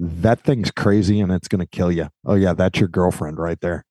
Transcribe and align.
That 0.00 0.40
thing's 0.40 0.72
crazy 0.72 1.20
and 1.20 1.30
it's 1.30 1.46
going 1.46 1.60
to 1.60 1.66
kill 1.66 1.92
you. 1.92 2.08
Oh, 2.24 2.34
yeah, 2.34 2.52
that's 2.52 2.80
your 2.80 2.88
girlfriend 2.88 3.38
right 3.38 3.60
there. 3.60 3.84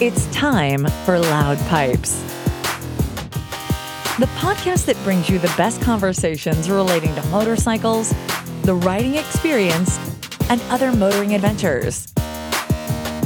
It's 0.00 0.26
time 0.34 0.86
for 1.04 1.18
Loud 1.18 1.58
Pipes, 1.68 2.20
the 4.18 4.26
podcast 4.38 4.86
that 4.86 4.96
brings 5.04 5.28
you 5.28 5.38
the 5.38 5.52
best 5.56 5.82
conversations 5.82 6.70
relating 6.70 7.14
to 7.16 7.22
motorcycles, 7.26 8.14
the 8.62 8.74
riding 8.74 9.16
experience, 9.16 9.98
and 10.48 10.60
other 10.62 10.90
motoring 10.90 11.34
adventures. 11.34 12.12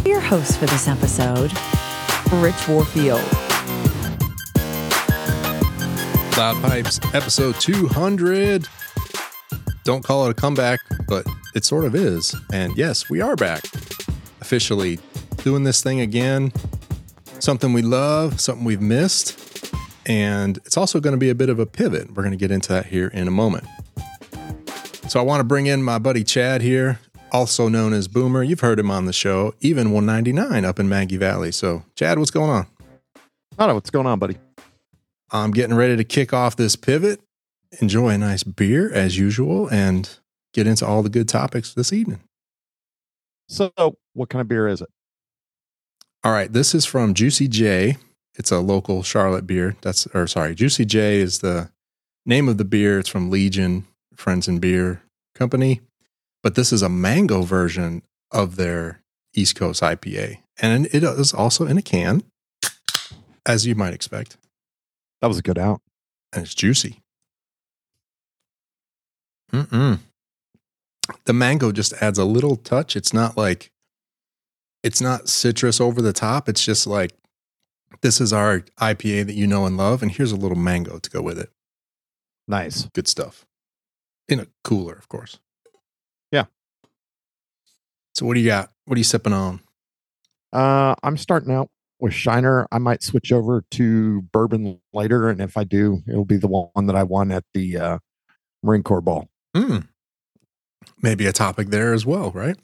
Your 0.04 0.20
host 0.20 0.58
for 0.58 0.66
this 0.66 0.88
episode, 0.88 1.52
Rich 2.32 2.68
Warfield. 2.68 3.22
Loud 6.36 6.62
Pipes, 6.62 7.00
episode 7.14 7.54
200. 7.60 8.68
Don't 9.88 10.04
call 10.04 10.26
it 10.26 10.30
a 10.30 10.34
comeback, 10.34 10.80
but 11.08 11.26
it 11.54 11.64
sort 11.64 11.86
of 11.86 11.94
is. 11.94 12.36
And 12.52 12.76
yes, 12.76 13.08
we 13.08 13.22
are 13.22 13.34
back. 13.36 13.64
Officially 14.42 14.98
doing 15.38 15.64
this 15.64 15.82
thing 15.82 16.00
again. 16.00 16.52
Something 17.38 17.72
we 17.72 17.80
love, 17.80 18.38
something 18.38 18.66
we've 18.66 18.82
missed. 18.82 19.72
And 20.04 20.58
it's 20.58 20.76
also 20.76 21.00
going 21.00 21.12
to 21.14 21.18
be 21.18 21.30
a 21.30 21.34
bit 21.34 21.48
of 21.48 21.58
a 21.58 21.64
pivot. 21.64 22.10
We're 22.10 22.22
going 22.22 22.32
to 22.32 22.36
get 22.36 22.50
into 22.50 22.68
that 22.74 22.84
here 22.84 23.08
in 23.14 23.28
a 23.28 23.30
moment. 23.30 23.64
So 25.08 25.20
I 25.20 25.22
want 25.22 25.40
to 25.40 25.44
bring 25.44 25.64
in 25.64 25.82
my 25.82 25.98
buddy 25.98 26.22
Chad 26.22 26.60
here, 26.60 26.98
also 27.32 27.70
known 27.70 27.94
as 27.94 28.08
Boomer. 28.08 28.42
You've 28.42 28.60
heard 28.60 28.78
him 28.78 28.90
on 28.90 29.06
the 29.06 29.14
show, 29.14 29.54
even 29.60 29.92
199 29.92 30.66
up 30.66 30.78
in 30.78 30.90
Maggie 30.90 31.16
Valley. 31.16 31.50
So, 31.50 31.82
Chad, 31.94 32.18
what's 32.18 32.30
going 32.30 32.50
on? 32.50 32.66
I 33.16 33.20
don't 33.60 33.68
know 33.68 33.74
what's 33.76 33.88
going 33.88 34.06
on, 34.06 34.18
buddy. 34.18 34.36
I'm 35.30 35.50
getting 35.50 35.76
ready 35.76 35.96
to 35.96 36.04
kick 36.04 36.34
off 36.34 36.56
this 36.56 36.76
pivot, 36.76 37.22
enjoy 37.80 38.10
a 38.10 38.18
nice 38.18 38.42
beer 38.42 38.92
as 38.92 39.18
usual, 39.18 39.68
and 39.68 40.18
get 40.54 40.66
into 40.66 40.86
all 40.86 41.02
the 41.02 41.08
good 41.10 41.28
topics 41.28 41.74
this 41.74 41.92
evening. 41.92 42.20
So, 43.48 43.70
what 44.14 44.28
kind 44.28 44.40
of 44.40 44.48
beer 44.48 44.68
is 44.68 44.80
it? 44.80 44.88
All 46.24 46.32
right, 46.32 46.52
this 46.52 46.74
is 46.74 46.84
from 46.84 47.14
Juicy 47.14 47.48
Jay. 47.48 47.96
It's 48.36 48.50
a 48.50 48.58
local 48.60 49.02
Charlotte 49.02 49.46
beer. 49.46 49.76
That's 49.80 50.06
or 50.08 50.26
sorry, 50.26 50.54
Juicy 50.54 50.84
Jay 50.84 51.20
is 51.20 51.38
the 51.40 51.70
name 52.26 52.48
of 52.48 52.58
the 52.58 52.64
beer. 52.64 52.98
It's 52.98 53.08
from 53.08 53.30
Legion 53.30 53.86
Friends 54.14 54.48
and 54.48 54.60
Beer 54.60 55.02
Company, 55.34 55.80
but 56.42 56.54
this 56.54 56.72
is 56.72 56.82
a 56.82 56.88
mango 56.88 57.42
version 57.42 58.02
of 58.30 58.56
their 58.56 59.00
East 59.34 59.56
Coast 59.56 59.82
IPA, 59.82 60.38
and 60.60 60.86
it 60.86 61.02
is 61.04 61.32
also 61.32 61.66
in 61.66 61.78
a 61.78 61.82
can, 61.82 62.22
as 63.46 63.66
you 63.66 63.74
might 63.74 63.94
expect, 63.94 64.36
That 65.22 65.28
was 65.28 65.38
a 65.38 65.42
good 65.42 65.58
out. 65.58 65.80
and 66.32 66.44
it's 66.44 66.54
juicy. 66.54 67.00
Mm-mm. 69.52 70.00
The 71.24 71.32
mango 71.32 71.72
just 71.72 71.92
adds 71.94 72.18
a 72.18 72.24
little 72.24 72.56
touch. 72.56 72.96
It's 72.96 73.12
not 73.12 73.36
like 73.36 73.70
it's 74.82 75.00
not 75.00 75.28
citrus 75.28 75.80
over 75.80 76.02
the 76.02 76.12
top. 76.12 76.48
It's 76.48 76.64
just 76.64 76.86
like 76.86 77.12
this 78.02 78.20
is 78.20 78.32
our 78.32 78.60
IPA 78.80 79.26
that 79.26 79.34
you 79.34 79.46
know 79.46 79.66
and 79.66 79.76
love, 79.76 80.02
and 80.02 80.12
here's 80.12 80.32
a 80.32 80.36
little 80.36 80.56
mango 80.56 80.98
to 80.98 81.10
go 81.10 81.22
with 81.22 81.38
it. 81.38 81.50
Nice. 82.46 82.88
Good 82.94 83.08
stuff. 83.08 83.46
In 84.28 84.40
a 84.40 84.46
cooler, 84.64 84.94
of 84.94 85.08
course. 85.08 85.38
Yeah. 86.30 86.44
So 88.14 88.26
what 88.26 88.34
do 88.34 88.40
you 88.40 88.46
got? 88.46 88.70
What 88.84 88.96
are 88.96 88.98
you 88.98 89.04
sipping 89.04 89.32
on? 89.32 89.60
Uh, 90.52 90.94
I'm 91.02 91.16
starting 91.16 91.52
out 91.52 91.70
with 92.00 92.12
Shiner. 92.12 92.66
I 92.70 92.78
might 92.78 93.02
switch 93.02 93.32
over 93.32 93.64
to 93.72 94.22
bourbon 94.32 94.80
later, 94.92 95.28
and 95.28 95.40
if 95.40 95.56
I 95.56 95.64
do, 95.64 96.02
it'll 96.08 96.24
be 96.24 96.36
the 96.36 96.48
one 96.48 96.86
that 96.86 96.96
I 96.96 97.02
won 97.02 97.30
at 97.30 97.44
the 97.54 97.76
uh, 97.76 97.98
Marine 98.62 98.82
Corps 98.82 99.00
ball. 99.00 99.28
Hmm. 99.58 99.78
Maybe 101.02 101.26
a 101.26 101.32
topic 101.32 101.68
there 101.68 101.92
as 101.92 102.06
well, 102.06 102.30
right? 102.30 102.56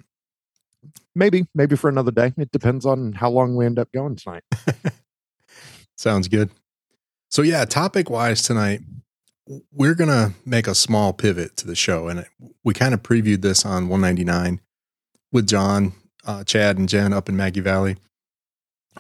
Maybe, 1.12 1.47
maybe 1.55 1.75
for 1.75 1.89
another 1.89 2.12
day. 2.12 2.33
It 2.37 2.53
depends 2.53 2.87
on 2.87 3.14
how 3.14 3.31
long 3.31 3.56
we 3.56 3.67
end 3.67 3.81
up 3.81 3.91
going 3.92 4.14
tonight. 4.14 4.45
Sounds 5.97 6.28
good. 6.28 6.50
So 7.31 7.43
yeah, 7.43 7.65
topic 7.65 8.10
wise 8.10 8.43
tonight, 8.43 8.81
we're 9.72 9.94
gonna 9.94 10.34
make 10.47 10.69
a 10.69 10.75
small 10.75 11.12
pivot 11.12 11.56
to 11.56 11.66
the 11.66 11.75
show, 11.75 12.06
and 12.06 12.27
we 12.62 12.75
kind 12.75 12.94
of 12.94 13.03
previewed 13.03 13.43
this 13.43 13.66
on 13.66 13.88
199 13.88 14.60
with 15.33 15.49
John, 15.49 15.94
uh, 16.25 16.44
Chad, 16.44 16.78
and 16.78 16.88
Jen 16.88 17.12
up 17.12 17.28
in 17.28 17.37
Maggie 17.37 17.60
Valley, 17.60 17.97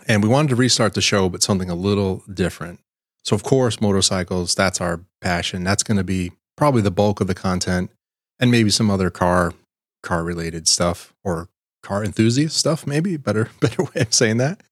and 0.08 0.20
we 0.20 0.28
wanted 0.28 0.48
to 0.48 0.56
restart 0.56 0.94
the 0.94 1.00
show, 1.00 1.28
but 1.28 1.42
something 1.42 1.70
a 1.70 1.76
little 1.76 2.24
different. 2.32 2.80
So 3.22 3.36
of 3.36 3.44
course, 3.44 3.80
motorcycles. 3.80 4.54
That's 4.54 4.80
our 4.80 5.00
passion. 5.20 5.62
That's 5.62 5.84
going 5.84 5.96
to 5.96 6.04
be 6.04 6.32
probably 6.56 6.82
the 6.82 6.90
bulk 6.90 7.20
of 7.20 7.26
the 7.26 7.34
content, 7.34 7.90
and 8.38 8.50
maybe 8.50 8.70
some 8.70 8.90
other 8.90 9.10
car 9.10 9.52
car 10.02 10.22
related 10.24 10.68
stuff 10.68 11.14
or 11.24 11.48
car 11.82 12.04
enthusiast 12.04 12.56
stuff. 12.56 12.86
Maybe 12.86 13.16
better 13.16 13.48
better 13.60 13.84
way 13.84 14.02
of 14.02 14.12
saying 14.14 14.38
that. 14.38 14.62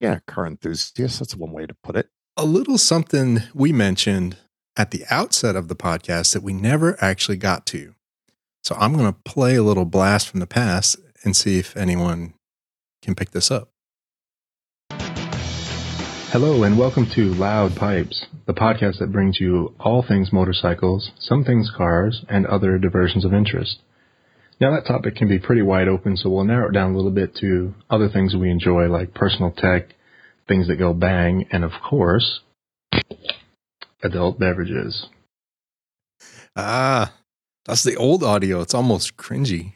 Yeah, 0.00 0.18
car 0.26 0.46
enthusiast. 0.46 1.18
That's 1.20 1.34
one 1.34 1.52
way 1.52 1.66
to 1.66 1.74
put 1.82 1.96
it. 1.96 2.08
a 2.36 2.44
little 2.44 2.76
something 2.76 3.40
we 3.54 3.72
mentioned 3.72 4.36
at 4.76 4.90
the 4.90 5.04
outset 5.10 5.56
of 5.56 5.68
the 5.68 5.76
podcast 5.76 6.34
that 6.34 6.42
we 6.42 6.52
never 6.52 7.02
actually 7.02 7.38
got 7.38 7.64
to. 7.66 7.94
So 8.62 8.76
I'm 8.78 8.92
going 8.92 9.10
to 9.10 9.18
play 9.24 9.54
a 9.54 9.62
little 9.62 9.86
blast 9.86 10.28
from 10.28 10.40
the 10.40 10.46
past 10.46 10.96
and 11.24 11.34
see 11.34 11.58
if 11.58 11.74
anyone 11.78 12.34
can 13.00 13.14
pick 13.14 13.30
this 13.30 13.50
up. 13.50 13.70
Hello, 16.30 16.64
and 16.64 16.76
welcome 16.76 17.06
to 17.10 17.32
Loud 17.34 17.74
Pipes, 17.74 18.26
the 18.46 18.54
podcast 18.54 18.98
that 19.00 19.12
brings 19.12 19.40
you 19.40 19.74
all 19.80 20.04
things 20.06 20.32
motorcycles, 20.32 21.10
some 21.18 21.44
things 21.44 21.70
cars, 21.76 22.24
and 22.28 22.46
other 22.46 22.78
diversions 22.78 23.24
of 23.24 23.34
interest. 23.34 23.78
Now, 24.60 24.74
that 24.74 24.86
topic 24.86 25.16
can 25.16 25.28
be 25.28 25.38
pretty 25.38 25.62
wide 25.62 25.88
open, 25.88 26.16
so 26.16 26.30
we'll 26.30 26.44
narrow 26.44 26.68
it 26.68 26.72
down 26.72 26.92
a 26.92 26.96
little 26.96 27.10
bit 27.10 27.34
to 27.36 27.74
other 27.90 28.08
things 28.08 28.34
we 28.34 28.50
enjoy, 28.50 28.86
like 28.88 29.12
personal 29.14 29.50
tech, 29.50 29.88
things 30.48 30.68
that 30.68 30.76
go 30.76 30.94
bang, 30.94 31.46
and 31.50 31.62
of 31.64 31.72
course, 31.88 32.40
adult 34.02 34.38
beverages. 34.38 35.08
Ah, 36.54 37.12
that's 37.66 37.82
the 37.82 37.96
old 37.96 38.22
audio. 38.22 38.60
It's 38.60 38.74
almost 38.74 39.16
cringy. 39.16 39.74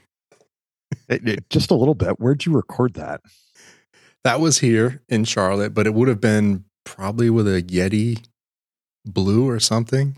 It- 1.09 1.29
it- 1.29 1.51
just 1.51 1.71
a 1.71 1.75
little 1.75 1.95
bit. 1.95 2.19
Where'd 2.19 2.47
you 2.47 2.53
record 2.55 2.95
that? 2.95 3.21
That 4.25 4.41
was 4.41 4.59
here 4.59 5.03
in 5.09 5.25
Charlotte, 5.25 5.75
but 5.75 5.87
it 5.87 5.95
would 5.95 6.09
have 6.09 6.21
been 6.21 6.65
probably 6.85 7.29
with 7.31 7.47
a 7.49 7.63
Yeti 7.63 8.25
Blue 9.05 9.49
or 9.49 9.61
something. 9.61 10.17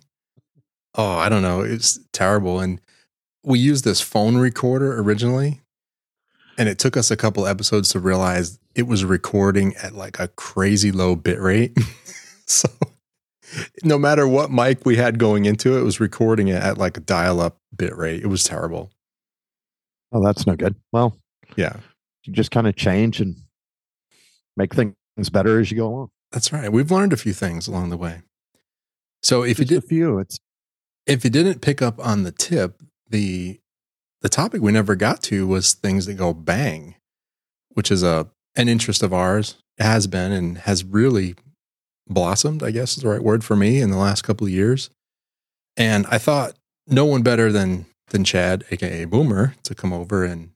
Oh, 0.95 1.17
I 1.17 1.29
don't 1.29 1.43
know. 1.43 1.61
It's 1.63 1.99
terrible. 2.13 2.61
And 2.61 2.81
we 3.45 3.59
used 3.59 3.85
this 3.85 4.01
phone 4.01 4.37
recorder 4.37 4.99
originally, 5.01 5.61
and 6.59 6.69
it 6.69 6.79
took 6.79 6.97
us 6.97 7.11
a 7.11 7.17
couple 7.17 7.47
episodes 7.47 7.89
to 7.91 8.01
realize 8.01 8.59
it 8.75 8.87
was 8.87 9.05
recording 9.05 9.75
at 9.83 9.95
like 9.95 10.19
a 10.19 10.29
crazy 10.29 10.93
low 10.93 11.17
bit 11.17 11.41
rate. 11.41 11.77
so 12.47 12.69
no 13.85 13.99
matter 13.99 14.27
what 14.29 14.51
mic 14.51 14.85
we 14.85 14.97
had 14.97 15.19
going 15.19 15.45
into 15.47 15.75
it, 15.77 15.81
it 15.81 15.85
was 15.85 16.01
recording 16.01 16.49
it 16.49 16.63
at 16.63 16.79
like 16.79 16.97
a 16.97 17.01
dial 17.01 17.41
up 17.41 17.57
bit 17.77 17.97
rate. 17.97 18.23
It 18.23 18.27
was 18.29 18.45
terrible. 18.45 18.91
Oh, 20.13 20.23
that's 20.23 20.47
no 20.47 20.55
good. 20.57 20.75
Well, 20.93 21.17
Yeah. 21.57 21.77
you 22.25 22.33
just 22.35 22.51
kind 22.51 22.67
of 22.67 22.77
change 22.77 23.21
and 23.21 23.37
make 24.57 24.75
things 24.75 24.95
better 25.33 25.59
as 25.59 25.71
you 25.71 25.79
go 25.79 25.89
along. 25.89 26.11
That's 26.33 26.53
right. 26.53 26.71
We've 26.71 26.91
learned 26.91 27.13
a 27.15 27.17
few 27.17 27.33
things 27.33 27.67
along 27.67 27.89
the 27.91 27.97
way. 27.97 28.21
So 29.23 29.43
if 29.43 29.59
you 29.59 29.65
Just 29.65 29.69
did 29.69 29.85
a 29.85 29.89
few, 29.89 30.19
it's 30.19 30.39
if 31.07 31.25
you 31.25 31.31
didn't 31.31 31.61
pick 31.61 31.83
up 31.83 31.99
on 32.05 32.23
the 32.23 32.33
tip, 32.33 32.83
the 33.09 33.61
the 34.21 34.29
topic 34.29 34.63
we 34.63 34.73
never 34.73 34.95
got 34.95 35.23
to 35.25 35.47
was 35.47 35.73
things 35.75 36.07
that 36.07 36.15
go 36.15 36.33
bang, 36.33 36.97
which 37.71 37.91
is 37.91 38.03
a 38.03 38.29
an 38.57 38.69
interest 38.69 39.03
of 39.03 39.13
ours, 39.13 39.57
has 39.79 40.07
been 40.07 40.33
and 40.33 40.59
has 40.59 40.85
really 40.85 41.35
blossomed, 42.09 42.63
I 42.63 42.71
guess 42.71 42.97
is 42.97 43.03
the 43.03 43.09
right 43.09 43.23
word 43.23 43.45
for 43.45 43.57
me 43.57 43.81
in 43.81 43.91
the 43.91 43.97
last 43.97 44.23
couple 44.23 44.47
of 44.47 44.53
years. 44.53 44.91
And 45.77 46.07
I 46.09 46.19
thought 46.19 46.55
no 46.87 47.05
one 47.05 47.23
better 47.23 47.51
than 47.51 47.87
than 48.09 48.25
Chad, 48.25 48.65
aka 48.71 49.05
Boomer, 49.05 49.55
to 49.63 49.75
come 49.75 49.93
over 49.93 50.25
and 50.25 50.51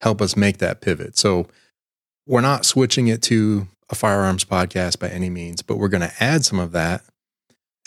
help 0.00 0.22
us 0.22 0.36
make 0.36 0.58
that 0.58 0.80
pivot. 0.80 1.18
So 1.18 1.48
we're 2.26 2.40
not 2.40 2.64
switching 2.64 3.08
it 3.08 3.22
to 3.22 3.68
a 3.90 3.94
firearms 3.94 4.44
podcast 4.44 4.98
by 4.98 5.08
any 5.08 5.28
means, 5.28 5.62
but 5.62 5.76
we're 5.76 5.88
going 5.88 6.08
to 6.08 6.12
add 6.22 6.44
some 6.44 6.58
of 6.58 6.72
that 6.72 7.02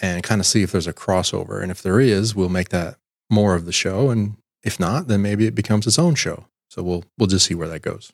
and 0.02 0.24
kind 0.24 0.40
of 0.40 0.46
see 0.46 0.64
if 0.64 0.72
there's 0.72 0.88
a 0.88 0.94
crossover. 0.94 1.62
And 1.62 1.72
if 1.72 1.82
there 1.82 2.00
is, 2.00 2.36
we'll 2.36 2.50
make 2.50 2.70
that 2.70 2.98
more 3.30 3.56
of 3.56 3.66
the 3.66 3.72
show. 3.72 4.10
And 4.10 4.36
if 4.64 4.80
not, 4.80 5.08
then 5.08 5.22
maybe 5.22 5.48
it 5.48 5.56
becomes 5.56 5.88
its 5.88 6.00
own 6.00 6.16
show. 6.16 6.46
So 6.70 6.84
we'll 6.84 7.04
we'll 7.18 7.28
just 7.28 7.46
see 7.46 7.56
where 7.56 7.68
that 7.70 7.82
goes. 7.82 8.12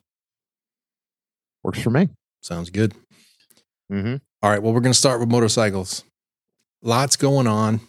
works 1.62 1.80
for 1.80 1.90
me. 1.90 2.08
Sounds 2.42 2.70
good. 2.70 2.94
Mm-hmm. 3.90 4.16
All 4.42 4.50
right. 4.50 4.62
Well, 4.62 4.72
we're 4.72 4.80
going 4.80 4.92
to 4.92 4.98
start 4.98 5.20
with 5.20 5.30
motorcycles. 5.30 6.04
Lots 6.82 7.16
going 7.16 7.46
on. 7.46 7.80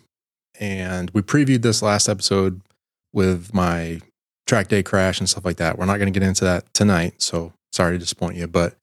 And 0.60 1.12
we 1.12 1.22
previewed 1.22 1.62
this 1.62 1.82
last 1.82 2.08
episode 2.08 2.62
with 3.14 3.54
my 3.54 4.00
track 4.48 4.70
day 4.70 4.84
crash 4.84 5.20
and 5.20 5.28
stuff 5.28 5.44
like 5.46 5.58
that. 5.58 5.78
We're 5.78 5.86
not 5.86 5.98
going 5.98 6.12
to 6.12 6.18
get 6.18 6.26
into 6.26 6.46
that 6.46 6.74
tonight. 6.74 7.22
So 7.22 7.52
sorry 7.74 7.96
to 7.96 8.00
disappoint 8.00 8.38
you. 8.38 8.48
But 8.48 8.76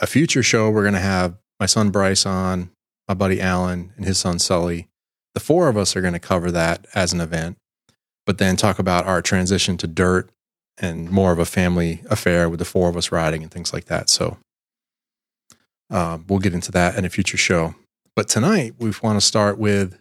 a 0.00 0.06
future 0.06 0.42
show, 0.42 0.70
we're 0.70 0.82
going 0.82 0.94
to 0.94 1.00
have 1.00 1.36
my 1.58 1.66
son 1.66 1.90
Bryce 1.90 2.26
on, 2.26 2.70
my 3.08 3.14
buddy 3.14 3.40
Alan, 3.40 3.92
and 3.96 4.04
his 4.04 4.18
son 4.18 4.38
Sully. 4.38 4.88
The 5.34 5.40
four 5.40 5.68
of 5.68 5.76
us 5.76 5.96
are 5.96 6.00
going 6.00 6.14
to 6.14 6.20
cover 6.20 6.50
that 6.50 6.86
as 6.94 7.12
an 7.12 7.20
event. 7.20 7.58
but 8.26 8.38
then 8.38 8.56
talk 8.56 8.78
about 8.78 9.06
our 9.06 9.20
transition 9.20 9.76
to 9.76 9.86
dirt 9.86 10.30
and 10.78 11.10
more 11.10 11.30
of 11.32 11.38
a 11.38 11.44
family 11.44 12.02
affair 12.08 12.48
with 12.48 12.58
the 12.58 12.64
four 12.64 12.88
of 12.88 12.96
us 12.96 13.12
riding 13.12 13.42
and 13.42 13.52
things 13.52 13.72
like 13.72 13.84
that. 13.86 14.08
So 14.08 14.38
uh, 15.90 16.18
we'll 16.26 16.38
get 16.38 16.54
into 16.54 16.72
that 16.72 16.96
in 16.96 17.04
a 17.04 17.10
future 17.10 17.36
show. 17.36 17.74
But 18.16 18.28
tonight 18.28 18.74
we 18.78 18.92
want 19.02 19.20
to 19.20 19.26
start 19.26 19.58
with 19.58 19.98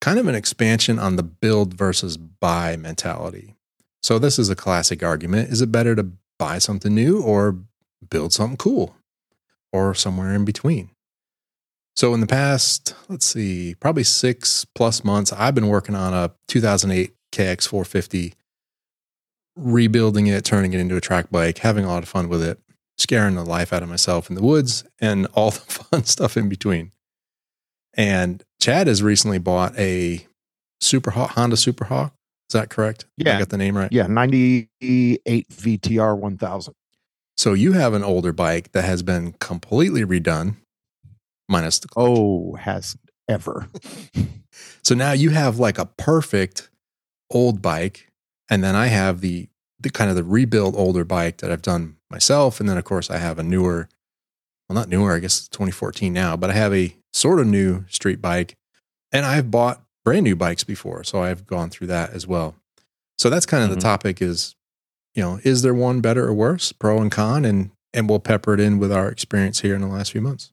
kind 0.00 0.18
of 0.18 0.28
an 0.28 0.34
expansion 0.34 0.98
on 0.98 1.16
the 1.16 1.22
build 1.22 1.74
versus 1.74 2.16
buy 2.16 2.76
mentality. 2.76 3.54
So 4.02 4.18
this 4.18 4.38
is 4.38 4.50
a 4.50 4.56
classic 4.56 5.02
argument. 5.02 5.50
Is 5.50 5.62
it 5.62 5.72
better 5.72 5.94
to 5.96 6.10
buy 6.38 6.58
something 6.58 6.94
new 6.94 7.22
or 7.22 7.56
build 8.08 8.32
something 8.32 8.58
cool 8.58 8.94
or 9.72 9.94
somewhere 9.94 10.34
in 10.34 10.44
between? 10.44 10.90
So 11.96 12.12
in 12.12 12.20
the 12.20 12.26
past, 12.26 12.94
let's 13.08 13.24
see, 13.24 13.74
probably 13.74 14.04
six 14.04 14.66
plus 14.74 15.02
months, 15.02 15.32
I've 15.32 15.54
been 15.54 15.68
working 15.68 15.94
on 15.94 16.12
a 16.12 16.32
2008 16.48 17.14
KX450, 17.32 18.34
rebuilding 19.56 20.26
it, 20.26 20.44
turning 20.44 20.74
it 20.74 20.80
into 20.80 20.96
a 20.96 21.00
track 21.00 21.30
bike, 21.30 21.58
having 21.58 21.86
a 21.86 21.88
lot 21.88 22.02
of 22.02 22.08
fun 22.08 22.28
with 22.28 22.42
it, 22.42 22.58
scaring 22.98 23.34
the 23.34 23.44
life 23.44 23.72
out 23.72 23.82
of 23.82 23.88
myself 23.88 24.28
in 24.28 24.36
the 24.36 24.42
woods, 24.42 24.84
and 25.00 25.26
all 25.34 25.50
the 25.50 25.60
fun 25.60 26.04
stuff 26.04 26.36
in 26.36 26.50
between. 26.50 26.92
And 27.94 28.44
Chad 28.60 28.88
has 28.88 29.02
recently 29.02 29.38
bought 29.38 29.76
a 29.78 30.26
Super 30.82 31.12
Hawk, 31.12 31.30
Honda 31.30 31.56
Super 31.56 31.86
Hawk. 31.86 32.12
Is 32.50 32.52
that 32.52 32.68
correct? 32.68 33.06
Yeah. 33.16 33.36
I 33.36 33.38
got 33.38 33.48
the 33.48 33.56
name 33.56 33.74
right. 33.74 33.90
Yeah, 33.90 34.06
98 34.06 35.48
VTR 35.48 36.16
1000. 36.16 36.74
So 37.38 37.54
you 37.54 37.72
have 37.72 37.94
an 37.94 38.04
older 38.04 38.32
bike 38.32 38.72
that 38.72 38.84
has 38.84 39.02
been 39.02 39.32
completely 39.40 40.04
redone, 40.04 40.56
minus 41.48 41.78
the 41.78 41.88
clutch. 41.88 42.08
Oh, 42.08 42.54
has 42.56 42.96
ever. 43.28 43.68
So 44.82 44.94
now 44.94 45.12
you 45.12 45.30
have 45.30 45.58
like 45.58 45.78
a 45.78 45.86
perfect 45.86 46.70
old 47.30 47.60
bike, 47.60 48.08
and 48.48 48.62
then 48.62 48.74
I 48.76 48.86
have 48.86 49.20
the 49.20 49.48
the 49.80 49.90
kind 49.90 50.08
of 50.08 50.16
the 50.16 50.22
rebuilt 50.24 50.74
older 50.76 51.04
bike 51.04 51.38
that 51.38 51.50
I've 51.52 51.60
done 51.62 51.96
myself, 52.10 52.60
and 52.60 52.68
then 52.68 52.78
of 52.78 52.84
course 52.84 53.10
I 53.10 53.18
have 53.18 53.38
a 53.38 53.42
newer, 53.42 53.88
well 54.68 54.74
not 54.74 54.88
newer, 54.88 55.12
I 55.14 55.18
guess 55.18 55.38
it's 55.40 55.48
2014 55.48 56.12
now, 56.12 56.36
but 56.36 56.50
I 56.50 56.54
have 56.54 56.72
a 56.72 56.94
sort 57.12 57.40
of 57.40 57.46
new 57.48 57.84
street 57.88 58.22
bike, 58.22 58.54
and 59.12 59.26
I've 59.26 59.50
bought 59.50 59.82
brand 60.04 60.22
new 60.24 60.36
bikes 60.36 60.64
before, 60.64 61.02
so 61.04 61.20
I've 61.20 61.46
gone 61.46 61.68
through 61.68 61.88
that 61.88 62.10
as 62.10 62.26
well. 62.26 62.54
So 63.18 63.28
that's 63.28 63.44
kind 63.44 63.64
of 63.64 63.70
Mhm. 63.70 63.74
the 63.74 63.80
topic 63.80 64.22
is, 64.22 64.54
you 65.14 65.22
know, 65.22 65.40
is 65.42 65.62
there 65.62 65.74
one 65.74 66.00
better 66.00 66.24
or 66.26 66.32
worse, 66.32 66.70
pro 66.72 67.02
and 67.02 67.10
con, 67.10 67.44
and 67.44 67.70
and 67.92 68.08
we'll 68.08 68.20
pepper 68.20 68.54
it 68.54 68.60
in 68.60 68.78
with 68.78 68.92
our 68.92 69.08
experience 69.08 69.60
here 69.60 69.74
in 69.74 69.80
the 69.82 69.88
last 69.88 70.12
few 70.12 70.20
months. 70.22 70.52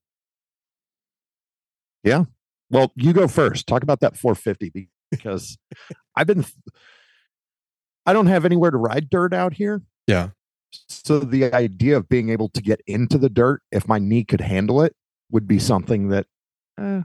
Well, 2.70 2.92
you 2.96 3.14
go 3.14 3.28
first. 3.28 3.68
Talk 3.68 3.84
about 3.84 4.00
that 4.02 4.18
450 4.18 4.90
because 5.12 5.58
I've 6.16 6.28
been, 6.28 6.46
I 8.06 8.14
don't 8.14 8.28
have 8.28 8.46
anywhere 8.46 8.72
to 8.72 8.78
ride 8.78 9.10
dirt 9.10 9.34
out 9.34 9.54
here. 9.54 9.82
Yeah. 10.08 10.30
So 10.88 11.20
the 11.20 11.54
idea 11.54 11.98
of 11.98 12.10
being 12.10 12.30
able 12.30 12.50
to 12.50 12.62
get 12.62 12.82
into 12.88 13.18
the 13.18 13.30
dirt, 13.30 13.62
if 13.72 13.88
my 13.88 14.00
knee 14.00 14.24
could 14.24 14.42
handle 14.42 14.82
it, 14.82 14.96
would 15.32 15.48
be 15.48 15.60
something 15.60 16.10
that 16.10 16.26
eh, 16.80 17.02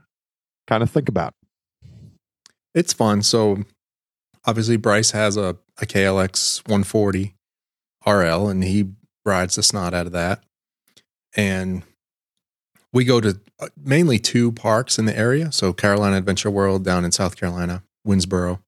kind 0.67 0.83
of 0.83 0.91
think 0.91 1.09
about. 1.09 1.35
it's 2.75 2.93
fun. 2.93 3.23
So 3.23 3.65
obviously 4.47 4.77
Bryce 4.77 5.11
has 5.11 5.37
a, 5.37 5.57
a 5.81 5.87
KLX 5.87 6.67
140 6.67 7.35
RL 8.07 8.49
and 8.49 8.65
he 8.65 8.93
rides 9.25 9.57
the 9.57 9.63
snot 9.63 9.93
out 9.93 10.07
of 10.07 10.13
that. 10.13 10.43
And 11.37 11.83
we 12.93 13.05
go 13.05 13.21
to 13.21 13.39
uh, 13.61 13.69
mainly 13.77 14.19
two 14.19 14.53
parks 14.53 14.99
in 14.99 15.05
the 15.05 15.17
area. 15.17 15.53
So 15.53 15.73
Carolina 15.73 16.17
Adventure 16.17 16.51
World 16.51 16.85
down 16.85 17.05
in 17.05 17.13
South 17.13 17.37
Carolina, 17.37 17.83
Winnsboro 18.07 18.61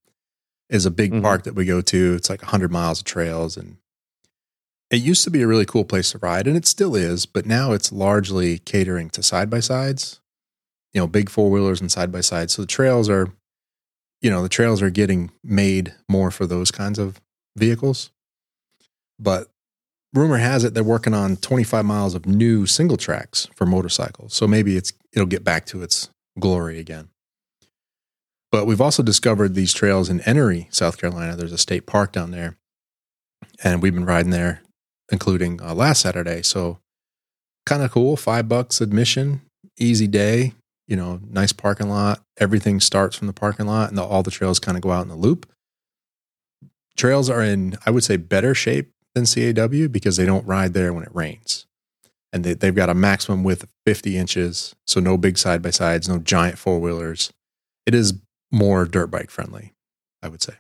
is 0.69 0.87
a 0.87 0.91
big 0.91 1.13
Mhm. 1.13 1.23
park 1.23 1.45
that 1.45 1.55
we 1.55 1.65
go 1.65 1.81
to. 1.81 2.15
It's 2.15 2.31
like 2.31 2.43
100 2.43 2.71
miles 2.71 3.01
of 3.01 3.05
trails 3.05 3.57
and 3.57 3.77
it 4.91 5.01
used 5.01 5.25
to 5.25 5.31
be 5.31 5.43
a 5.43 5.47
really 5.47 5.65
cool 5.67 5.85
place 5.85 6.11
to 6.13 6.19
ride 6.19 6.47
and 6.47 6.57
it 6.57 6.67
still 6.67 6.95
is, 6.97 7.25
but 7.27 7.47
now 7.47 7.73
it's 7.73 7.93
largely 7.93 8.59
catering 8.59 9.09
to 9.11 9.23
side 9.23 9.49
by 9.49 9.61
sides, 9.61 10.21
you 10.93 11.01
know, 11.01 11.07
big 11.07 11.31
four 11.31 11.51
wheelers 11.51 11.81
and 11.81 11.91
side 11.93 12.11
by 12.13 12.21
sides. 12.21 12.55
So 12.55 12.63
the 12.63 12.67
trails 12.69 13.09
are 13.09 13.33
you 14.23 14.29
know 14.31 14.43
the 14.43 14.51
trails 14.51 14.83
are 14.83 14.91
getting 14.91 15.31
made 15.43 15.95
more 16.07 16.31
for 16.31 16.45
those 16.45 16.71
kinds 16.71 16.99
of 16.99 17.23
vehicles 17.57 18.11
but 19.19 19.51
rumor 20.15 20.39
has 20.39 20.65
it 20.65 20.75
they're 20.75 20.83
working 20.83 21.15
on 21.15 21.37
25 21.37 21.85
miles 21.85 22.15
of 22.15 22.27
new 22.27 22.67
single 22.67 22.97
tracks 22.97 23.49
for 23.55 23.67
motorcycles 23.67 24.35
so 24.35 24.47
maybe 24.47 24.77
it's 24.77 24.93
it'll 25.13 25.27
get 25.27 25.45
back 25.45 25.67
to 25.67 25.83
its 25.83 26.11
glory 26.39 26.79
again 26.79 27.09
but 28.53 28.67
we've 28.67 28.81
also 28.81 29.03
discovered 29.03 29.55
these 29.55 29.73
trails 29.73 30.11
in 30.11 30.19
Enoree, 30.21 30.75
South 30.75 30.99
Carolina. 30.99 31.37
There's 31.37 31.53
a 31.53 31.57
state 31.57 31.87
park 31.87 32.11
down 32.11 32.33
there, 32.33 32.57
and 33.63 33.81
we've 33.81 33.95
been 33.95 34.05
riding 34.05 34.33
there, 34.33 34.63
including 35.13 35.63
uh, 35.63 35.73
last 35.73 36.01
Saturday. 36.01 36.43
So, 36.43 36.81
kind 37.65 37.81
of 37.81 37.93
cool. 37.93 38.17
Five 38.17 38.49
bucks 38.49 38.81
admission, 38.81 39.43
easy 39.79 40.09
day 40.09 40.55
you 40.91 40.97
know, 40.97 41.21
nice 41.31 41.53
parking 41.53 41.89
lot. 41.89 42.21
Everything 42.39 42.81
starts 42.81 43.17
from 43.17 43.29
the 43.29 43.33
parking 43.33 43.67
lot, 43.67 43.89
and 43.89 43.97
the, 43.97 44.03
all 44.03 44.25
the 44.25 44.31
trails 44.31 44.59
kind 44.59 44.77
of 44.77 44.83
go 44.83 44.91
out 44.91 45.03
in 45.03 45.09
the 45.09 45.15
loop. 45.15 45.49
Trails 46.97 47.31
are 47.31 47.41
in, 47.41 47.79
I 47.87 47.91
would 47.91 48.03
say, 48.03 48.17
better 48.17 48.55
shape 48.55 48.91
than 49.21 49.55
CAW 49.55 49.89
because 49.89 50.17
they 50.17 50.27
don't 50.27 50.47
ride 50.47 50.75
there 50.75 50.93
when 50.93 51.05
it 51.05 51.15
rains, 51.15 51.67
and 52.33 52.45
they, 52.45 52.55
they've 52.55 52.75
got 52.75 52.89
a 52.89 52.95
maximum 52.95 53.45
width 53.45 53.63
of 53.63 53.71
50 53.87 54.17
inches, 54.17 54.75
so 54.87 55.01
no 55.01 55.17
big 55.17 55.39
side 55.39 55.63
by 55.63 55.71
sides, 55.71 56.09
no 56.09 56.19
giant 56.19 56.59
four 56.59 56.81
wheelers. 56.81 57.33
It 57.87 57.95
is 57.95 58.15
more 58.53 58.85
dirt 58.85 59.09
bike 59.09 59.31
friendly, 59.31 59.75
I 60.23 60.29
would 60.29 60.43
say. 60.43 60.55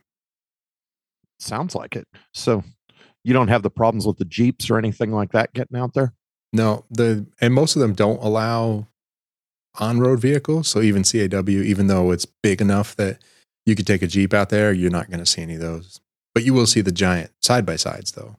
Sounds 1.38 1.74
like 1.74 1.96
it. 1.96 2.06
So 2.34 2.64
you 3.24 3.32
don't 3.32 3.48
have 3.48 3.62
the 3.62 3.70
problems 3.70 4.06
with 4.06 4.18
the 4.18 4.24
Jeeps 4.24 4.70
or 4.70 4.78
anything 4.78 5.12
like 5.12 5.32
that 5.32 5.52
getting 5.52 5.78
out 5.78 5.94
there? 5.94 6.14
No, 6.52 6.84
the 6.90 7.26
and 7.40 7.54
most 7.54 7.76
of 7.76 7.80
them 7.80 7.94
don't 7.94 8.22
allow 8.22 8.88
on-road 9.78 10.20
vehicles. 10.20 10.68
So 10.68 10.80
even 10.80 11.04
CAW, 11.04 11.48
even 11.48 11.86
though 11.86 12.10
it's 12.10 12.26
big 12.26 12.60
enough 12.60 12.96
that 12.96 13.22
you 13.64 13.76
could 13.76 13.86
take 13.86 14.02
a 14.02 14.06
Jeep 14.06 14.34
out 14.34 14.48
there, 14.48 14.72
you're 14.72 14.90
not 14.90 15.08
going 15.08 15.20
to 15.20 15.26
see 15.26 15.42
any 15.42 15.54
of 15.54 15.60
those. 15.60 16.00
But 16.34 16.44
you 16.44 16.54
will 16.54 16.66
see 16.66 16.80
the 16.80 16.92
giant 16.92 17.30
side 17.40 17.64
by 17.64 17.76
sides 17.76 18.12
though. 18.12 18.36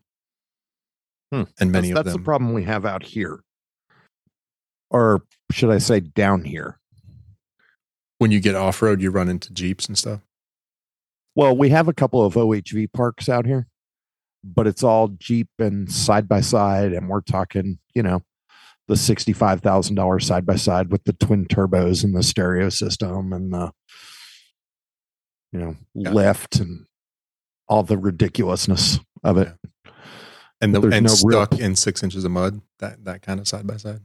Hmm. 1.31 1.43
And 1.59 1.71
many 1.71 1.89
that's, 1.89 1.99
of 1.99 2.05
that's 2.05 2.13
them. 2.15 2.21
the 2.21 2.25
problem 2.25 2.53
we 2.53 2.63
have 2.63 2.85
out 2.85 3.03
here. 3.03 3.39
Or 4.89 5.23
should 5.51 5.69
I 5.69 5.77
say 5.77 5.99
down 6.01 6.43
here? 6.43 6.77
when 8.17 8.29
you 8.29 8.39
get 8.39 8.53
off-road, 8.53 9.01
you 9.01 9.09
run 9.09 9.27
into 9.29 9.51
Jeeps 9.51 9.87
and 9.87 9.97
stuff. 9.97 10.19
Well, 11.35 11.57
we 11.57 11.69
have 11.69 11.87
a 11.87 11.93
couple 11.93 12.23
of 12.23 12.35
OHV 12.35 12.93
parks 12.93 13.27
out 13.27 13.47
here, 13.47 13.65
but 14.43 14.67
it's 14.67 14.83
all 14.83 15.07
Jeep 15.07 15.47
and 15.57 15.91
side 15.91 16.27
by 16.29 16.39
side. 16.41 16.93
And 16.93 17.09
we're 17.09 17.21
talking, 17.21 17.79
you 17.95 18.03
know, 18.03 18.21
the 18.87 18.93
$65,000 18.93 20.21
side 20.21 20.45
by 20.45 20.55
side 20.55 20.91
with 20.91 21.03
the 21.05 21.13
twin 21.13 21.45
turbos 21.47 22.03
and 22.03 22.15
the 22.15 22.21
stereo 22.21 22.69
system 22.69 23.33
and 23.33 23.51
the, 23.51 23.71
you 25.51 25.59
know, 25.59 25.75
Yeah. 25.95 26.11
lift 26.11 26.59
and 26.59 26.85
all 27.67 27.81
the 27.81 27.97
ridiculousness 27.97 28.99
of 29.23 29.37
it. 29.39 29.51
And, 30.61 30.75
the, 30.75 30.81
and 30.81 31.05
no 31.05 31.15
real- 31.23 31.45
stuck 31.45 31.59
in 31.59 31.75
six 31.75 32.03
inches 32.03 32.23
of 32.23 32.31
mud, 32.31 32.61
that, 32.79 33.03
that 33.05 33.21
kind 33.21 33.39
of 33.39 33.47
side 33.47 33.65
by 33.65 33.77
side. 33.77 34.01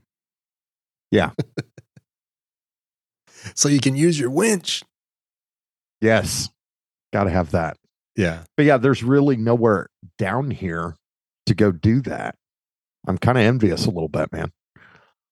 Yeah. 1.10 1.30
so 3.54 3.68
you 3.68 3.80
can 3.80 3.94
use 3.94 4.18
your 4.18 4.30
winch. 4.30 4.82
Yes. 6.00 6.48
Got 7.12 7.25
to 7.25 7.30
have 7.30 7.50
that. 7.50 7.76
Yeah. 8.16 8.44
But 8.56 8.64
yeah, 8.64 8.78
there's 8.78 9.02
really 9.02 9.36
nowhere 9.36 9.88
down 10.18 10.50
here 10.50 10.96
to 11.46 11.54
go 11.54 11.70
do 11.70 12.00
that. 12.02 12.36
I'm 13.06 13.18
kind 13.18 13.38
of 13.38 13.44
envious 13.44 13.86
a 13.86 13.90
little 13.90 14.08
bit, 14.08 14.32
man. 14.32 14.50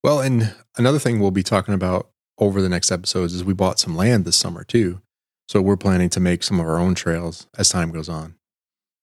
Well, 0.02 0.21
and 0.21 0.54
another 0.76 0.99
thing 0.99 1.19
we'll 1.19 1.31
be 1.31 1.43
talking 1.43 1.75
about 1.75 2.11
over 2.38 2.61
the 2.61 2.69
next 2.69 2.93
episodes 2.93 3.33
is 3.35 3.43
we 3.43 3.54
bought 3.54 3.78
some 3.78 3.97
land 3.97 4.25
this 4.25 4.37
summer 4.37 4.64
too. 4.64 5.00
So 5.49 5.61
we're 5.61 5.76
planning 5.76 6.11
to 6.11 6.21
make 6.21 6.43
some 6.43 6.61
of 6.61 6.66
our 6.66 6.78
own 6.78 6.95
trails 6.95 7.47
as 7.57 7.69
time 7.69 7.90
goes 7.90 8.09
on. 8.09 8.37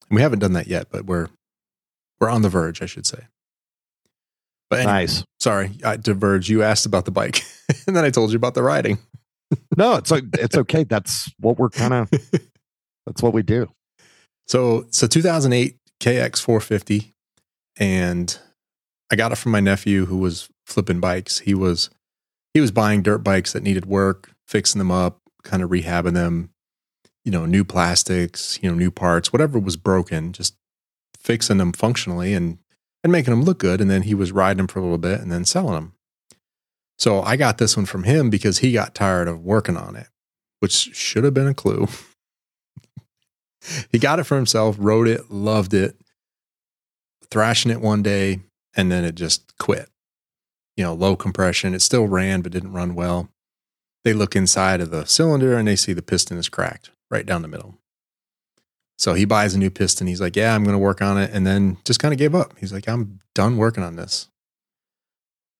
And 0.09 0.15
we 0.15 0.21
haven't 0.21 0.39
done 0.39 0.53
that 0.53 0.67
yet, 0.67 0.87
but 0.91 1.05
we're 1.05 1.27
we're 2.21 2.29
on 2.29 2.43
the 2.43 2.49
verge, 2.49 2.81
I 2.81 2.85
should 2.85 3.05
say. 3.05 3.25
But 4.69 4.79
anyway, 4.79 4.91
Nice. 4.93 5.23
sorry, 5.41 5.71
I 5.83 5.97
diverged. 5.97 6.47
You 6.47 6.63
asked 6.63 6.85
about 6.85 7.03
the 7.03 7.11
bike, 7.11 7.43
and 7.87 7.95
then 7.95 8.05
I 8.05 8.09
told 8.09 8.31
you 8.31 8.37
about 8.37 8.53
the 8.53 8.63
riding. 8.63 8.99
No, 9.75 9.95
it's 9.95 10.09
it's 10.13 10.55
okay. 10.55 10.85
That's 10.85 11.29
what 11.37 11.59
we're 11.59 11.67
kind 11.69 11.93
of. 11.93 12.09
That's 13.05 13.21
what 13.21 13.33
we 13.33 13.43
do. 13.43 13.69
So, 14.47 14.85
so 14.91 15.07
2008 15.07 15.75
KX 15.99 16.41
450, 16.41 17.13
and 17.77 18.39
I 19.11 19.17
got 19.17 19.33
it 19.33 19.37
from 19.37 19.51
my 19.51 19.59
nephew 19.59 20.05
who 20.05 20.15
was 20.19 20.47
flipping 20.65 21.01
bikes. 21.01 21.39
He 21.39 21.53
was 21.53 21.89
he 22.53 22.61
was 22.61 22.71
buying 22.71 23.01
dirt 23.01 23.25
bikes 23.25 23.51
that 23.51 23.61
needed 23.63 23.85
work, 23.87 24.31
fixing 24.47 24.79
them 24.79 24.89
up, 24.91 25.19
kind 25.43 25.61
of 25.61 25.69
rehabbing 25.69 26.13
them, 26.13 26.51
you 27.25 27.31
know, 27.33 27.45
new 27.45 27.65
plastics, 27.65 28.57
you 28.61 28.69
know, 28.69 28.75
new 28.77 28.91
parts, 28.91 29.33
whatever 29.33 29.59
was 29.59 29.75
broken, 29.75 30.31
just 30.31 30.55
fixing 31.23 31.57
them 31.57 31.73
functionally 31.73 32.33
and 32.33 32.57
and 33.03 33.11
making 33.11 33.31
them 33.31 33.43
look 33.43 33.59
good. 33.59 33.81
And 33.81 33.89
then 33.89 34.03
he 34.03 34.13
was 34.13 34.31
riding 34.31 34.57
them 34.57 34.67
for 34.67 34.79
a 34.79 34.83
little 34.83 34.97
bit 34.97 35.21
and 35.21 35.31
then 35.31 35.45
selling 35.45 35.73
them. 35.73 35.93
So 36.97 37.21
I 37.21 37.35
got 37.35 37.57
this 37.57 37.75
one 37.75 37.87
from 37.87 38.03
him 38.03 38.29
because 38.29 38.59
he 38.59 38.73
got 38.73 38.93
tired 38.93 39.27
of 39.27 39.41
working 39.41 39.75
on 39.75 39.95
it, 39.95 40.07
which 40.59 40.71
should 40.71 41.23
have 41.23 41.33
been 41.33 41.47
a 41.47 41.53
clue. 41.53 41.87
he 43.91 43.97
got 43.97 44.19
it 44.19 44.25
for 44.25 44.35
himself, 44.35 44.75
rode 44.79 45.07
it, 45.07 45.31
loved 45.31 45.73
it, 45.73 45.95
thrashing 47.31 47.71
it 47.71 47.81
one 47.81 48.03
day, 48.03 48.41
and 48.75 48.91
then 48.91 49.03
it 49.03 49.15
just 49.15 49.57
quit. 49.57 49.89
You 50.77 50.83
know, 50.83 50.93
low 50.93 51.15
compression. 51.15 51.73
It 51.73 51.81
still 51.81 52.07
ran, 52.07 52.41
but 52.41 52.51
didn't 52.51 52.73
run 52.73 52.93
well. 52.93 53.29
They 54.03 54.13
look 54.13 54.35
inside 54.35 54.81
of 54.81 54.91
the 54.91 55.05
cylinder 55.05 55.57
and 55.57 55.67
they 55.67 55.75
see 55.75 55.93
the 55.93 56.01
piston 56.01 56.37
is 56.37 56.49
cracked 56.49 56.91
right 57.09 57.25
down 57.25 57.41
the 57.41 57.47
middle. 57.47 57.77
So 59.01 59.15
he 59.15 59.25
buys 59.25 59.55
a 59.55 59.57
new 59.57 59.71
piston. 59.71 60.05
He's 60.05 60.21
like, 60.21 60.35
Yeah, 60.35 60.53
I'm 60.53 60.63
going 60.63 60.75
to 60.75 60.79
work 60.79 61.01
on 61.01 61.17
it. 61.17 61.31
And 61.33 61.45
then 61.45 61.77
just 61.85 61.99
kind 61.99 62.13
of 62.13 62.19
gave 62.19 62.35
up. 62.35 62.53
He's 62.59 62.71
like, 62.71 62.87
I'm 62.87 63.19
done 63.33 63.57
working 63.57 63.83
on 63.83 63.95
this. 63.95 64.29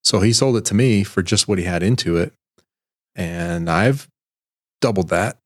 So 0.03 0.19
he 0.19 0.31
sold 0.31 0.57
it 0.57 0.65
to 0.65 0.75
me 0.75 1.03
for 1.03 1.23
just 1.23 1.47
what 1.47 1.57
he 1.57 1.63
had 1.63 1.81
into 1.81 2.17
it. 2.17 2.33
And 3.15 3.67
I've 3.67 4.07
doubled 4.79 5.09
that, 5.09 5.37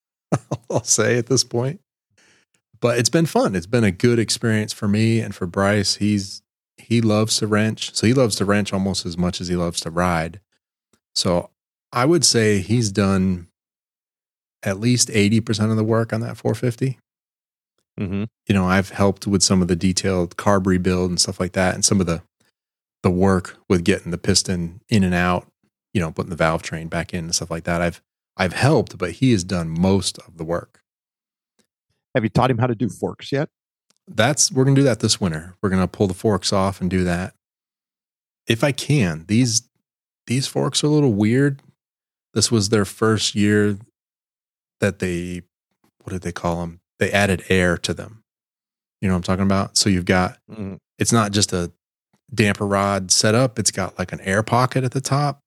I'll 0.70 0.82
say 0.82 1.18
at 1.18 1.26
this 1.26 1.44
point. 1.44 1.80
But 2.80 2.98
it's 2.98 3.10
been 3.10 3.26
fun. 3.26 3.54
It's 3.54 3.66
been 3.66 3.84
a 3.84 3.90
good 3.90 4.18
experience 4.18 4.72
for 4.72 4.88
me 4.88 5.20
and 5.20 5.34
for 5.34 5.46
Bryce. 5.46 5.96
He's 5.96 6.42
he 6.78 7.02
loves 7.02 7.36
to 7.38 7.46
wrench. 7.46 7.94
So 7.94 8.06
he 8.06 8.14
loves 8.14 8.36
to 8.36 8.46
wrench 8.46 8.72
almost 8.72 9.04
as 9.04 9.18
much 9.18 9.42
as 9.42 9.48
he 9.48 9.56
loves 9.56 9.80
to 9.80 9.90
ride. 9.90 10.40
So 11.14 11.50
I 11.92 12.06
would 12.06 12.24
say 12.24 12.60
he's 12.60 12.90
done 12.90 13.48
at 14.62 14.80
least 14.80 15.08
80% 15.08 15.70
of 15.70 15.76
the 15.76 15.84
work 15.84 16.14
on 16.14 16.22
that 16.22 16.38
450. 16.38 16.98
Mm-hmm. 17.98 18.24
You 18.46 18.54
know, 18.54 18.66
I've 18.66 18.90
helped 18.90 19.26
with 19.26 19.42
some 19.42 19.62
of 19.62 19.68
the 19.68 19.76
detailed 19.76 20.36
carb 20.36 20.66
rebuild 20.66 21.10
and 21.10 21.20
stuff 21.20 21.40
like 21.40 21.52
that, 21.52 21.74
and 21.74 21.84
some 21.84 22.00
of 22.00 22.06
the 22.06 22.22
the 23.02 23.10
work 23.10 23.56
with 23.68 23.84
getting 23.84 24.10
the 24.10 24.18
piston 24.18 24.80
in 24.88 25.04
and 25.04 25.14
out, 25.14 25.46
you 25.94 26.00
know, 26.00 26.10
putting 26.10 26.30
the 26.30 26.36
valve 26.36 26.62
train 26.62 26.88
back 26.88 27.14
in 27.14 27.24
and 27.24 27.34
stuff 27.34 27.50
like 27.50 27.64
that. 27.64 27.80
I've 27.80 28.02
I've 28.36 28.52
helped, 28.52 28.98
but 28.98 29.12
he 29.12 29.32
has 29.32 29.44
done 29.44 29.68
most 29.68 30.18
of 30.18 30.36
the 30.36 30.44
work. 30.44 30.82
Have 32.14 32.24
you 32.24 32.30
taught 32.30 32.50
him 32.50 32.58
how 32.58 32.66
to 32.66 32.74
do 32.74 32.88
forks 32.88 33.32
yet? 33.32 33.48
That's 34.08 34.52
we're 34.52 34.64
gonna 34.64 34.76
do 34.76 34.82
that 34.82 35.00
this 35.00 35.20
winter. 35.20 35.54
We're 35.62 35.70
gonna 35.70 35.88
pull 35.88 36.06
the 36.06 36.14
forks 36.14 36.52
off 36.52 36.80
and 36.80 36.90
do 36.90 37.04
that. 37.04 37.34
If 38.46 38.62
I 38.62 38.72
can, 38.72 39.24
these 39.26 39.68
these 40.26 40.46
forks 40.46 40.82
are 40.82 40.88
a 40.88 40.90
little 40.90 41.14
weird. 41.14 41.62
This 42.34 42.50
was 42.50 42.68
their 42.68 42.84
first 42.84 43.34
year 43.34 43.78
that 44.80 44.98
they 44.98 45.42
what 46.02 46.12
did 46.12 46.22
they 46.22 46.32
call 46.32 46.60
them? 46.60 46.80
They 46.98 47.10
added 47.12 47.44
air 47.48 47.76
to 47.78 47.92
them. 47.94 48.22
You 49.00 49.08
know 49.08 49.14
what 49.14 49.18
I'm 49.18 49.22
talking 49.24 49.44
about? 49.44 49.76
So 49.76 49.90
you've 49.90 50.04
got 50.06 50.38
Mm-hmm. 50.50 50.76
it's 50.98 51.12
not 51.12 51.32
just 51.32 51.52
a 51.52 51.70
damper 52.34 52.66
rod 52.66 53.10
setup, 53.10 53.58
it's 53.58 53.70
got 53.70 53.98
like 53.98 54.12
an 54.12 54.20
air 54.20 54.42
pocket 54.42 54.82
at 54.84 54.92
the 54.92 55.00
top 55.00 55.40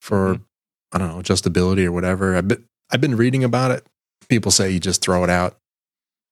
for 0.00 0.34
Mhm. 0.36 0.44
I 0.92 0.98
don't 0.98 1.08
know, 1.08 1.18
adjustability 1.22 1.84
or 1.84 1.92
whatever. 1.92 2.36
I've 2.36 2.48
been 2.48 2.64
I've 2.90 3.00
been 3.00 3.16
reading 3.16 3.42
about 3.44 3.70
it. 3.72 3.86
People 4.28 4.50
say 4.52 4.70
you 4.70 4.80
just 4.80 5.02
throw 5.02 5.22
it 5.24 5.30
out 5.30 5.58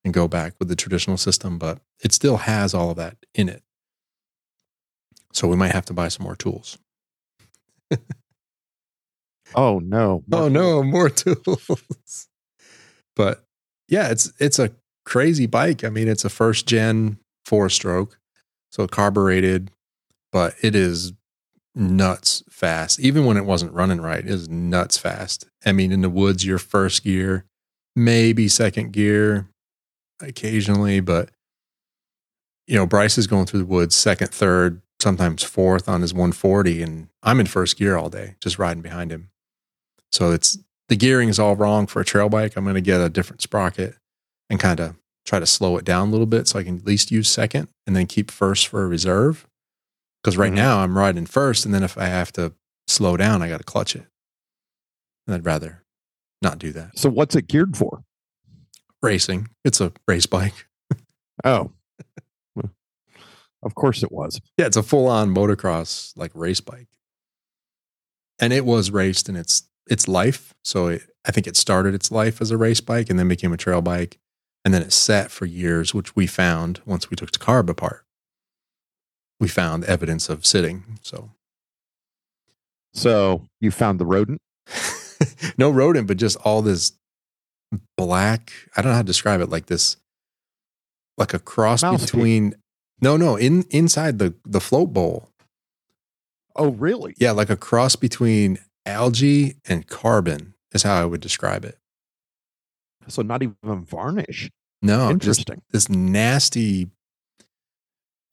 and 0.05 0.13
go 0.15 0.29
back 0.29 0.55
with 0.59 0.69
the 0.69 0.77
traditional 0.77 1.17
system, 1.17 1.59
but 1.59 1.81
it 2.03 2.13
still 2.13 2.37
has 2.39 2.75
all 2.75 2.91
of 2.91 2.97
that 2.97 3.17
in 3.35 3.49
it. 3.49 3.63
So 5.33 5.49
we 5.49 5.57
might 5.57 5.73
have 5.73 5.85
to 5.87 5.93
buy 5.93 6.09
some 6.09 6.25
more 6.25 6.37
tools. 6.37 6.79
Oh 9.55 9.79
no! 9.79 10.23
Oh 10.33 10.49
no, 10.49 10.83
more 10.83 11.09
tools. 11.11 12.29
but 13.17 13.44
yeah, 13.89 14.09
it's 14.09 14.33
it's 14.39 14.59
a 14.59 14.73
crazy 15.05 15.47
bike. 15.47 15.85
I 15.85 15.89
mean, 15.91 16.09
it's 16.09 16.25
a 16.25 16.31
first 16.31 16.67
gen 16.67 17.19
four 17.45 17.69
stroke, 17.69 18.19
so 18.71 18.87
carbureted, 18.87 19.71
but 20.33 20.55
it 20.63 20.75
is 20.75 21.13
nuts 21.75 22.43
fast. 22.49 23.01
Even 23.01 23.25
when 23.27 23.37
it 23.37 23.45
wasn't 23.45 23.73
running 23.73 24.01
right, 24.01 24.21
it 24.21 24.31
is 24.31 24.49
nuts 24.49 24.97
fast. 24.97 25.47
I 25.65 25.73
mean, 25.73 25.93
in 25.93 26.03
the 26.03 26.11
woods, 26.11 26.47
your 26.47 26.59
first 26.59 27.05
gear, 27.05 27.45
maybe 27.97 28.49
second 28.49 28.93
gear 28.93 29.49
occasionally, 30.21 31.01
but 31.01 31.31
you 32.67 32.77
know, 32.77 32.87
Bryce 32.87 33.19
is 33.19 33.27
going 33.27 33.47
through 33.47 33.61
the 33.61 33.67
woods 33.67 33.95
second, 33.95 34.31
third, 34.31 34.81
sometimes 35.01 35.43
fourth 35.43 35.89
on 35.89 36.01
his 36.01 36.15
140, 36.15 36.83
and 36.83 37.09
I'm 37.23 37.41
in 37.41 37.47
first 37.47 37.77
gear 37.77 37.97
all 37.97 38.09
day, 38.09 38.37
just 38.41 38.59
riding 38.59 38.83
behind 38.83 39.13
him. 39.13 39.31
So 40.13 40.33
it's 40.33 40.59
the 40.89 40.97
gearing 40.97 41.29
is 41.29 41.39
all 41.39 41.57
wrong 41.57 41.87
for 41.87 42.01
a 42.01 42.05
trail 42.05 42.29
bike. 42.29 42.57
I'm 42.57 42.65
going 42.65 42.75
to 42.75 42.81
get 42.81 43.01
a 43.01 43.09
different 43.09 43.43
sprocket 43.43 43.97
and 44.51 44.61
kind 44.61 44.81
of 44.81 44.97
try 45.25 45.39
to 45.39 45.47
slow 45.47 45.77
it 45.79 45.85
down 45.85 46.09
a 46.09 46.11
little 46.11 46.27
bit 46.27 46.47
so 46.49 46.59
I 46.59 46.65
can 46.65 46.79
at 46.79 46.87
least 46.87 47.11
use 47.11 47.29
second 47.29 47.69
and 47.87 47.97
then 47.97 48.07
keep 48.07 48.31
first 48.31 48.67
for 48.69 48.83
a 48.83 48.87
reserve. 48.87 49.47
Because 50.23 50.37
right 50.37 50.53
Mhm. 50.53 50.57
now 50.57 50.79
I'm 50.81 50.97
riding 50.99 51.27
first, 51.27 51.65
and 51.65 51.75
then 51.75 51.83
if 51.83 51.97
I 51.99 52.07
have 52.07 52.33
to 52.33 52.55
slow 52.87 53.17
down, 53.17 53.43
I 53.43 53.49
got 53.49 53.59
to 53.59 53.65
clutch 53.65 53.95
it. 53.97 54.07
And 55.27 55.35
I'd 55.35 55.45
rather 55.47 55.83
not 56.43 56.59
do 56.59 56.73
that. 56.73 56.99
So 56.99 57.09
what's 57.11 57.35
it 57.35 57.47
geared 57.47 57.77
for? 57.77 58.05
Racing, 59.03 59.49
it's 59.65 59.81
a 59.81 59.93
race 60.09 60.27
bike. 60.27 60.67
Oh, 61.45 61.73
of 63.63 63.75
course 63.75 64.03
it 64.03 64.13
was. 64.13 64.41
Yeah, 64.57 64.67
it's 64.67 64.77
a 64.77 64.83
full 64.83 65.09
on 65.09 65.35
motocross 65.35 66.13
like 66.17 66.31
race 66.35 66.61
bike. 66.61 66.89
And 68.39 68.53
it 68.53 68.65
was 68.65 68.91
raced 68.91 69.29
in 69.29 69.37
its 69.37 69.65
its 69.89 70.09
life. 70.09 70.55
So 70.65 70.89
it, 70.89 71.03
I 71.25 71.31
think 71.31 71.47
it 71.47 71.57
started 71.57 71.95
its 71.95 72.11
life 72.11 72.41
as 72.41 72.51
a 72.51 72.57
race 72.57 72.81
bike 72.81 73.11
and 73.11 73.19
then 73.19 73.29
became 73.29 73.53
a 73.53 73.59
trail 73.59 73.83
bike. 73.83 74.19
And 74.65 74.73
then 74.73 74.83
it 74.83 74.93
sat 74.93 75.31
for 75.31 75.45
years, 75.45 75.93
which 75.93 76.17
we 76.17 76.27
found 76.27 76.81
once 76.87 77.11
we 77.11 77.17
took 77.17 77.33
the 77.33 77.39
carb 77.39 77.69
apart. 77.69 78.05
We 79.41 79.49
found 79.49 79.85
evidence 79.85 80.29
of 80.29 80.47
sitting. 80.47 80.99
So 81.03 81.31
So 82.95 83.47
you 83.61 83.71
found 83.71 83.99
the 83.99 84.07
rodent. 84.07 84.41
no 85.59 85.71
rodent, 85.71 86.07
but 86.07 86.17
just 86.17 86.37
all 86.45 86.63
this 86.63 86.93
black. 87.97 88.53
I 88.77 88.83
don't 88.83 88.91
know 88.91 88.97
how 88.97 89.03
to 89.03 89.07
describe 89.07 89.41
it. 89.41 89.51
Like 89.51 89.67
this, 89.67 89.97
like 91.19 91.35
a 91.35 91.39
cross 91.39 91.83
Mouse 91.83 92.03
between. 92.03 92.55
No, 93.01 93.17
no, 93.17 93.37
in 93.37 93.65
inside 93.71 94.19
the 94.19 94.35
the 94.45 94.61
float 94.61 94.93
bowl. 94.93 95.29
Oh, 96.57 96.71
really? 96.71 97.15
Yeah, 97.19 97.33
like 97.33 97.51
a 97.51 97.57
cross 97.57 97.97
between 97.97 98.59
algae 98.87 99.57
and 99.67 99.87
carbon 99.87 100.55
is 100.73 100.83
how 100.83 101.01
I 101.01 101.05
would 101.05 101.21
describe 101.21 101.65
it. 101.65 101.79
So 103.09 103.23
not 103.23 103.43
even 103.43 103.85
varnish. 103.85 104.51
No, 104.83 105.11
Interesting. 105.11 105.63
this 105.71 105.89
nasty. 105.89 106.91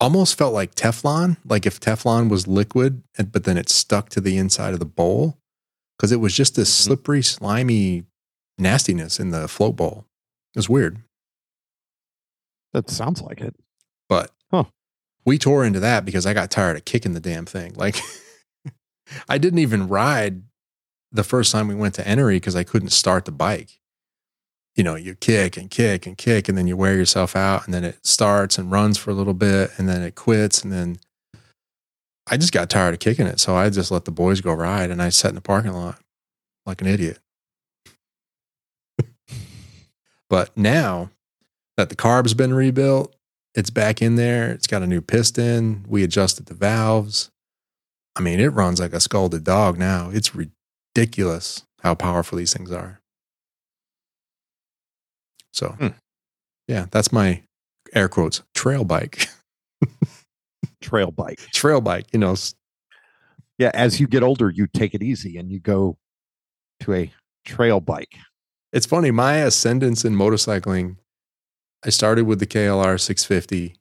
Almost 0.00 0.36
felt 0.36 0.52
like 0.52 0.74
Teflon, 0.74 1.36
like 1.44 1.64
if 1.66 1.78
Teflon 1.78 2.28
was 2.28 2.46
liquid, 2.48 3.02
and- 3.16 3.30
but 3.30 3.44
then 3.44 3.56
it 3.56 3.68
stuck 3.68 4.08
to 4.10 4.20
the 4.20 4.36
inside 4.36 4.72
of 4.74 4.80
the 4.80 4.84
bowl, 4.86 5.38
because 5.96 6.10
it 6.10 6.16
was 6.20 6.34
just 6.34 6.54
this 6.56 6.70
Mhm. 6.70 6.84
slippery, 6.84 7.22
slimy 7.22 8.04
nastiness 8.58 9.20
in 9.20 9.30
the 9.30 9.46
float 9.48 9.76
bowl. 9.76 10.06
It 10.54 10.58
was 10.58 10.68
weird. 10.68 11.02
That 12.72 12.90
sounds 12.90 13.20
like 13.22 13.40
it. 13.40 13.54
But 14.08 14.34
Huh. 14.50 14.64
we 15.24 15.38
tore 15.38 15.64
into 15.64 15.80
that 15.80 16.04
because 16.04 16.26
I 16.26 16.34
got 16.34 16.50
tired 16.50 16.76
of 16.76 16.84
kicking 16.84 17.12
the 17.14 17.20
damn 17.20 17.46
thing. 17.46 17.74
Like 17.74 17.94
I 19.28 19.38
didn't 19.38 19.60
even 19.60 19.88
ride 19.88 20.42
the 21.10 21.24
first 21.24 21.52
time 21.52 21.68
we 21.68 21.74
went 21.74 21.94
to 21.94 22.02
Enoree 22.02 22.36
because 22.36 22.56
I 22.56 22.64
couldn't 22.64 22.90
start 22.90 23.24
the 23.24 23.32
bike. 23.32 23.78
You 24.74 24.82
know, 24.82 24.94
you 24.94 25.14
kick 25.14 25.58
and 25.58 25.70
kick 25.70 26.06
and 26.06 26.16
kick, 26.16 26.48
and 26.48 26.56
then 26.56 26.66
you 26.66 26.76
wear 26.76 26.94
yourself 26.94 27.36
out, 27.36 27.66
and 27.66 27.74
then 27.74 27.84
it 27.84 28.04
starts 28.06 28.56
and 28.56 28.70
runs 28.70 28.96
for 28.96 29.10
a 29.10 29.14
little 29.14 29.34
bit, 29.34 29.70
and 29.76 29.86
then 29.88 30.02
it 30.02 30.14
quits, 30.14 30.62
and 30.62 30.72
then 30.72 30.98
I 32.26 32.38
just 32.38 32.52
got 32.52 32.70
tired 32.70 32.94
of 32.94 33.00
kicking 33.00 33.26
it. 33.26 33.38
So 33.38 33.54
I 33.54 33.68
just 33.68 33.90
let 33.90 34.06
the 34.06 34.10
boys 34.10 34.40
go 34.40 34.54
ride, 34.54 34.90
and 34.90 35.02
I 35.02 35.10
sat 35.10 35.30
in 35.30 35.34
the 35.34 35.42
parking 35.42 35.72
lot 35.72 35.98
like 36.64 36.80
an 36.80 36.86
idiot. 36.86 37.18
but 40.30 40.56
now 40.56 41.10
that 41.76 41.90
the 41.90 41.96
carb's 41.96 42.32
been 42.32 42.54
rebuilt, 42.54 43.14
it's 43.54 43.70
back 43.70 44.00
in 44.00 44.16
there. 44.16 44.50
It's 44.52 44.66
got 44.66 44.82
a 44.82 44.86
new 44.86 45.02
piston. 45.02 45.84
We 45.86 46.02
adjusted 46.02 46.46
the 46.46 46.54
valves. 46.54 47.30
I 48.16 48.20
mean, 48.20 48.40
it 48.40 48.48
runs 48.48 48.80
like 48.80 48.92
a 48.92 49.00
scalded 49.00 49.44
dog 49.44 49.78
now. 49.78 50.10
It's 50.10 50.32
ridiculous 50.34 51.64
how 51.82 51.94
powerful 51.94 52.38
these 52.38 52.52
things 52.54 52.70
are. 52.70 53.00
So, 55.52 55.70
Hmm. 55.78 55.88
yeah, 56.66 56.86
that's 56.90 57.12
my 57.12 57.42
air 57.94 58.08
quotes 58.08 58.42
trail 58.54 58.84
bike. 58.84 59.28
Trail 60.80 61.10
bike. 61.12 61.38
trail 61.52 61.80
bike, 61.80 62.06
you 62.12 62.18
know, 62.18 62.34
Yeah. 63.58 63.70
As 63.72 64.00
you 64.00 64.06
get 64.08 64.22
older, 64.24 64.50
you 64.50 64.66
take 64.66 64.94
it 64.94 65.02
easy 65.02 65.36
and 65.36 65.50
you 65.50 65.60
go 65.60 65.96
to 66.80 66.92
a 66.94 67.12
trail 67.44 67.80
bike. 67.80 68.16
It's 68.72 68.86
funny, 68.86 69.10
my 69.12 69.36
ascendance 69.36 70.04
in 70.04 70.14
motorcycling, 70.16 70.96
I 71.84 71.90
started 71.90 72.24
with 72.26 72.40
the 72.40 72.46
KLR 72.46 72.98
650. 72.98 73.76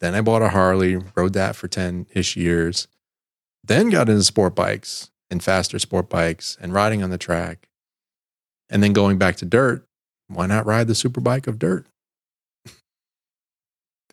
Then 0.00 0.14
I 0.16 0.20
bought 0.22 0.42
a 0.42 0.48
Harley, 0.48 0.96
rode 1.14 1.34
that 1.34 1.54
for 1.56 1.68
10 1.68 2.06
ish 2.14 2.36
years. 2.36 2.88
Then 3.66 3.88
got 3.88 4.10
into 4.10 4.22
sport 4.22 4.54
bikes 4.54 5.10
and 5.30 5.42
faster 5.42 5.78
sport 5.78 6.10
bikes 6.10 6.58
and 6.60 6.74
riding 6.74 7.02
on 7.02 7.08
the 7.08 7.18
track. 7.18 7.68
And 8.68 8.82
then 8.82 8.92
going 8.92 9.16
back 9.16 9.36
to 9.36 9.46
dirt, 9.46 9.86
why 10.28 10.46
not 10.46 10.66
ride 10.66 10.86
the 10.86 10.94
super 10.94 11.20
bike 11.20 11.46
of 11.46 11.58
dirt? 11.58 11.86
the 12.66 12.72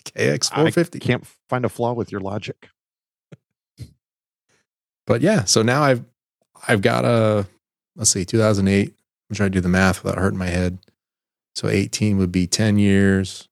KX 0.06 0.50
I 0.54 1.00
can't 1.00 1.28
find 1.50 1.66
a 1.66 1.70
flaw 1.70 1.94
with 1.94 2.12
your 2.12 2.22
logic. 2.22 2.70
but 5.06 5.22
yeah, 5.22 5.44
so 5.44 5.62
now 5.62 5.84
I've 5.84 6.06
I've 6.68 6.82
got 6.82 7.04
a 7.04 7.46
let's 7.96 8.12
see, 8.12 8.24
2008. 8.24 8.94
I'm 9.30 9.36
trying 9.36 9.52
to 9.52 9.58
do 9.58 9.62
the 9.62 9.70
math 9.70 10.04
without 10.04 10.20
hurting 10.20 10.40
my 10.40 10.48
head. 10.48 10.80
So 11.56 11.68
18 11.68 12.18
would 12.18 12.32
be 12.32 12.48
10 12.48 12.78
years, 12.78 13.50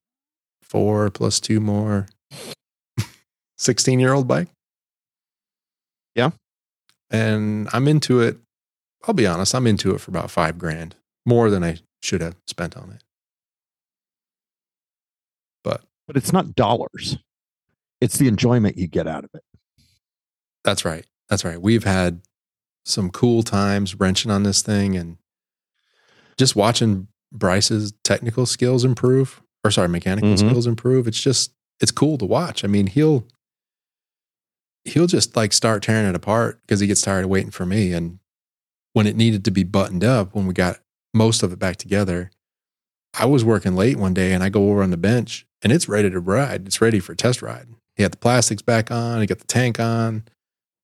four 0.62 1.10
plus 1.10 1.39
two 1.41 1.60
more. 1.60 2.08
16 3.58 4.00
year 4.00 4.13
old 4.13 4.27
bike. 4.27 4.48
Yeah. 6.20 6.32
And 7.10 7.70
I'm 7.74 7.88
into 7.88 8.20
it. 8.20 8.38
I'll 9.08 9.14
be 9.14 9.26
honest, 9.26 9.56
I'm 9.56 9.66
into 9.68 9.96
it 9.96 10.02
for 10.02 10.12
about 10.12 10.30
five 10.30 10.58
grand, 10.58 10.96
more 11.26 11.50
than 11.50 11.64
I 11.64 11.78
should 12.02 12.20
have 12.22 12.36
spent 12.48 12.76
on 12.78 12.92
it. 12.92 13.02
But 15.64 15.82
But 16.08 16.18
it's 16.18 16.34
not 16.34 16.56
dollars. 16.56 17.18
It's 18.02 18.18
the 18.18 18.28
enjoyment 18.28 18.78
you 18.78 18.88
get 18.88 19.08
out 19.08 19.24
of 19.24 19.30
it. 19.34 19.44
that's 20.64 20.84
right. 20.86 21.06
That's 21.30 21.46
right. 21.46 21.62
We've 21.62 21.84
had 21.86 22.22
some 22.86 23.10
cool 23.12 23.44
times 23.44 23.96
wrenching 24.00 24.30
on 24.32 24.44
this 24.44 24.62
thing 24.62 24.96
and 24.98 25.18
just 26.38 26.56
watching 26.56 27.08
Bryce's 27.32 27.94
technical 28.04 28.46
skills 28.46 28.84
improve, 28.84 29.42
or 29.64 29.72
sorry, 29.72 29.88
mechanical 29.90 30.32
Mhm. 30.32 30.38
skills 30.40 30.68
improve. 30.68 31.08
It's 31.08 31.22
just, 31.22 31.54
it's 31.80 31.92
cool 31.92 32.18
to 32.18 32.26
watch. 32.26 32.64
I 32.64 32.68
mean, 32.68 32.88
he'll, 32.88 33.26
he'll 34.89 35.08
just 35.08 35.36
like 35.36 35.53
start 35.53 35.84
tearing 35.84 36.08
it 36.08 36.15
apart 36.15 36.60
because 36.62 36.79
he 36.79 36.88
gets 36.88 37.01
tired 37.01 37.25
of 37.25 37.29
waiting 37.29 37.51
for 37.51 37.65
me. 37.65 37.93
And 37.93 38.19
when 38.93 39.08
it 39.08 39.15
needed 39.15 39.46
to 39.46 39.51
be 39.51 39.63
buttoned 39.63 40.03
up, 40.03 40.34
when 40.34 40.48
we 40.48 40.53
got 40.53 40.79
most 41.13 41.43
of 41.43 41.53
it 41.53 41.60
back 41.60 41.77
together, 41.77 42.31
I 43.17 43.25
was 43.25 43.43
working 43.43 43.75
late 43.75 43.98
one 43.98 44.13
day 44.13 44.34
and 44.34 44.43
I 44.43 44.50
go 44.50 44.69
over 44.69 44.84
on 44.84 44.91
the 44.91 44.98
bench 44.98 45.46
and 45.62 45.72
it's 45.72 45.89
ready 45.89 46.10
to 46.10 46.19
ride. 46.19 46.65
It's 46.65 46.81
ready 46.81 47.00
for 47.00 47.15
test 47.15 47.41
ride. 47.41 47.67
He 47.96 48.03
had 48.03 48.12
the 48.12 48.17
plastics 48.17 48.62
back 48.62 48.91
on, 48.91 49.22
he 49.22 49.27
got 49.27 49.39
the 49.39 49.48
tank 49.48 49.79
on, 49.79 50.24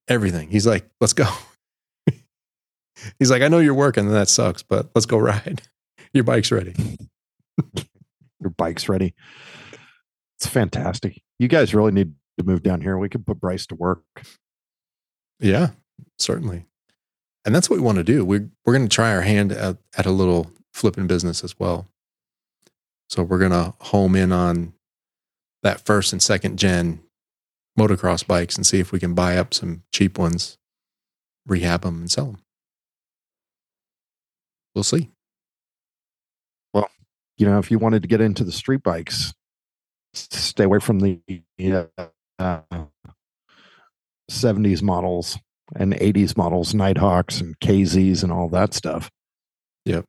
everything. 0.07 0.49
He's 0.49 0.67
like, 0.67 0.87
let's 0.99 1.13
go. 1.13 1.27
He's 3.19 3.31
like, 3.31 3.41
I 3.41 3.47
know 3.47 3.59
you're 3.59 3.73
working 3.73 4.05
and 4.05 4.15
that 4.15 4.29
sucks, 4.29 4.63
but 4.63 4.89
let's 4.95 5.05
go 5.05 5.17
ride. 5.17 5.61
Your 6.13 6.23
bike's 6.23 6.51
ready. 6.51 6.73
Your 8.39 8.49
bike's 8.57 8.89
ready. 8.89 9.13
It's 10.37 10.47
fantastic. 10.47 11.21
You 11.39 11.47
guys 11.47 11.73
really 11.73 11.91
need 11.91 12.13
to 12.37 12.43
move 12.43 12.63
down 12.63 12.81
here. 12.81 12.97
We 12.97 13.09
could 13.09 13.25
put 13.25 13.39
Bryce 13.39 13.65
to 13.67 13.75
work. 13.75 14.03
Yeah, 15.39 15.71
certainly. 16.17 16.65
And 17.45 17.53
that's 17.53 17.69
what 17.69 17.77
we 17.77 17.85
want 17.85 17.97
to 17.97 18.03
do. 18.03 18.25
We're, 18.25 18.49
we're 18.65 18.73
going 18.73 18.87
to 18.87 18.93
try 18.95 19.13
our 19.13 19.21
hand 19.21 19.51
at, 19.51 19.77
at 19.97 20.05
a 20.05 20.11
little 20.11 20.51
flipping 20.73 21.07
business 21.07 21.43
as 21.43 21.59
well. 21.59 21.87
So 23.09 23.23
we're 23.23 23.39
going 23.39 23.51
to 23.51 23.73
home 23.81 24.15
in 24.15 24.31
on 24.31 24.73
that 25.61 25.85
first 25.85 26.11
and 26.11 26.21
second 26.21 26.57
gen 26.57 27.01
motocross 27.77 28.25
bikes 28.25 28.55
and 28.55 28.65
see 28.65 28.79
if 28.79 28.91
we 28.91 28.99
can 28.99 29.13
buy 29.13 29.37
up 29.37 29.53
some 29.53 29.83
cheap 29.91 30.17
ones, 30.17 30.57
rehab 31.45 31.81
them, 31.81 31.99
and 31.99 32.11
sell 32.11 32.25
them. 32.25 32.37
We'll 34.73 34.83
see. 34.83 35.11
Well, 36.73 36.89
you 37.37 37.45
know, 37.45 37.59
if 37.59 37.69
you 37.71 37.79
wanted 37.79 38.01
to 38.01 38.07
get 38.07 38.21
into 38.21 38.43
the 38.43 38.51
street 38.51 38.83
bikes, 38.83 39.33
stay 40.13 40.63
away 40.63 40.79
from 40.79 40.99
the 40.99 41.21
uh, 41.97 42.07
70s 44.29 44.81
models 44.81 45.37
and 45.75 45.93
80s 45.93 46.37
models, 46.37 46.73
Nighthawks 46.73 47.41
and 47.41 47.59
KZs 47.59 48.23
and 48.23 48.31
all 48.31 48.49
that 48.49 48.73
stuff. 48.73 49.09
Yep. 49.85 50.05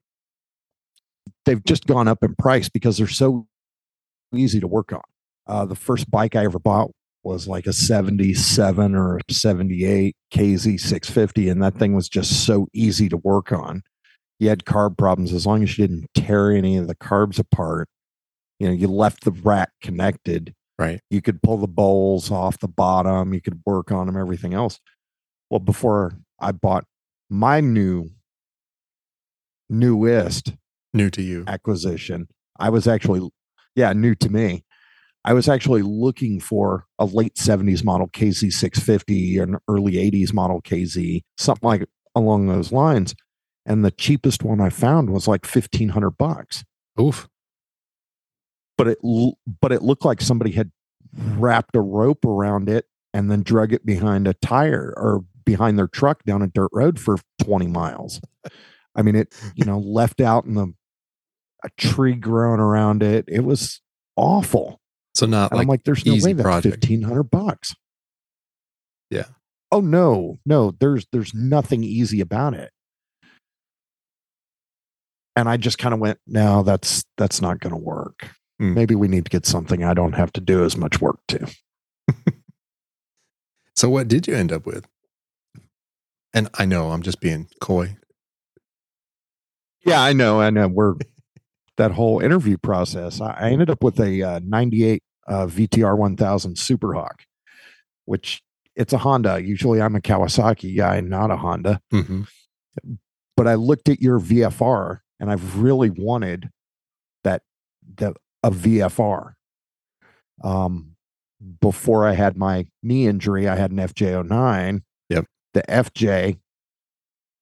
They've 1.45 1.65
just 1.65 1.87
gone 1.87 2.09
up 2.09 2.23
in 2.23 2.35
price 2.35 2.69
because 2.69 2.99
they're 2.99 3.07
so 3.07 3.47
easy 4.35 4.61
to 4.61 4.67
work 4.67 4.93
on. 4.93 5.03
Uh, 5.47 5.65
the 5.65 5.77
first 5.77 6.11
bike 6.11 6.35
I 6.35 6.45
ever 6.45 6.59
bought 6.59 6.91
was 7.23 7.47
like 7.49 7.67
a 7.67 7.73
77 7.73 8.95
or 8.95 9.19
a 9.19 9.33
78 9.33 10.17
KZ 10.33 10.81
650, 10.81 11.49
and 11.49 11.63
that 11.63 11.75
thing 11.75 11.95
was 11.95 12.09
just 12.09 12.47
so 12.47 12.69
easy 12.73 13.09
to 13.09 13.17
work 13.17 13.53
on. 13.53 13.83
You 14.39 14.49
had 14.49 14.65
carb 14.65 14.99
problems 14.99 15.33
as 15.33 15.47
long 15.47 15.63
as 15.63 15.77
you 15.77 15.87
didn't 15.87 16.07
tear 16.15 16.51
any 16.51 16.77
of 16.77 16.89
the 16.89 16.95
carbs 16.95 17.39
apart. 17.39 17.89
You 18.59 18.69
know, 18.69 18.73
you 18.73 18.89
left 18.89 19.25
the 19.25 19.33
rack 19.33 19.71
connected 19.83 20.55
Right. 20.79 21.01
you 21.11 21.23
could 21.23 21.43
pull 21.43 21.57
the 21.57 21.67
bowls 21.67 22.31
off 22.31 22.59
the 22.59 22.69
bottom 22.69 23.33
you 23.33 23.41
could 23.41 23.61
work 23.65 23.91
on 23.91 24.07
them 24.07 24.17
everything 24.17 24.53
else 24.53 24.79
well 25.49 25.59
before 25.61 26.13
i 26.39 26.53
bought 26.53 26.85
my 27.31 27.61
new 27.61 28.11
newest 29.69 30.53
New 30.93 31.11
to 31.11 31.23
you. 31.23 31.45
acquisition 31.47 32.29
i 32.59 32.69
was 32.69 32.87
actually 32.87 33.29
yeah 33.75 33.93
new 33.93 34.15
to 34.17 34.29
me 34.31 34.65
i 35.25 35.33
was 35.33 35.49
actually 35.49 35.83
looking 35.83 36.41
for 36.41 36.85
a 36.99 37.05
late 37.07 37.35
70s 37.37 37.83
model 37.85 38.09
kz 38.09 38.53
650 38.53 39.39
or 39.41 39.43
an 39.45 39.57
early 39.69 39.93
80s 39.95 40.33
model 40.33 40.61
kz 40.63 41.23
something 41.39 41.67
like 41.67 41.89
along 42.15 42.47
those 42.49 42.71
lines 42.71 43.15
and 43.65 43.85
the 43.85 43.91
cheapest 43.91 44.43
one 44.43 44.61
i 44.61 44.69
found 44.71 45.11
was 45.11 45.27
like 45.27 45.45
1500 45.45 46.11
bucks 46.11 46.65
Oof. 47.01 47.29
But 48.77 48.89
it 48.89 48.99
but 49.61 49.73
it 49.73 49.83
looked 49.83 50.05
like 50.05 50.21
somebody 50.21 50.53
had 50.53 50.71
wrapped 51.17 51.75
a 51.77 51.81
rope 51.81 52.25
around 52.25 52.69
it 52.69 52.87
and 53.15 53.31
then 53.31 53.43
drug 53.43 53.73
it 53.73 53.87
behind 53.87 54.27
a 54.29 54.35
tire 54.35 54.93
or 54.97 55.25
behind 55.45 55.79
their 55.79 55.89
truck 55.89 56.25
down 56.25 56.43
a 56.43 56.47
dirt 56.47 56.71
road 56.73 57.01
for 57.01 57.17
20 57.43 57.67
miles. 57.69 58.21
I 58.95 59.03
mean 59.03 59.15
it, 59.17 59.35
you 59.55 59.65
know, 59.65 59.79
left 59.85 60.21
out 60.21 60.45
in 60.45 60.55
the 60.55 60.75
a 61.65 61.71
tree 61.79 62.15
growing 62.15 62.61
around 62.61 63.03
it. 63.03 63.25
It 63.29 63.45
was 63.45 63.81
awful. 64.17 64.81
So 65.15 65.27
not 65.27 65.53
like, 65.53 65.63
I'm 65.63 65.69
like, 65.69 65.85
there's 65.85 66.05
no 66.05 66.13
way 66.23 66.33
that's 66.33 66.43
project. 66.45 66.75
fifteen 66.75 67.03
hundred 67.03 67.25
bucks. 67.25 67.75
Yeah. 69.11 69.27
Oh 69.73 69.81
no, 69.81 70.39
no, 70.45 70.73
there's 70.79 71.07
there's 71.13 71.33
nothing 71.35 71.83
easy 71.83 72.21
about 72.21 72.55
it. 72.55 72.71
And 75.35 75.49
I 75.49 75.57
just 75.57 75.79
kind 75.79 75.93
of 75.95 76.01
went, 76.01 76.19
no, 76.27 76.63
that's 76.63 77.05
that's 77.17 77.41
not 77.41 77.61
gonna 77.61 77.79
work. 77.79 78.31
Hmm. 78.59 78.75
Maybe 78.75 78.95
we 78.95 79.09
need 79.09 79.25
to 79.25 79.31
get 79.31 79.47
something 79.47 79.85
I 79.85 79.95
don't 79.95 80.15
have 80.15 80.33
to 80.35 80.41
do 80.41 80.65
as 80.65 80.77
much 80.77 81.01
work 81.01 81.19
to. 81.29 81.47
so 83.75 83.91
what 83.91 84.09
did 84.09 84.27
you 84.27 84.35
end 84.35 84.53
up 84.53 84.67
with? 84.67 84.87
And 86.33 86.49
I 86.55 86.65
know 86.65 86.91
I'm 86.91 87.03
just 87.03 87.21
being 87.21 87.49
coy. 87.61 87.97
Yeah, 89.85 90.03
I 90.03 90.13
know. 90.13 90.41
I 90.41 90.51
know. 90.51 90.69
We're 90.69 90.95
that 91.77 91.93
whole 91.93 92.21
interview 92.21 92.57
process. 92.57 93.21
I, 93.21 93.33
I 93.33 93.51
ended 93.51 93.71
up 93.71 93.83
with 93.83 94.01
a 94.01 94.23
uh, 94.23 94.41
98 94.43 95.03
uh, 95.29 95.47
VTR 95.47 95.97
1000 95.97 96.57
Superhawk, 96.57 97.21
which 98.05 98.43
it's 98.75 98.93
a 98.93 98.99
Honda. 98.99 99.43
Usually 99.43 99.81
I'm 99.81 99.97
a 99.97 100.01
Kawasaki 100.01 100.77
guy, 100.77 101.01
not 101.01 101.31
a 101.31 101.37
Honda. 101.37 101.81
hmm 101.91 102.23
But 103.37 103.47
I 103.47 103.55
looked 103.55 103.89
at 103.89 104.01
your 104.01 104.21
VFR 104.21 105.01
and 105.21 105.31
I've 105.31 105.59
really 105.59 105.91
wanted 105.91 106.51
that, 107.25 107.43
the, 107.97 108.15
a 108.47 108.51
VFR. 108.51 109.33
Um, 110.45 110.93
before 111.61 112.07
I 112.07 112.13
had 112.13 112.37
my 112.37 112.67
knee 112.83 113.07
injury, 113.07 113.49
I 113.49 113.57
had 113.57 113.73
an 113.73 113.79
FJ09. 113.79 114.83
Yep. 115.11 115.27
The 115.53 115.63
FJ, 115.69 116.39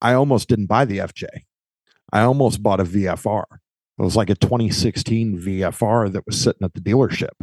I 0.01 0.15
almost 0.15 0.49
didn't 0.49 0.67
buy 0.67 0.87
the 0.87 0.99
FJ. 0.99 1.27
I 2.11 2.23
almost 2.23 2.63
bought 2.63 2.81
a 2.81 2.85
VFR. 2.85 3.45
It 3.99 4.03
was 4.03 4.17
like 4.17 4.31
a 4.31 4.35
2016 4.35 5.39
VFR 5.41 6.11
that 6.13 6.25
was 6.27 6.41
sitting 6.41 6.65
at 6.65 6.73
the 6.73 6.81
dealership. 6.81 7.35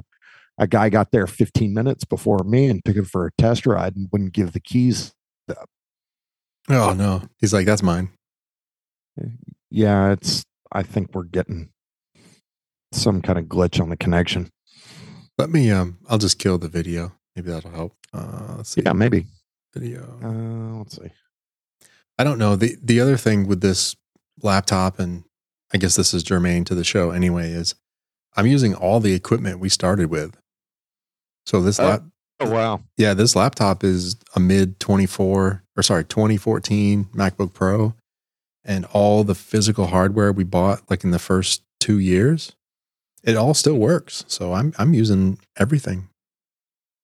A 0.58 0.68
guy 0.68 0.90
got 0.90 1.12
there 1.12 1.28
15 1.28 1.74
minutes 1.74 2.04
before 2.04 2.40
me 2.40 2.66
and 2.66 2.84
took 2.84 2.96
it 2.96 3.06
for 3.06 3.28
a 3.28 3.32
test 3.38 3.66
ride 3.66 3.96
and 3.96 4.10
wouldn't 4.12 4.34
give 4.34 4.54
the 4.54 4.60
keys. 4.60 5.14
Oh 6.70 6.94
no. 6.94 7.24
He's 7.40 7.54
like, 7.54 7.66
that's 7.66 7.84
mine. 7.84 8.10
Yeah, 9.70 10.12
it's, 10.12 10.44
I 10.72 10.84
think 10.84 11.14
we're 11.14 11.24
getting 11.24 11.70
some 12.92 13.22
kind 13.22 13.40
of 13.40 13.46
glitch 13.46 13.82
on 13.82 13.90
the 13.90 13.98
connection. 13.98 14.50
Let 15.38 15.50
me 15.50 15.72
um 15.72 15.98
I'll 16.10 16.18
just 16.18 16.40
kill 16.40 16.58
the 16.58 16.68
video. 16.68 17.14
Maybe 17.36 17.50
that'll 17.52 17.72
help. 17.72 17.94
Uh 18.14 18.56
let's 18.58 18.70
see. 18.70 18.82
Yeah, 18.86 18.94
maybe. 18.94 19.26
Video. 19.74 20.02
Uh, 20.22 20.78
let's 20.80 20.96
see. 20.98 21.10
I 22.20 22.24
don't 22.24 22.38
know. 22.38 22.56
The 22.56 22.76
the 22.84 23.00
other 23.00 23.18
thing 23.18 23.48
with 23.48 23.62
this 23.62 23.96
laptop, 24.44 25.00
and 25.00 25.24
I 25.74 25.78
guess 25.78 25.96
this 25.96 26.14
is 26.14 26.24
germane 26.24 26.66
to 26.66 26.76
the 26.76 26.84
show 26.84 27.12
anyway, 27.12 27.52
is 27.52 27.76
I'm 28.36 28.48
using 28.48 28.74
all 28.76 29.00
the 29.00 29.14
equipment 29.14 29.60
we 29.60 29.70
started 29.70 30.10
with. 30.10 30.36
So 31.46 31.62
this 31.62 31.80
Oh. 31.80 31.86
lap 31.88 32.04
Oh, 32.44 32.50
wow. 32.50 32.82
yeah, 32.98 33.14
this 33.14 33.36
laptop 33.36 33.84
is 33.84 34.16
a 34.36 34.40
mid 34.40 34.80
24 34.80 35.64
or 35.78 35.84
sorry, 35.84 36.04
2014 36.04 37.06
MacBook 37.16 37.54
Pro. 37.54 37.94
And 38.66 38.86
all 38.86 39.24
the 39.24 39.36
physical 39.36 39.88
hardware 39.88 40.32
we 40.32 40.44
bought 40.44 40.90
like 40.90 41.04
in 41.04 41.12
the 41.12 41.20
first 41.20 41.64
two 41.80 41.98
years, 42.00 42.56
it 43.24 43.36
all 43.38 43.54
still 43.54 43.76
works. 43.78 44.24
So 44.28 44.54
I'm 44.54 44.74
I'm 44.78 44.94
using 44.94 45.40
everything, 45.58 46.10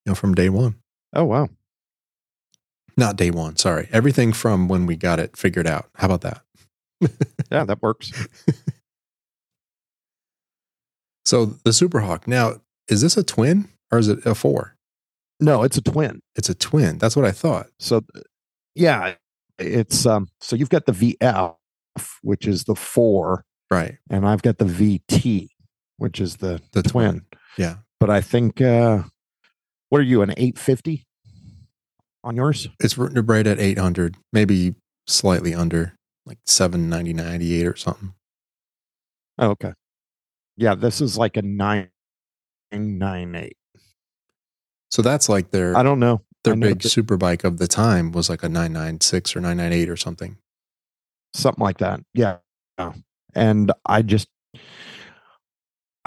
you 0.04 0.10
know, 0.10 0.14
from 0.14 0.34
day 0.34 0.48
one. 0.48 0.76
Oh, 1.14 1.24
wow. 1.24 1.48
Not 2.96 3.16
day 3.16 3.30
one, 3.30 3.56
sorry. 3.56 3.88
Everything 3.92 4.32
from 4.32 4.66
when 4.68 4.84
we 4.86 4.96
got 4.96 5.20
it 5.20 5.36
figured 5.36 5.66
out. 5.66 5.88
How 5.96 6.06
about 6.12 6.22
that? 6.22 6.42
Yeah, 7.50 7.64
that 7.64 7.80
works. 7.80 8.12
So 11.24 11.46
the 11.64 11.70
Superhawk. 11.70 12.26
Now, 12.26 12.60
is 12.88 13.00
this 13.00 13.16
a 13.16 13.22
twin 13.22 13.68
or 13.90 13.98
is 13.98 14.08
it 14.08 14.24
a 14.26 14.34
four? 14.34 14.76
No, 15.40 15.62
it's 15.62 15.76
a 15.76 15.82
twin. 15.82 16.20
It's 16.36 16.48
a 16.48 16.54
twin. 16.54 16.98
That's 16.98 17.16
what 17.16 17.24
I 17.24 17.30
thought. 17.30 17.68
So, 17.78 18.04
yeah, 18.74 19.14
it's 19.58 20.04
um. 20.06 20.28
So 20.40 20.56
you've 20.56 20.70
got 20.70 20.86
the 20.86 20.92
VF, 20.92 21.54
which 22.22 22.46
is 22.46 22.64
the 22.64 22.74
four, 22.74 23.44
Right. 23.70 23.98
and 24.10 24.26
I've 24.26 24.42
got 24.42 24.58
the 24.58 24.64
VT, 24.64 25.48
which 25.98 26.20
is 26.20 26.36
the, 26.36 26.60
The 26.72 26.82
twin. 26.82 27.24
Yeah. 27.56 27.76
But 28.00 28.10
I 28.10 28.20
think, 28.20 28.60
uh, 28.60 29.02
what 29.90 30.00
are 30.00 30.04
you, 30.04 30.22
an 30.22 30.30
850 30.30 31.06
on 32.24 32.34
yours? 32.36 32.68
It's 32.80 32.96
right 32.98 33.46
at 33.46 33.60
800, 33.60 34.16
maybe 34.32 34.74
slightly 35.06 35.54
under, 35.54 35.94
like 36.26 36.38
790, 36.46 37.12
98 37.14 37.66
or 37.66 37.76
something. 37.76 38.14
Oh, 39.38 39.50
okay. 39.50 39.72
Yeah, 40.56 40.74
this 40.74 41.00
is 41.00 41.16
like 41.18 41.36
a 41.36 41.42
998. 41.42 43.56
So 44.90 45.02
that's 45.02 45.28
like 45.28 45.50
their 45.50 45.76
I 45.76 45.82
don't 45.82 46.00
know. 46.00 46.22
their 46.44 46.56
know 46.56 46.68
big 46.68 46.80
that- 46.82 46.88
super 46.88 47.16
bike 47.16 47.44
of 47.44 47.58
the 47.58 47.68
time 47.68 48.10
was 48.12 48.28
like 48.30 48.42
a 48.42 48.48
996 48.48 49.36
or 49.36 49.40
998 49.40 49.88
or 49.88 49.96
something. 49.96 50.38
something 51.34 51.62
like 51.62 51.78
that. 51.78 52.00
Yeah. 52.14 52.38
And 53.34 53.70
I 53.84 54.02
just, 54.02 54.28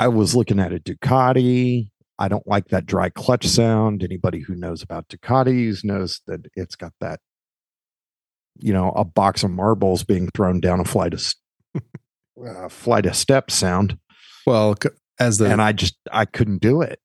I 0.02 0.08
was 0.08 0.36
looking 0.36 0.60
at 0.60 0.74
a 0.74 0.80
Ducati. 0.80 1.92
I 2.18 2.28
don't 2.28 2.48
like 2.48 2.70
that 2.70 2.88
dry 2.88 3.10
clutch 3.10 3.46
sound. 3.46 4.02
Anybody 4.02 4.40
who 4.40 4.56
knows 4.56 4.82
about 4.82 5.08
Ducatis 5.10 5.84
knows 5.84 6.22
that 6.26 6.48
it's 6.56 6.76
got 6.76 6.94
that, 7.02 7.20
you 8.58 8.74
know, 8.74 8.90
a 8.96 9.06
box 9.06 9.44
of 9.44 9.52
marbles 9.52 10.04
being 10.04 10.28
thrown 10.32 10.60
down 10.60 10.80
a 10.80 10.86
flight 10.86 11.14
of, 11.14 11.36
uh, 12.44 12.68
flight 12.68 13.06
of 13.06 13.16
steps 13.16 13.54
sound. 13.54 14.00
Well, 14.48 14.76
as 15.20 15.38
the 15.38 15.52
and 15.52 15.62
I 15.62 15.72
just, 15.72 15.96
I 16.12 16.26
couldn't 16.26 16.64
do 16.64 16.82
it. 16.82 17.00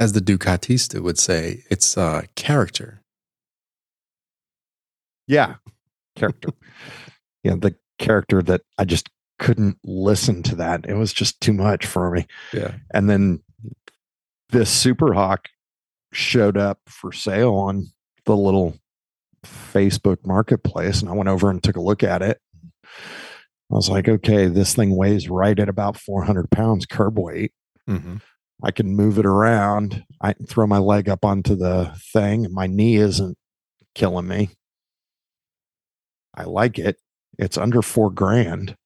as 0.00 0.14
the 0.14 0.20
Ducatista 0.20 1.02
would 1.02 1.18
say, 1.18 1.62
it's 1.70 1.98
uh 1.98 2.22
character. 2.36 3.02
Yeah. 5.26 5.56
Character. 6.14 6.48
yeah. 7.44 7.56
The 7.56 7.76
character 7.98 8.40
that 8.44 8.62
I 8.78 8.86
just 8.86 9.10
couldn't 9.38 9.78
listen 9.84 10.42
to 10.44 10.56
that. 10.56 10.86
It 10.86 10.94
was 10.94 11.12
just 11.12 11.40
too 11.40 11.52
much 11.52 11.86
for 11.86 12.10
me. 12.10 12.26
Yeah. 12.52 12.74
and 12.92 13.08
then 13.10 13.42
this 14.50 14.70
super 14.70 15.12
hawk 15.12 15.48
showed 16.12 16.56
up 16.56 16.80
for 16.86 17.12
sale 17.12 17.54
on 17.54 17.88
the 18.24 18.36
little 18.36 18.78
facebook 19.44 20.24
marketplace 20.24 21.00
and 21.00 21.10
i 21.10 21.12
went 21.12 21.28
over 21.28 21.50
and 21.50 21.62
took 21.62 21.76
a 21.76 21.80
look 21.80 22.02
at 22.02 22.22
it. 22.22 22.40
I 22.84 23.74
was 23.74 23.88
like 23.88 24.08
okay 24.08 24.46
this 24.46 24.74
thing 24.74 24.96
weighs 24.96 25.28
right 25.28 25.58
at 25.58 25.68
about 25.68 25.96
400 25.96 26.50
pounds 26.50 26.86
curb 26.86 27.18
weight. 27.18 27.52
Hmm 27.86 28.16
i 28.62 28.70
can 28.70 28.94
move 28.94 29.18
it 29.18 29.26
around. 29.26 30.04
I 30.20 30.32
can 30.32 30.46
throw 30.46 30.66
my 30.66 30.78
leg 30.78 31.08
up 31.08 31.24
onto 31.24 31.56
the 31.56 31.92
thing. 32.12 32.44
And 32.46 32.54
my 32.54 32.66
knee 32.66 32.96
isn't 32.96 33.36
killing 33.94 34.28
me. 34.28 34.50
I 36.34 36.44
like 36.44 36.78
it. 36.78 36.96
It's 37.38 37.58
under 37.58 37.82
four 37.82 38.10
grand 38.10 38.76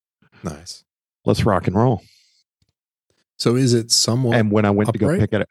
Nice. 0.43 0.85
let's 1.25 1.45
rock 1.45 1.67
and 1.67 1.77
roll 1.77 2.03
So 3.39 3.57
is 3.57 3.75
it 3.75 3.91
somewhat 3.91 4.37
and 4.39 4.51
when 4.51 4.65
i 4.65 4.71
went 4.71 4.93
to 4.93 4.99
go 4.99 5.07
upright? 5.07 5.21
pick 5.21 5.33
it 5.33 5.43
up 5.43 5.49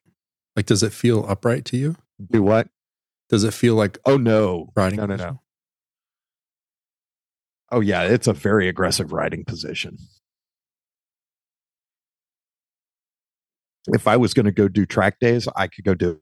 like 0.55 0.65
does 0.65 0.83
it 0.83 0.91
feel 0.93 1.25
upright 1.27 1.65
to 1.65 1.77
you? 1.77 1.95
do 2.31 2.41
what 2.43 2.67
Does 3.29 3.43
it 3.43 3.53
feel 3.53 3.75
like 3.75 3.97
oh 4.05 4.17
no 4.17 4.69
riding? 4.75 4.97
no 4.97 5.05
no 5.05 5.13
position? 5.15 5.33
no 5.33 5.41
Oh 7.71 7.81
yeah, 7.81 8.01
it's 8.01 8.25
a 8.25 8.33
very 8.33 8.67
aggressive 8.67 9.11
riding 9.13 9.45
position. 9.45 9.95
If 13.89 14.07
I 14.07 14.17
was 14.17 14.33
going 14.33 14.47
to 14.47 14.51
go 14.51 14.67
do 14.67 14.87
track 14.87 15.19
days, 15.19 15.47
I 15.55 15.67
could 15.67 15.85
go 15.85 15.93
do 15.93 16.19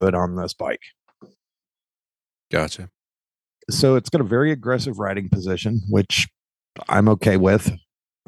it 0.00 0.14
on 0.14 0.34
this 0.34 0.54
bike. 0.54 0.82
Gotcha. 2.50 2.90
So 3.70 3.94
it's 3.94 4.08
got 4.10 4.20
a 4.20 4.24
very 4.24 4.50
aggressive 4.50 4.98
riding 4.98 5.28
position, 5.28 5.82
which 5.88 6.26
I'm 6.88 7.08
okay 7.10 7.36
with. 7.36 7.70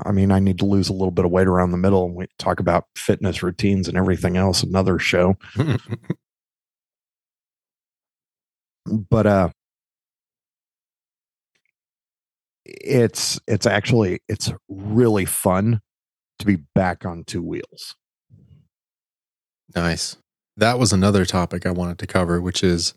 I 0.04 0.12
mean, 0.12 0.30
I 0.30 0.38
need 0.38 0.58
to 0.58 0.64
lose 0.64 0.88
a 0.88 0.92
little 0.92 1.10
bit 1.10 1.24
of 1.24 1.30
weight 1.32 1.48
around 1.48 1.72
the 1.72 1.76
middle, 1.78 2.04
and 2.04 2.14
we 2.14 2.26
talk 2.38 2.60
about 2.60 2.86
fitness 2.94 3.42
routines 3.42 3.88
and 3.88 3.96
everything 3.96 4.36
else. 4.36 4.62
Another 4.62 4.98
show, 4.98 5.36
but 8.86 9.26
uh, 9.26 9.48
it's 12.64 13.40
it's 13.48 13.66
actually 13.66 14.20
it's 14.28 14.52
really 14.68 15.24
fun 15.24 15.80
to 16.38 16.46
be 16.46 16.56
back 16.74 17.04
on 17.04 17.24
two 17.24 17.42
wheels. 17.42 17.96
nice. 19.74 20.16
That 20.56 20.78
was 20.78 20.92
another 20.92 21.24
topic 21.24 21.66
I 21.66 21.70
wanted 21.70 21.98
to 22.00 22.06
cover, 22.06 22.40
which 22.40 22.62
is 22.64 22.94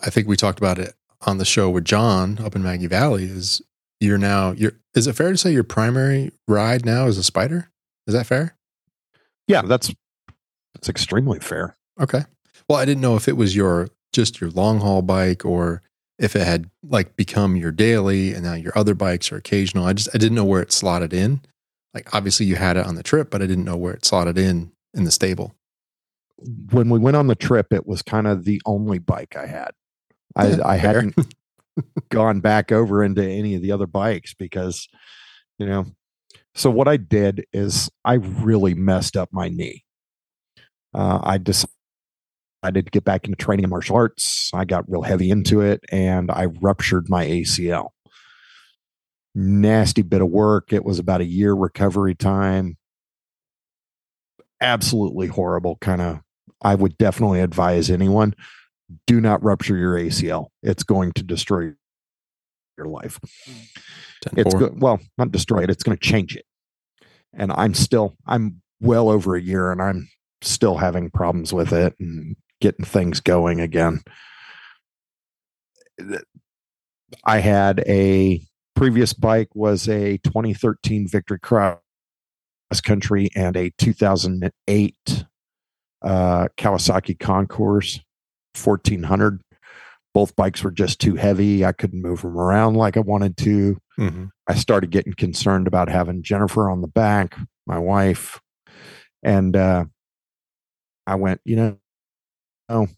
I 0.00 0.10
think 0.10 0.26
we 0.28 0.36
talked 0.36 0.58
about 0.58 0.78
it 0.78 0.94
on 1.26 1.38
the 1.38 1.44
show 1.44 1.68
with 1.70 1.84
John 1.84 2.38
up 2.40 2.56
in 2.56 2.62
Maggie 2.62 2.86
Valley. 2.86 3.24
Is 3.24 3.62
you're 4.00 4.18
now 4.18 4.52
you're 4.52 4.72
is 4.94 5.06
it 5.06 5.14
fair 5.14 5.30
to 5.30 5.36
say 5.36 5.52
your 5.52 5.62
primary 5.62 6.32
ride 6.48 6.84
now 6.84 7.06
is 7.06 7.18
a 7.18 7.32
Spyder? 7.32 7.68
Is 8.06 8.14
that 8.14 8.26
fair? 8.26 8.56
Yeah, 9.46 9.62
that's 9.62 9.92
that's 10.74 10.88
extremely 10.88 11.38
fair. 11.38 11.76
Okay. 12.00 12.24
Well, 12.68 12.78
I 12.78 12.84
didn't 12.84 13.02
know 13.02 13.16
if 13.16 13.28
it 13.28 13.36
was 13.36 13.54
your 13.54 13.88
just 14.12 14.40
your 14.40 14.50
long 14.50 14.80
haul 14.80 15.02
bike 15.02 15.44
or 15.44 15.82
if 16.18 16.34
it 16.34 16.46
had 16.46 16.70
like 16.82 17.16
become 17.16 17.56
your 17.56 17.72
daily 17.72 18.32
and 18.32 18.44
now 18.44 18.54
your 18.54 18.76
other 18.76 18.94
bikes 18.94 19.30
are 19.30 19.36
occasional. 19.36 19.84
I 19.84 19.92
just 19.92 20.08
I 20.14 20.18
didn't 20.18 20.34
know 20.34 20.44
where 20.44 20.62
it 20.62 20.72
slotted 20.72 21.12
in. 21.12 21.40
Like 21.94 22.14
obviously 22.14 22.46
you 22.46 22.56
had 22.56 22.76
it 22.76 22.86
on 22.86 22.94
the 22.94 23.02
trip, 23.02 23.30
but 23.30 23.42
I 23.42 23.46
didn't 23.46 23.64
know 23.64 23.76
where 23.76 23.94
it 23.94 24.04
slotted 24.04 24.38
in 24.38 24.72
in 24.94 25.04
the 25.04 25.10
stable. 25.10 25.54
When 26.70 26.88
we 26.88 26.98
went 26.98 27.16
on 27.16 27.26
the 27.26 27.34
trip, 27.34 27.72
it 27.72 27.86
was 27.86 28.02
kind 28.02 28.26
of 28.26 28.44
the 28.44 28.62
only 28.64 28.98
bike 28.98 29.36
I 29.36 29.46
had. 29.46 29.72
I, 30.36 30.58
I 30.64 30.76
hadn't 30.76 31.14
gone 32.10 32.40
back 32.40 32.72
over 32.72 33.02
into 33.02 33.22
any 33.22 33.54
of 33.54 33.62
the 33.62 33.72
other 33.72 33.86
bikes 33.86 34.34
because, 34.34 34.88
you 35.58 35.66
know. 35.66 35.86
So 36.54 36.70
what 36.70 36.88
I 36.88 36.96
did 36.96 37.44
is 37.52 37.90
I 38.04 38.14
really 38.14 38.74
messed 38.74 39.16
up 39.16 39.28
my 39.32 39.48
knee. 39.48 39.84
Uh, 40.92 41.20
I 41.22 41.38
decided 41.38 41.68
to 42.62 42.82
get 42.82 43.04
back 43.04 43.24
into 43.24 43.36
training 43.36 43.64
in 43.64 43.70
martial 43.70 43.96
arts. 43.96 44.50
I 44.52 44.64
got 44.64 44.90
real 44.90 45.02
heavy 45.02 45.30
into 45.30 45.60
it, 45.60 45.80
and 45.92 46.30
I 46.30 46.46
ruptured 46.46 47.08
my 47.08 47.24
ACL. 47.24 47.90
Nasty 49.34 50.02
bit 50.02 50.22
of 50.22 50.28
work. 50.28 50.72
It 50.72 50.84
was 50.84 50.98
about 50.98 51.20
a 51.20 51.24
year 51.24 51.54
recovery 51.54 52.16
time. 52.16 52.76
Absolutely 54.60 55.28
horrible. 55.28 55.76
Kind 55.80 56.02
of. 56.02 56.20
I 56.62 56.74
would 56.74 56.98
definitely 56.98 57.40
advise 57.40 57.90
anyone 57.90 58.34
do 59.06 59.20
not 59.20 59.42
rupture 59.42 59.76
your 59.76 59.94
ACL. 59.94 60.48
It's 60.62 60.82
going 60.82 61.12
to 61.12 61.22
destroy 61.22 61.72
your 62.76 62.86
life. 62.86 63.18
10 64.22 64.34
It's 64.36 64.54
good. 64.54 64.80
Well, 64.80 65.00
not 65.18 65.32
destroy 65.32 65.62
it. 65.62 65.70
It's 65.70 65.82
going 65.82 65.96
to 65.96 66.02
change 66.02 66.36
it. 66.36 66.44
And 67.32 67.52
I'm 67.52 67.74
still, 67.74 68.16
I'm 68.26 68.62
well 68.80 69.08
over 69.08 69.36
a 69.36 69.40
year 69.40 69.70
and 69.70 69.80
I'm 69.80 70.08
still 70.42 70.78
having 70.78 71.10
problems 71.10 71.52
with 71.52 71.72
it 71.72 71.94
and 72.00 72.36
getting 72.60 72.84
things 72.84 73.20
going 73.20 73.60
again. 73.60 74.00
I 77.24 77.38
had 77.38 77.80
a 77.86 78.40
previous 78.74 79.12
bike 79.12 79.54
was 79.54 79.88
a 79.88 80.18
2013 80.18 81.06
Victory 81.08 81.38
Cross 81.38 81.78
Country 82.82 83.28
and 83.36 83.56
a 83.56 83.70
2008 83.78 85.24
uh, 86.02 86.48
Kawasaki 86.56 87.18
Concourse 87.18 88.00
1400. 88.54 89.40
Both 90.12 90.34
bikes 90.34 90.64
were 90.64 90.72
just 90.72 91.00
too 91.00 91.14
heavy. 91.14 91.64
I 91.64 91.72
couldn't 91.72 92.02
move 92.02 92.22
them 92.22 92.36
around 92.36 92.74
like 92.74 92.96
I 92.96 93.00
wanted 93.00 93.36
to. 93.38 93.78
Mhm. 93.98 94.30
I 94.48 94.54
started 94.54 94.90
getting 94.90 95.12
concerned 95.12 95.66
about 95.66 95.88
having 95.88 96.22
Jennifer 96.22 96.68
on 96.68 96.80
the 96.80 96.88
back, 96.88 97.36
my 97.66 97.78
wife, 97.78 98.40
and 99.22 99.54
uh, 99.54 99.84
I 101.06 101.14
went, 101.14 101.40
you 101.44 101.54
know, 101.56 101.78
oh, 102.68 102.88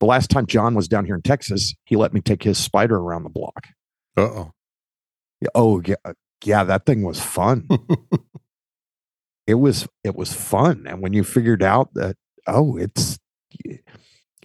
the 0.00 0.06
last 0.06 0.30
time 0.30 0.46
John 0.46 0.74
was 0.74 0.88
down 0.88 1.04
here 1.04 1.14
in 1.14 1.22
Texas, 1.22 1.74
he 1.84 1.96
let 1.96 2.14
me 2.14 2.20
take 2.20 2.42
his 2.42 2.58
Spyder 2.66 2.92
around 2.92 3.24
the 3.24 3.30
block. 3.30 3.66
Uh-oh. 4.16 4.52
Yeah, 5.40 5.48
Oh, 5.54 5.82
yeah, 5.84 5.96
uh, 6.04 6.14
yeah, 6.44 6.64
that 6.64 6.86
thing 6.86 7.02
was 7.02 7.20
fun. 7.20 7.68
it 9.46 9.54
was 9.54 9.86
it 10.04 10.14
was 10.16 10.32
fun, 10.32 10.86
and 10.86 11.02
when 11.02 11.12
you 11.12 11.22
figured 11.24 11.62
out 11.62 11.92
that 11.94 12.16
oh, 12.46 12.76
it's 12.76 13.18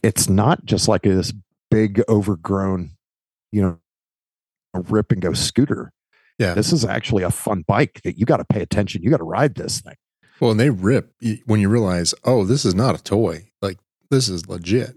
it's 0.04 0.30
not 0.30 0.66
just 0.66 0.88
like 0.88 1.04
this 1.04 1.34
big 1.70 2.04
overgrown, 2.10 2.92
you 3.52 3.62
know, 3.62 3.80
rip 4.74 5.12
and 5.12 5.22
go 5.22 5.34
scooter. 5.34 5.92
Yeah. 6.38 6.54
This 6.54 6.74
is 6.74 6.84
actually 6.86 7.24
a 7.24 7.32
fun 7.32 7.64
bike 7.68 8.02
that 8.04 8.18
you 8.18 8.26
got 8.26 8.38
to 8.38 8.46
pay 8.46 8.62
attention. 8.62 9.04
You 9.04 9.12
got 9.12 9.18
to 9.18 9.24
ride 9.24 9.56
this 9.56 9.82
thing. 9.82 9.96
Well, 10.40 10.52
and 10.52 10.60
they 10.60 10.72
rip 10.72 11.14
when 11.46 11.60
you 11.60 11.70
realize, 11.70 12.16
oh, 12.24 12.46
this 12.46 12.66
is 12.66 12.74
not 12.74 13.00
a 13.00 13.04
toy. 13.04 13.52
Like 13.62 13.78
this 14.10 14.28
is 14.28 14.48
legit. 14.48 14.96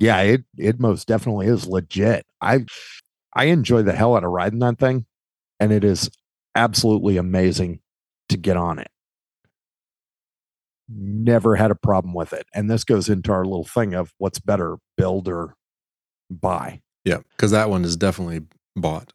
Yeah, 0.00 0.20
it 0.22 0.44
it 0.58 0.80
most 0.80 1.06
definitely 1.06 1.46
is 1.46 1.68
legit. 1.68 2.26
I 2.40 2.64
I 3.34 3.44
enjoy 3.44 3.82
the 3.82 3.92
hell 3.92 4.16
out 4.16 4.24
of 4.24 4.30
riding 4.30 4.58
that 4.58 4.80
thing, 4.80 5.06
and 5.60 5.72
it 5.72 5.84
is 5.84 6.10
absolutely 6.56 7.16
amazing 7.16 7.80
to 8.30 8.36
get 8.36 8.56
on 8.56 8.80
it. 8.80 8.90
Never 10.88 11.56
had 11.56 11.70
a 11.70 11.74
problem 11.74 12.12
with 12.12 12.32
it, 12.32 12.46
and 12.54 12.70
this 12.70 12.84
goes 12.84 13.08
into 13.08 13.32
our 13.32 13.44
little 13.44 13.64
thing 13.64 13.94
of 13.94 14.12
what's 14.18 14.38
better, 14.38 14.76
build 14.96 15.28
or 15.28 15.54
buy. 16.30 16.82
Yeah, 17.04 17.18
because 17.30 17.52
that 17.52 17.70
one 17.70 17.84
is 17.84 17.96
definitely 17.96 18.42
bought. 18.76 19.12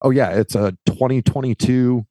Oh 0.00 0.10
yeah, 0.10 0.30
it's 0.30 0.54
a 0.54 0.76
2022. 0.86 2.06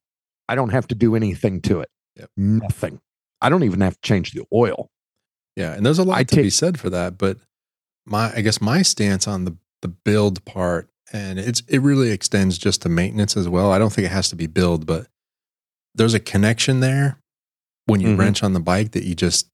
I 0.47 0.55
don't 0.55 0.69
have 0.69 0.87
to 0.87 0.95
do 0.95 1.15
anything 1.15 1.61
to 1.61 1.81
it. 1.81 1.89
Yep. 2.17 2.29
Nothing. 2.37 3.01
I 3.41 3.49
don't 3.49 3.63
even 3.63 3.81
have 3.81 3.95
to 3.95 4.01
change 4.01 4.31
the 4.31 4.45
oil. 4.53 4.89
Yeah, 5.55 5.73
and 5.73 5.85
there's 5.85 5.99
a 5.99 6.03
lot 6.03 6.19
I 6.19 6.23
to 6.23 6.35
be 6.35 6.49
said 6.49 6.79
for 6.79 6.89
that. 6.89 7.17
But 7.17 7.37
my, 8.05 8.31
I 8.33 8.41
guess 8.41 8.61
my 8.61 8.81
stance 8.81 9.27
on 9.27 9.45
the 9.45 9.57
the 9.81 9.87
build 9.87 10.43
part, 10.45 10.89
and 11.11 11.39
it's 11.39 11.61
it 11.67 11.79
really 11.79 12.11
extends 12.11 12.57
just 12.57 12.83
to 12.83 12.89
maintenance 12.89 13.35
as 13.35 13.49
well. 13.49 13.71
I 13.71 13.79
don't 13.79 13.91
think 13.91 14.05
it 14.05 14.11
has 14.11 14.29
to 14.29 14.35
be 14.35 14.47
build, 14.47 14.85
but 14.85 15.07
there's 15.95 16.13
a 16.13 16.19
connection 16.19 16.79
there 16.79 17.20
when 17.85 17.99
you 17.99 18.09
Mhm. 18.09 18.19
wrench 18.19 18.43
on 18.43 18.53
the 18.53 18.59
bike 18.59 18.91
that 18.91 19.03
you 19.03 19.15
just 19.15 19.49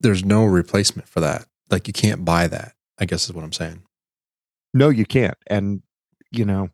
there's 0.00 0.24
no 0.24 0.44
replacement 0.44 1.08
for 1.08 1.20
that. 1.20 1.46
Like 1.70 1.86
you 1.86 1.92
can't 1.94 2.24
buy 2.24 2.46
that. 2.48 2.74
I 2.98 3.06
guess 3.06 3.24
is 3.24 3.32
what 3.32 3.44
I'm 3.44 3.52
saying. 3.52 3.82
No, 4.74 4.88
you 4.90 5.06
can't. 5.06 5.36
And 5.46 5.82
you 6.30 6.44
know, 6.44 6.68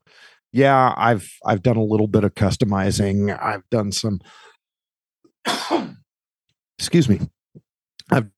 yeah, 0.52 0.92
I've 0.96 1.28
I've 1.44 1.62
done 1.62 1.76
a 1.76 1.84
little 1.84 2.08
bit 2.08 2.24
of 2.24 2.34
customizing. 2.34 3.36
I've 3.40 3.68
done 3.70 3.92
some 3.92 4.20
excuse 6.78 7.08
me. 7.08 7.20
I've 8.10 8.28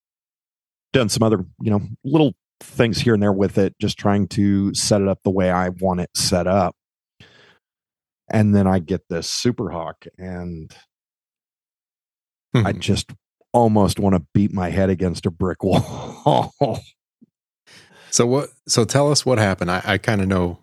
done 0.93 1.09
some 1.09 1.23
other, 1.23 1.45
you 1.61 1.71
know, 1.71 1.81
little 2.05 2.35
things 2.61 2.99
here 3.01 3.15
and 3.15 3.23
there 3.23 3.33
with 3.33 3.59
it, 3.59 3.75
just 3.81 3.99
trying 3.99 4.29
to 4.29 4.73
set 4.75 5.01
it 5.01 5.09
up 5.09 5.21
the 5.25 5.31
way 5.31 5.51
I 5.51 5.71
want 5.71 6.01
it 6.01 6.11
set 6.15 6.47
up. 6.47 6.77
And 8.31 8.55
then 8.55 8.67
I 8.67 8.79
get 8.79 9.03
this 9.09 9.29
Super 9.31 9.71
Hawk 9.71 10.07
and 10.19 10.75
I 12.55 12.73
Mhm. 12.73 12.79
just 12.81 13.13
almost 13.53 13.99
want 13.99 14.15
to 14.17 14.23
beat 14.35 14.53
my 14.53 14.71
head 14.71 14.91
against 14.91 15.27
a 15.27 15.31
brick 15.31 15.63
wall. 15.63 16.81
so 18.11 18.27
what? 18.27 18.51
So 18.69 18.85
tell 18.85 19.11
us 19.11 19.25
what 19.27 19.39
happened. 19.39 19.71
I, 19.71 19.83
I 19.85 19.99
kind 19.99 20.21
of 20.21 20.29
know, 20.29 20.59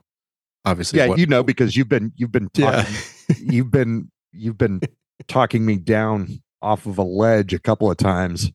obviously. 0.66 1.00
yeah, 1.00 1.08
what, 1.08 1.20
you 1.20 1.26
know 1.26 1.44
because 1.44 1.76
you've 1.76 1.90
been 1.90 2.12
you've 2.16 2.32
been 2.32 2.50
yeah. 2.56 2.84
talking 2.84 2.96
you've 3.54 3.72
been 3.72 4.12
you've 4.32 4.58
been 4.58 4.82
talking 5.28 5.66
me 5.66 5.78
down 5.78 6.42
off 6.62 6.86
of 6.86 6.98
a 6.98 7.04
ledge 7.04 7.54
a 7.54 7.60
couple 7.60 7.90
of 7.90 7.98
times. 7.98 8.52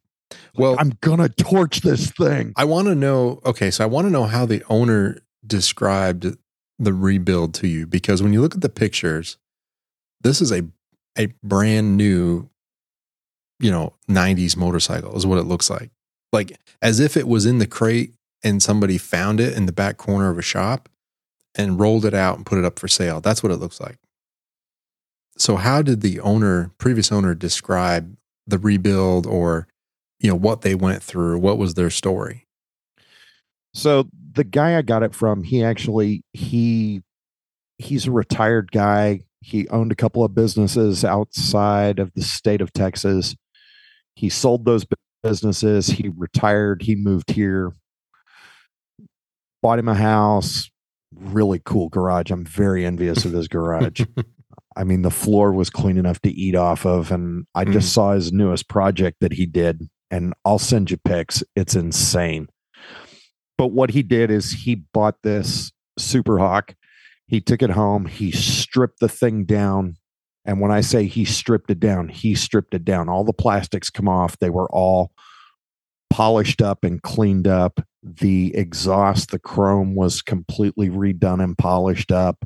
well, 0.57 0.77
I'm 0.79 0.93
gonna 1.01 1.29
torch 1.29 1.81
this 1.81 2.11
thing. 2.11 2.53
I 2.57 2.65
want 2.65 2.87
to 2.89 2.95
know. 2.95 3.41
Okay, 3.45 3.71
so 3.71 3.85
I 3.85 3.87
want 3.87 4.07
to 4.07 4.11
know 4.11 4.25
how 4.25 4.47
the 4.47 4.63
owner 4.69 5.19
described 5.47 6.27
the 6.79 6.93
rebuild 6.93 7.55
to 7.55 7.67
you 7.69 7.87
because 7.87 8.23
when 8.23 8.33
you 8.33 8.41
look 8.41 8.55
at 8.55 8.61
the 8.61 8.69
pictures, 8.69 9.39
this 10.23 10.41
is 10.41 10.53
a 10.53 10.63
a 11.19 11.27
brand 11.43 11.97
new, 11.97 12.49
you 13.59 13.71
know, 13.71 13.95
'90s 14.09 14.57
motorcycle 14.57 15.17
is 15.17 15.27
what 15.27 15.39
it 15.39 15.45
looks 15.45 15.71
like, 15.71 15.91
like 16.33 16.59
as 16.83 17.01
if 17.01 17.17
it 17.17 17.29
was 17.29 17.47
in 17.47 17.59
the 17.59 17.67
crate 17.67 18.15
and 18.43 18.63
somebody 18.63 18.99
found 18.99 19.41
it 19.41 19.57
in 19.57 19.67
the 19.67 19.73
back 19.73 19.97
corner 19.97 20.31
of 20.31 20.39
a 20.39 20.43
shop 20.43 20.89
and 21.55 21.81
rolled 21.81 22.05
it 22.05 22.15
out 22.15 22.37
and 22.37 22.47
put 22.47 22.59
it 22.59 22.65
up 22.65 22.79
for 22.79 22.89
sale. 22.89 23.21
That's 23.21 23.43
what 23.43 23.53
it 23.53 23.57
looks 23.57 23.81
like. 23.81 23.99
So, 25.39 25.57
how 25.57 25.83
did 25.83 26.01
the 26.01 26.21
owner, 26.21 26.71
previous 26.79 27.13
owner, 27.13 27.35
describe 27.35 28.17
the 28.47 28.59
rebuild 28.59 29.27
or 29.27 29.67
you 30.21 30.31
know 30.31 30.37
what 30.37 30.63
they 30.63 30.75
went 30.75 31.03
through? 31.03 31.39
What 31.39 31.59
was 31.59 31.75
their 31.75 31.91
story? 31.91 32.47
So 33.75 34.09
the 34.33 34.45
guy 34.45 34.79
I 34.79 34.83
got 34.83 35.03
it 35.03 35.15
from, 35.15 35.43
he 35.43 35.63
actually 35.63 36.25
he 36.33 37.03
he's 37.79 38.07
a 38.07 38.11
retired 38.11 38.73
guy. 38.73 39.21
He 39.41 39.69
owned 39.69 39.93
a 39.93 39.97
couple 39.97 40.25
of 40.25 40.35
businesses 40.35 41.05
outside 41.05 41.99
of 41.99 42.13
the 42.15 42.23
state 42.23 42.63
of 42.63 42.73
Texas. 42.73 43.37
He 44.17 44.29
sold 44.29 44.65
those 44.65 44.85
businesses. 45.23 45.87
He 45.87 46.11
retired. 46.17 46.83
He 46.83 46.97
moved 46.97 47.31
here. 47.31 47.73
Bought 49.63 49.79
him 49.79 49.89
a 49.89 49.95
house. 49.95 50.71
Really 51.15 51.61
cool 51.65 51.89
garage. 51.89 52.31
I'm 52.31 52.45
very 52.45 52.85
envious 52.85 53.25
of 53.25 53.33
his 53.33 53.47
garage. 53.47 54.01
I 54.77 54.85
mean, 54.85 55.03
the 55.03 55.11
floor 55.11 55.53
was 55.53 55.71
clean 55.71 55.97
enough 55.97 56.21
to 56.23 56.31
eat 56.31 56.55
off 56.55 56.85
of, 56.85 57.11
and 57.11 57.47
I 57.55 57.65
hmm. 57.65 57.73
just 57.73 57.93
saw 57.93 58.13
his 58.13 58.33
newest 58.33 58.69
project 58.69 59.19
that 59.21 59.33
he 59.33 59.47
did, 59.47 59.89
and 60.11 60.35
I'll 60.45 60.59
send 60.59 60.91
you 60.91 60.97
pics. 60.99 61.43
It's 61.55 61.75
insane. 61.75 62.49
But 63.57 63.69
what 63.69 63.91
he 63.91 64.03
did 64.03 64.31
is 64.31 64.53
he 64.53 64.75
bought 64.75 65.23
this 65.23 65.73
Super 65.99 66.39
Hawk. 66.39 66.75
He 67.27 67.41
took 67.41 67.63
it 67.63 67.71
home. 67.71 68.07
He 68.07 68.31
stripped 68.33 69.01
the 69.01 69.09
thing 69.09 69.45
down. 69.45 69.97
And 70.47 70.61
when 70.61 70.71
I 70.71 70.81
say 70.81 71.07
he 71.07 71.25
stripped 71.25 71.71
it 71.71 71.81
down, 71.81 72.09
he 72.09 72.35
stripped 72.37 72.73
it 72.73 72.85
down. 72.85 73.09
All 73.09 73.25
the 73.25 73.33
plastics 73.33 73.91
come 73.91 74.09
off. 74.09 74.39
They 74.39 74.51
were 74.51 74.71
all 74.71 75.11
polished 76.09 76.63
up 76.63 76.85
and 76.85 77.03
cleaned 77.03 77.49
up. 77.49 77.81
The 78.03 78.55
exhaust, 78.55 79.33
the 79.33 79.41
chrome 79.41 79.97
was 79.97 80.23
completely 80.23 80.89
redone 80.89 81.43
and 81.43 81.59
polished 81.59 82.13
up. 82.13 82.45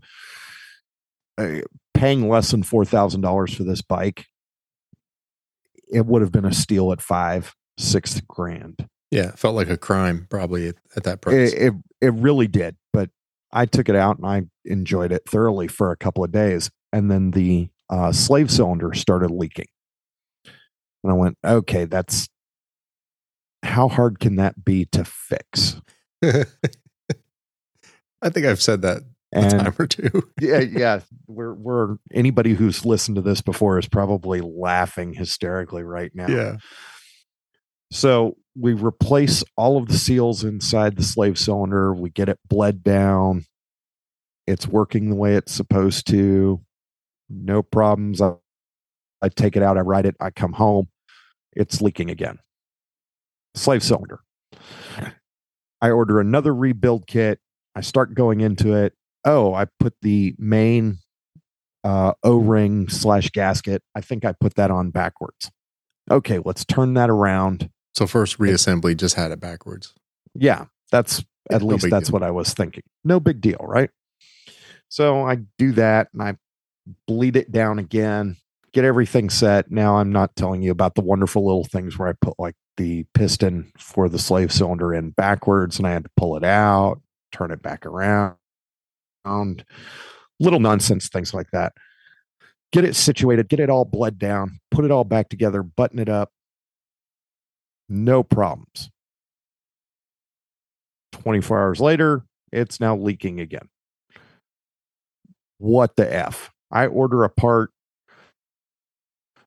Uh, 1.37 1.61
paying 1.93 2.29
less 2.29 2.51
than 2.51 2.63
$4,000 2.63 3.55
for 3.55 3.65
this 3.65 3.83
bike, 3.83 4.25
it 5.93 6.07
would 6.07 6.23
have 6.23 6.33
been 6.33 6.47
a 6.47 6.55
steal 6.55 6.93
at 6.93 7.03
five, 7.03 7.55
six 7.77 8.21
grand. 8.27 8.89
Yeah, 9.11 9.29
it 9.29 9.39
felt 9.39 9.57
like 9.57 9.69
a 9.69 9.77
crime 9.77 10.27
probably 10.31 10.69
at, 10.69 10.77
at 10.97 11.05
that 11.05 11.21
price. 11.21 11.53
It, 11.53 11.63
it 11.63 11.75
it 12.01 12.15
really 12.15 12.47
did, 12.47 12.77
but 12.93 13.11
I 13.53 13.67
took 13.67 13.89
it 13.89 13.97
out 13.97 14.19
and 14.19 14.27
I 14.27 14.45
enjoyed 14.65 15.13
it 15.13 15.29
thoroughly 15.29 15.67
for 15.67 15.91
a 15.91 15.97
couple 15.97 16.23
of 16.23 16.31
days, 16.31 16.71
and 16.93 17.11
then 17.11 17.33
the 17.33 17.69
uh, 17.91 18.13
slave 18.13 18.51
cylinder 18.51 18.95
started 18.95 19.31
leaking, 19.31 19.69
and 21.05 21.13
I 21.13 21.15
went, 21.15 21.37
okay, 21.45 21.85
that's 21.85 22.29
how 23.63 23.89
hard 23.89 24.21
can 24.21 24.37
that 24.37 24.65
be 24.65 24.87
to 24.87 25.05
fix? 25.05 25.81
I 28.23 28.29
think 28.29 28.47
I've 28.47 28.63
said 28.63 28.83
that 28.83 29.03
a 29.33 29.39
And 29.39 29.51
time 29.51 29.75
or 29.79 29.87
two. 29.87 30.29
yeah, 30.41 30.61
yeah, 30.61 31.01
we're 31.27 31.55
we're 31.55 31.97
anybody 32.13 32.55
who's 32.55 32.85
listened 32.85 33.17
to 33.17 33.23
this 33.23 33.41
before 33.41 33.79
is 33.79 33.89
probably 33.89 34.41
laughing 34.41 35.13
hysterically 35.13 35.83
right 35.83 36.11
now. 36.15 36.27
Yeah. 36.29 36.57
So 37.93 38.37
we 38.57 38.73
replace 38.73 39.43
all 39.57 39.79
of 39.79 39.89
the 39.89 39.99
seals 39.99 40.45
inside 40.45 40.97
the 40.97 41.03
slave 41.03 41.39
cylinder. 41.39 41.95
We 41.95 42.11
get 42.11 42.29
it 42.29 42.39
bled 42.49 42.83
down. 42.83 43.45
It's 44.47 44.67
working 44.67 45.11
the 45.11 45.17
way 45.17 45.37
it's 45.37 45.53
supposed 45.53 46.07
to. 46.09 46.61
No 47.31 47.63
problems. 47.63 48.21
I, 48.21 48.35
I 49.23 49.29
take 49.29 49.57
it 49.57 49.63
out. 49.63 49.79
I 49.79 49.81
ride 49.81 50.07
it. 50.07 50.17
I 50.21 50.31
come 50.31 50.53
home. 50.53 50.89
It's 51.55 51.81
leaking 51.81 52.11
again. 52.11 52.39
Slave 53.55 53.83
cylinder. 53.83 54.21
I 55.83 55.91
order 55.91 56.21
another 56.21 56.55
rebuild 56.55 57.07
kit. 57.07 57.41
I 57.75 57.81
start 57.81 58.15
going 58.15 58.41
into 58.41 58.75
it. 58.75 58.95
Oh, 59.25 59.55
I 59.55 59.67
put 59.79 59.95
the 60.03 60.35
main 60.39 60.99
uh, 61.85 62.13
O 62.23 62.37
ring 62.37 62.89
slash 62.89 63.31
gasket. 63.31 63.83
I 63.95 64.01
think 64.01 64.25
I 64.25 64.33
put 64.33 64.55
that 64.55 64.71
on 64.71 64.91
backwards. 64.91 65.51
Okay, 66.11 66.41
let's 66.45 66.65
turn 66.65 66.95
that 66.95 67.09
around. 67.11 67.71
So 67.95 68.07
first 68.07 68.39
reassembly 68.39 68.97
just 68.97 69.15
had 69.17 69.31
it 69.31 69.41
backwards. 69.41 69.95
Yeah, 70.35 70.67
that's 70.91 71.25
at 71.51 71.63
No 71.63 71.69
least 71.69 71.89
that's 71.91 72.09
deal. 72.09 72.13
what 72.13 72.23
I 72.23 72.31
was 72.31 72.53
thinking. 72.55 72.83
No 73.05 73.21
big 73.21 73.41
deal, 73.41 73.59
right? 73.61 73.91
So 74.89 75.25
I 75.27 75.39
do 75.59 75.73
that 75.73 76.09
and 76.13 76.23
I 76.23 76.37
bleed 77.07 77.37
it 77.37 77.53
down 77.53 77.79
again, 77.79 78.37
get 78.73 78.85
everything 78.85 79.31
set. 79.31 79.71
Now 79.71 79.97
I'm 79.97 80.13
not 80.13 80.37
telling 80.37 80.63
you 80.63 80.71
about 80.71 80.95
the 80.95 81.03
wonderful 81.03 81.45
little 81.45 81.65
things 81.65 81.99
where 81.99 82.09
I 82.09 82.13
put 82.21 82.35
like 82.39 82.55
the 82.77 83.05
piston 83.15 83.73
for 83.79 84.09
the 84.09 84.19
slave 84.19 84.53
cylinder 84.53 84.95
in 84.95 85.11
backwards 85.11 85.79
and 85.79 85.87
I 85.87 85.93
had 85.93 86.05
to 86.05 86.11
pull 86.17 86.37
it 86.37 86.45
out, 86.45 87.01
turn 87.33 87.51
it 87.51 87.63
back 87.63 87.85
around. 87.87 88.37
Little 90.39 90.61
nonsense 90.61 91.09
things 91.09 91.35
like 91.35 91.51
that. 91.53 91.73
Get 92.73 92.85
it 92.85 92.97
situated, 92.97 93.49
get 93.49 93.61
it 93.61 93.69
all 93.69 93.85
bled 93.85 94.19
down, 94.19 94.61
put 94.71 94.85
it 94.85 94.91
all 94.91 95.05
back 95.05 95.29
together, 95.29 95.63
button 95.63 95.99
it 95.99 96.09
up. 96.09 96.31
No 97.89 98.23
problems. 98.23 98.91
24 101.13 101.61
hours 101.61 101.81
later, 101.81 102.23
it's 102.53 102.81
now 102.81 102.97
leaking 102.97 103.41
again. 103.41 103.69
What 105.59 105.97
the 105.97 106.15
F? 106.15 106.51
I 106.71 106.87
order 106.87 107.25
a 107.25 107.29
part. 107.29 107.71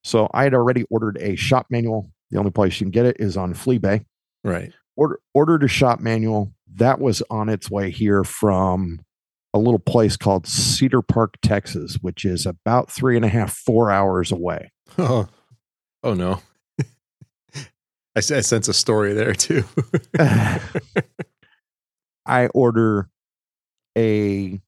So 0.04 0.30
I 0.34 0.44
had 0.44 0.54
already 0.54 0.86
ordered 0.90 1.18
a 1.22 1.36
shop 1.36 1.68
manual. 1.70 2.12
The 2.32 2.40
only 2.40 2.52
place 2.52 2.80
you 2.80 2.86
can 2.86 2.92
get 2.92 3.06
it 3.06 3.18
is 3.20 3.38
on 3.38 3.54
Fleabay. 3.54 4.06
Right. 4.44 4.74
Order, 4.96 5.20
ordered 5.34 5.64
a 5.64 5.68
shop 5.68 6.00
manual. 6.00 6.54
That 6.76 7.00
was 7.00 7.24
on 7.30 7.50
its 7.50 7.70
way 7.72 7.90
here 7.90 8.24
from 8.24 9.00
a 9.54 9.60
little 9.60 9.80
place 9.80 10.18
called 10.18 10.48
Cedar 10.48 11.02
Park, 11.02 11.36
Texas, 11.42 11.98
which 12.02 12.26
is 12.26 12.46
about 12.46 12.92
three 12.92 13.16
and 13.16 13.24
a 13.24 13.30
half, 13.30 13.54
four 13.54 13.92
hours 13.92 14.32
away. 14.32 14.72
Oh, 14.98 15.28
oh 16.04 16.14
no. 16.14 16.42
I 18.16 18.20
sense 18.20 18.68
a 18.68 18.74
story 18.74 19.14
there 19.14 19.34
too. 19.34 19.64
I 22.26 22.48
order 22.54 23.10
a 23.98 24.60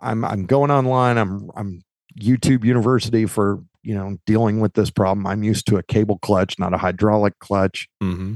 I'm 0.00 0.24
I'm 0.24 0.46
going 0.46 0.70
online. 0.70 1.18
I'm 1.18 1.50
I'm 1.56 1.82
YouTube 2.20 2.64
University 2.64 3.26
for, 3.26 3.62
you 3.82 3.94
know, 3.94 4.18
dealing 4.26 4.60
with 4.60 4.74
this 4.74 4.90
problem. 4.90 5.26
I'm 5.26 5.42
used 5.42 5.66
to 5.68 5.76
a 5.76 5.82
cable 5.82 6.18
clutch, 6.18 6.58
not 6.58 6.74
a 6.74 6.78
hydraulic 6.78 7.38
clutch. 7.38 7.88
hmm 8.00 8.34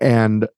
And 0.00 0.48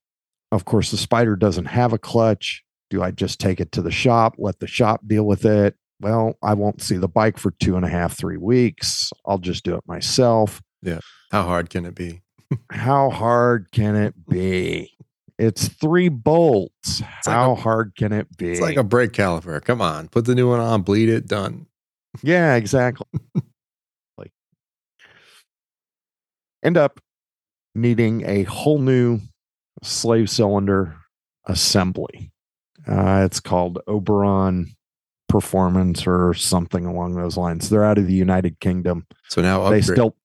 of 0.52 0.64
course 0.64 0.90
the 0.90 0.96
Spyder 0.96 1.38
doesn't 1.38 1.66
have 1.66 1.92
a 1.92 1.98
clutch. 1.98 2.62
Do 2.88 3.02
I 3.02 3.10
just 3.10 3.40
take 3.40 3.60
it 3.60 3.72
to 3.72 3.82
the 3.82 3.90
shop, 3.90 4.36
let 4.38 4.60
the 4.60 4.66
shop 4.66 5.00
deal 5.06 5.24
with 5.24 5.44
it? 5.44 5.74
Well, 6.00 6.34
I 6.42 6.54
won't 6.54 6.82
see 6.82 6.96
the 6.96 7.08
bike 7.08 7.38
for 7.38 7.52
two 7.52 7.76
and 7.76 7.84
a 7.84 7.88
half, 7.88 8.16
three 8.16 8.36
weeks. 8.36 9.12
I'll 9.24 9.38
just 9.38 9.64
do 9.64 9.74
it 9.74 9.82
myself. 9.86 10.62
Yeah. 10.82 11.00
How 11.32 11.42
hard 11.42 11.70
can 11.70 11.84
it 11.84 11.94
be? 11.94 12.22
How 12.70 13.10
hard 13.10 13.72
can 13.72 13.96
it 13.96 14.14
be? 14.28 14.95
It's 15.38 15.68
three 15.68 16.08
bolts. 16.08 17.00
like 17.02 17.10
How 17.26 17.52
a- 17.52 17.56
hard 17.56 17.94
can 17.96 18.12
it 18.12 18.34
be? 18.36 18.52
It's 18.52 18.60
like 18.60 18.76
a 18.76 18.84
brake 18.84 19.12
caliper. 19.12 19.62
Come 19.62 19.80
on, 19.82 20.08
put 20.08 20.24
the 20.24 20.34
new 20.34 20.48
one 20.48 20.60
on, 20.60 20.82
bleed 20.82 21.08
it, 21.08 21.26
done. 21.26 21.66
yeah, 22.22 22.54
exactly. 22.54 23.06
like 24.16 24.32
end 26.62 26.76
up 26.76 27.00
needing 27.74 28.24
a 28.26 28.44
whole 28.44 28.78
new 28.78 29.20
slave 29.82 30.30
cylinder 30.30 30.96
assembly. 31.44 32.32
Uh, 32.88 33.22
it's 33.26 33.40
called 33.40 33.78
Oberon 33.86 34.74
Performance 35.28 36.06
or 36.06 36.32
something 36.34 36.86
along 36.86 37.16
those 37.16 37.36
lines. 37.36 37.68
They're 37.68 37.84
out 37.84 37.98
of 37.98 38.06
the 38.06 38.14
United 38.14 38.58
Kingdom. 38.60 39.06
So 39.28 39.42
now 39.42 39.68
they 39.68 39.82
still 39.82 40.16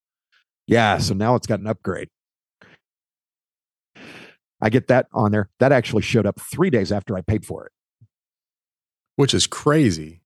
yeah 0.67 1.00
so 1.00 1.15
now 1.15 1.34
it's 1.36 1.47
got 1.47 1.60
an 1.60 1.65
upgrade 1.67 2.08
i 4.62 4.69
get 4.69 4.88
that 4.88 5.08
on 5.13 5.32
there 5.32 5.50
that 5.60 5.71
actually 5.71 6.02
showed 6.02 6.26
up 6.26 6.39
three 6.39 6.69
days 6.69 6.91
after 6.91 7.15
i 7.17 7.21
paid 7.21 7.45
for 7.45 7.65
it 7.65 7.71
which 9.17 9.34
is 9.34 9.45
crazy. 9.47 10.21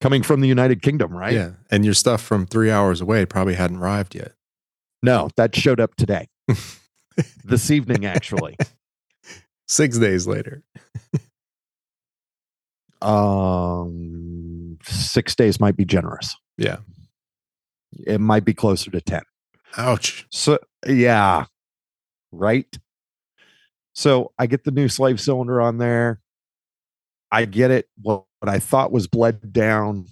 coming 0.00 0.22
from 0.22 0.40
the 0.40 0.48
united 0.48 0.82
kingdom 0.82 1.12
right 1.16 1.34
Yeah. 1.34 1.50
And 1.70 1.84
your 1.84 1.94
stuff 1.94 2.20
from 2.22 2.46
three 2.46 2.70
hours 2.70 3.00
away 3.00 3.24
probably 3.26 3.54
hadn't 3.54 3.78
arrived 3.78 4.14
yet. 4.14 4.32
no 5.02 5.28
that 5.36 5.54
showed 5.56 5.80
up 5.80 5.94
today 5.96 6.28
this 7.44 7.70
evening 7.70 8.04
actually 8.06 8.56
Six 9.66 9.96
days 9.98 10.26
later. 10.26 10.62
um 13.14 14.78
six 14.84 15.34
days 15.34 15.60
might 15.60 15.76
be 15.76 15.84
generous 15.84 16.36
Yeah. 16.56 16.78
it 18.06 18.20
might 18.20 18.44
be 18.44 18.54
closer 18.54 18.90
to 18.90 19.00
10 19.00 19.22
Ouch. 19.76 20.24
So 20.30 20.58
yeah, 20.86 21.46
right. 22.30 22.78
So 23.94 24.32
I 24.38 24.46
get 24.46 24.64
the 24.64 24.70
new 24.70 24.88
slave 24.88 25.20
cylinder 25.20 25.60
on 25.60 25.78
there. 25.78 26.20
I 27.30 27.46
get 27.46 27.70
it. 27.70 27.88
What 28.02 28.24
what 28.40 28.52
I 28.52 28.58
thought 28.58 28.92
was 28.92 29.06
bled 29.06 29.52
down, 29.52 30.06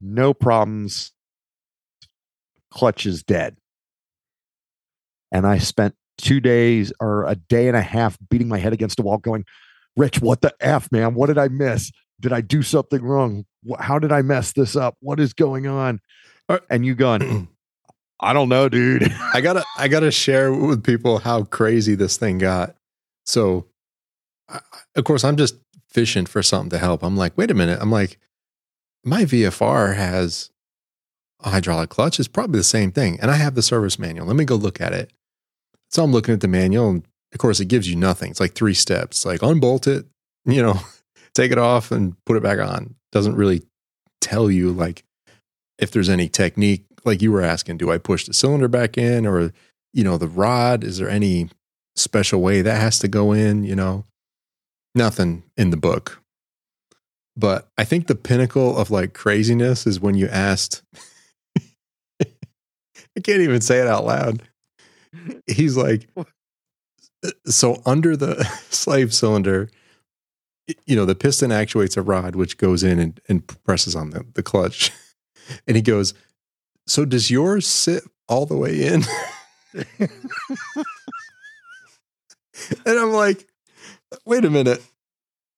no 0.00 0.34
problems. 0.34 1.12
Clutch 2.70 3.06
is 3.06 3.22
dead. 3.22 3.56
And 5.32 5.46
I 5.46 5.58
spent 5.58 5.94
two 6.18 6.40
days 6.40 6.92
or 7.00 7.24
a 7.24 7.36
day 7.36 7.68
and 7.68 7.76
a 7.76 7.80
half 7.80 8.18
beating 8.28 8.48
my 8.48 8.58
head 8.58 8.72
against 8.74 8.98
a 8.98 9.02
wall, 9.02 9.16
going, 9.18 9.44
Rich, 9.96 10.20
what 10.20 10.42
the 10.42 10.54
F, 10.60 10.92
man? 10.92 11.14
What 11.14 11.28
did 11.28 11.38
I 11.38 11.48
miss? 11.48 11.90
Did 12.20 12.32
I 12.32 12.40
do 12.40 12.62
something 12.62 13.02
wrong? 13.02 13.46
How 13.78 13.98
did 13.98 14.12
I 14.12 14.22
mess 14.22 14.52
this 14.52 14.76
up? 14.76 14.96
What 15.00 15.20
is 15.20 15.32
going 15.32 15.66
on? 15.66 16.00
Uh, 16.48 16.58
And 16.68 16.84
you 16.84 16.94
going, 16.94 17.48
I 18.20 18.32
don't 18.32 18.48
know, 18.48 18.68
dude. 18.68 19.10
I 19.32 19.40
gotta 19.40 19.64
I 19.78 19.88
gotta 19.88 20.10
share 20.10 20.52
with 20.52 20.82
people 20.82 21.18
how 21.18 21.44
crazy 21.44 21.94
this 21.94 22.16
thing 22.16 22.38
got. 22.38 22.74
So, 23.28 23.66
of 24.96 25.04
course, 25.04 25.22
I'm 25.22 25.36
just 25.36 25.56
fishing 25.86 26.24
for 26.24 26.42
something 26.42 26.70
to 26.70 26.78
help. 26.78 27.02
I'm 27.02 27.16
like, 27.16 27.36
wait 27.36 27.50
a 27.50 27.54
minute. 27.54 27.78
I'm 27.80 27.90
like, 27.90 28.18
my 29.04 29.24
VFR 29.24 29.94
has 29.94 30.50
a 31.40 31.50
hydraulic 31.50 31.90
clutch. 31.90 32.18
It's 32.18 32.26
probably 32.26 32.58
the 32.58 32.64
same 32.64 32.90
thing, 32.90 33.18
and 33.20 33.30
I 33.30 33.34
have 33.34 33.54
the 33.54 33.62
service 33.62 33.98
manual. 33.98 34.26
Let 34.26 34.36
me 34.36 34.46
go 34.46 34.56
look 34.56 34.80
at 34.80 34.94
it. 34.94 35.12
So 35.90 36.02
I'm 36.02 36.10
looking 36.10 36.34
at 36.34 36.40
the 36.40 36.48
manual, 36.48 36.88
and 36.88 37.06
of 37.32 37.38
course, 37.38 37.60
it 37.60 37.66
gives 37.66 37.88
you 37.88 37.96
nothing. 37.96 38.30
It's 38.30 38.40
like 38.40 38.54
three 38.54 38.74
steps: 38.74 39.26
like 39.26 39.42
unbolt 39.42 39.86
it, 39.86 40.06
you 40.46 40.62
know, 40.62 40.80
take 41.34 41.52
it 41.52 41.58
off 41.58 41.92
and 41.92 42.16
put 42.24 42.36
it 42.36 42.42
back 42.42 42.58
on. 42.58 42.94
Doesn't 43.12 43.36
really 43.36 43.62
tell 44.20 44.50
you 44.50 44.72
like 44.72 45.04
if 45.78 45.90
there's 45.90 46.08
any 46.08 46.28
technique 46.28 46.84
like 47.04 47.22
you 47.22 47.30
were 47.30 47.40
asking 47.40 47.76
do 47.76 47.90
i 47.90 47.96
push 47.96 48.26
the 48.26 48.34
cylinder 48.34 48.66
back 48.66 48.98
in 48.98 49.24
or 49.24 49.52
you 49.92 50.02
know 50.02 50.18
the 50.18 50.26
rod 50.26 50.82
is 50.82 50.98
there 50.98 51.08
any 51.08 51.48
special 51.98 52.40
way 52.40 52.62
that 52.62 52.80
has 52.80 52.98
to 53.00 53.08
go 53.08 53.32
in 53.32 53.64
you 53.64 53.76
know? 53.76 54.04
Nothing 54.94 55.44
in 55.56 55.70
the 55.70 55.76
book. 55.76 56.22
But 57.36 57.68
i 57.78 57.84
think 57.84 58.06
the 58.06 58.14
pinnacle 58.14 58.76
of 58.76 58.90
like 58.90 59.14
craziness 59.14 59.86
is 59.86 60.00
when 60.00 60.16
you 60.16 60.28
asked 60.28 60.82
i 62.20 63.20
can't 63.22 63.40
even 63.42 63.60
say 63.60 63.78
it 63.78 63.86
out 63.86 64.04
loud. 64.04 64.42
He's 65.46 65.76
like 65.76 66.08
so 67.46 67.82
under 67.86 68.16
the 68.16 68.44
slave 68.70 69.12
cylinder 69.14 69.68
you 70.86 70.94
know 70.94 71.04
the 71.04 71.14
piston 71.14 71.50
actuates 71.50 71.96
a 71.96 72.02
rod 72.02 72.36
which 72.36 72.58
goes 72.58 72.82
in 72.82 72.98
and, 72.98 73.20
and 73.28 73.46
presses 73.64 73.96
on 73.96 74.10
the, 74.10 74.24
the 74.34 74.42
clutch. 74.42 74.92
And 75.66 75.76
he 75.76 75.82
goes 75.82 76.12
so 76.86 77.04
does 77.04 77.30
yours 77.30 77.66
sit 77.66 78.04
all 78.28 78.46
the 78.46 78.56
way 78.56 78.86
in 78.86 79.04
and 82.86 82.98
i'm 82.98 83.12
like 83.12 83.46
wait 84.26 84.44
a 84.44 84.50
minute 84.50 84.82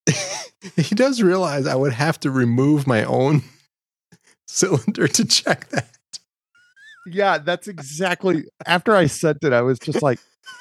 he 0.77 0.95
does 0.95 1.23
realize 1.23 1.67
i 1.67 1.75
would 1.75 1.93
have 1.93 2.19
to 2.19 2.31
remove 2.31 2.87
my 2.87 3.05
own 3.05 3.43
cylinder 4.47 5.07
to 5.07 5.25
check 5.25 5.69
that 5.69 5.91
yeah, 7.07 7.39
that's 7.39 7.69
exactly 7.69 8.45
after 8.67 8.95
I 8.95 9.07
sent 9.07 9.45
it, 9.45 9.53
I 9.53 9.63
was 9.63 9.79
just 9.79 10.03
like, 10.03 10.19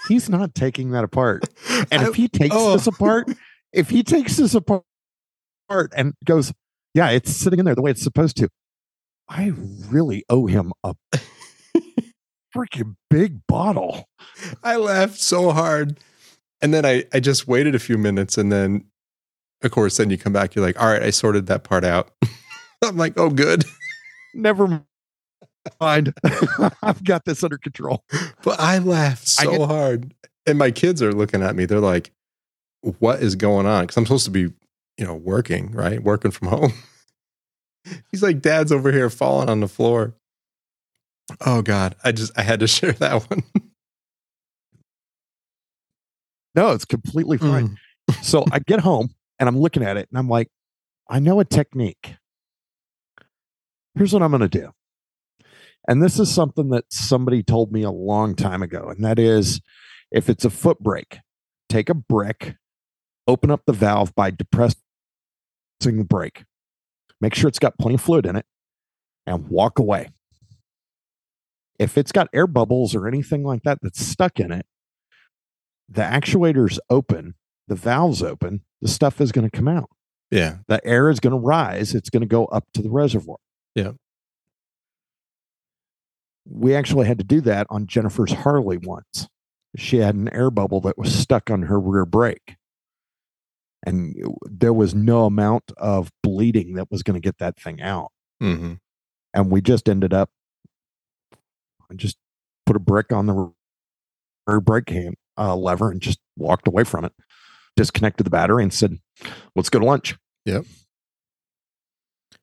he's 0.08 0.30
not 0.30 0.56
taking 0.56 0.92
that 0.92 1.04
apart. 1.04 1.44
And 1.92 2.04
I- 2.04 2.10
if 2.10 2.16
he 2.16 2.28
takes 2.28 2.56
oh. 2.56 2.74
this 2.74 2.88
apart, 2.88 3.30
if 3.74 3.90
he 3.90 4.04
takes 4.04 4.38
this 4.38 4.56
apart 4.56 4.84
and 5.70 6.14
goes, 6.26 6.54
yeah, 6.94 7.10
it's 7.12 7.32
sitting 7.32 7.60
in 7.60 7.66
there 7.66 7.76
the 7.76 7.82
way 7.82 7.92
it's 7.92 8.04
supposed 8.04 8.38
to, 8.38 8.50
I 9.28 9.54
really 9.90 10.24
owe 10.30 10.48
him 10.48 10.74
a 10.84 10.96
freaking 12.56 12.96
big 13.10 13.46
bottle. 13.48 14.06
I 14.64 14.78
laughed 14.78 15.20
so 15.20 15.52
hard. 15.52 16.00
And 16.62 16.74
then 16.74 16.86
I, 16.86 17.06
I 17.14 17.20
just 17.20 17.48
waited 17.48 17.76
a 17.76 17.80
few 17.80 17.98
minutes. 17.98 18.38
And 18.38 18.52
then, 18.52 18.86
of 19.64 19.72
course, 19.72 19.98
then 19.98 20.10
you 20.10 20.18
come 20.18 20.34
back, 20.34 20.56
you're 20.56 20.66
like, 20.66 20.80
all 20.82 20.88
right, 20.88 21.02
I 21.04 21.10
sorted 21.10 21.48
that 21.48 21.64
part 21.64 21.84
out. 21.84 22.12
I'm 22.84 22.98
like, 22.98 23.14
oh, 23.18 23.30
good. 23.30 23.64
Never 24.34 24.84
mind. 25.82 26.14
I've 26.82 27.04
got 27.04 27.26
this 27.26 27.44
under 27.44 27.58
control. 27.58 28.04
But 28.44 28.60
I 28.60 28.78
laughed 28.80 29.36
I 29.40 29.44
so 29.46 29.52
get- 29.52 29.68
hard. 29.68 30.14
And 30.46 30.58
my 30.58 30.72
kids 30.72 31.02
are 31.04 31.14
looking 31.14 31.44
at 31.44 31.56
me. 31.56 31.66
They're 31.66 31.80
like, 31.80 32.12
what 32.82 33.22
is 33.22 33.36
going 33.36 33.66
on? 33.68 33.84
Because 33.84 33.98
I'm 33.98 34.06
supposed 34.06 34.26
to 34.26 34.32
be, 34.32 34.52
you 34.98 35.06
know, 35.06 35.14
working, 35.16 35.72
right? 35.72 36.02
Working 36.02 36.32
from 36.32 36.48
home. 36.48 36.74
He's 38.12 38.24
like, 38.24 38.42
Dad's 38.42 38.72
over 38.72 38.92
here 38.92 39.10
falling 39.10 39.50
on 39.50 39.60
the 39.60 39.68
floor. 39.68 40.16
Oh 41.46 41.62
God. 41.62 41.96
I 42.04 42.12
just 42.12 42.32
I 42.38 42.42
had 42.42 42.62
to 42.62 42.68
share 42.68 42.94
that 42.94 43.30
one. 43.30 43.44
No, 46.60 46.72
it's 46.72 46.84
completely 46.84 47.38
fine. 47.38 47.78
Mm. 48.10 48.22
so 48.22 48.44
I 48.52 48.60
get 48.60 48.82
home 48.82 49.16
and 49.40 49.48
I'm 49.48 49.58
looking 49.58 49.82
at 49.82 49.96
it 49.96 50.10
and 50.12 50.20
I'm 50.20 50.28
like, 50.28 50.50
I 51.10 51.20
know 51.20 51.40
a 51.40 51.46
technique. 51.46 52.16
Here's 53.96 54.12
what 54.12 54.22
I'm 54.22 54.32
going 54.32 54.42
to 54.42 54.50
do. 54.50 54.72
And 55.88 56.04
this 56.04 56.20
is 56.20 56.30
something 56.30 56.70
that 56.72 56.84
somebody 56.90 57.44
told 57.44 57.72
me 57.72 57.84
a 57.84 57.92
long 57.92 58.36
time 58.36 58.62
ago. 58.62 58.90
And 58.90 59.06
that 59.06 59.20
is 59.20 59.62
if 60.12 60.30
it's 60.30 60.44
a 60.44 60.50
foot 60.50 60.80
brake, 60.80 61.20
take 61.70 61.88
a 61.88 61.94
brick, 61.94 62.58
open 63.26 63.52
up 63.52 63.62
the 63.66 63.72
valve 63.72 64.14
by 64.14 64.30
depressing 64.30 64.76
the 65.80 66.04
brake, 66.04 66.44
make 67.22 67.36
sure 67.36 67.48
it's 67.48 67.58
got 67.58 67.78
plenty 67.78 67.96
of 67.96 68.02
fluid 68.02 68.26
in 68.26 68.36
it, 68.36 68.46
and 69.26 69.48
walk 69.48 69.80
away. 69.80 70.10
If 71.80 71.98
it's 71.98 72.12
got 72.12 72.28
air 72.34 72.48
bubbles 72.48 72.96
or 72.96 73.08
anything 73.08 73.46
like 73.46 73.64
that 73.64 73.80
that's 73.82 74.06
stuck 74.06 74.42
in 74.42 74.52
it, 74.52 74.66
the 75.90 76.04
actuator's 76.04 76.80
open, 76.90 77.36
the 77.68 77.76
valve's 77.76 78.22
open, 78.22 78.62
the 78.82 78.88
stuff 78.88 79.20
is 79.20 79.32
going 79.32 79.50
to 79.50 79.56
come 79.56 79.68
out. 79.68 79.90
Yeah. 80.32 80.58
The 80.68 80.86
air 80.86 81.10
is 81.10 81.20
going 81.20 81.34
to 81.34 81.40
rise, 81.40 81.96
it's 81.96 82.10
going 82.10 82.22
to 82.22 82.28
go 82.28 82.46
up 82.46 82.66
to 82.74 82.82
the 82.82 82.90
reservoir. 82.90 83.38
Yeah. 83.76 83.92
We 86.46 86.76
actually 86.76 87.08
had 87.08 87.18
to 87.20 87.24
do 87.24 87.42
that 87.42 87.68
on 87.70 87.88
Jennifer's 87.88 88.34
Harley 88.34 88.78
once. 88.78 89.28
She 89.76 89.98
had 89.98 90.16
an 90.16 90.34
air 90.34 90.50
bubble 90.50 90.82
that 90.82 90.98
was 90.98 91.14
stuck 91.14 91.52
on 91.52 91.64
her 91.64 91.80
rear 91.80 92.06
brake. 92.06 92.56
And 93.86 94.16
there 94.44 94.74
was 94.74 94.94
no 94.94 95.26
amount 95.26 95.72
of 95.78 96.12
bleeding 96.22 96.74
that 96.74 96.92
was 96.92 97.04
going 97.04 97.16
to 97.16 97.26
get 97.26 97.38
that 97.38 97.58
thing 97.58 97.82
out. 97.82 98.12
hmm 98.42 98.74
And 99.34 99.52
we 99.52 99.62
just 99.62 99.88
ended 99.88 100.14
up, 100.14 100.32
I 101.90 101.96
just 101.96 102.18
put 102.66 102.76
a 102.76 102.80
brick 102.80 103.12
on 103.12 103.28
the 103.28 103.54
rear 104.48 104.60
brake 104.60 104.90
hand, 104.90 105.16
uh, 105.40 105.56
lever 105.56 105.92
and 105.92 106.02
just 106.02 106.20
walked 106.38 106.68
away 106.68 106.84
from 106.84 107.06
it, 107.06 107.14
disconnected 107.76 108.26
the 108.26 108.30
battery 108.30 108.64
and 108.64 108.74
said, 108.74 108.98
let's 109.56 109.70
go 109.70 109.80
to 109.80 109.86
lunch. 109.86 110.16
Yep. 110.46 110.66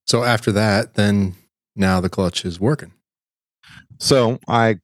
So 0.07 0.25
after 0.25 0.53
that, 0.53 0.95
then 0.95 1.35
now 1.75 2.01
the 2.01 2.09
clutch 2.09 2.45
is 2.45 2.61
working. 2.61 2.93
So 3.99 4.39
I 4.49 4.77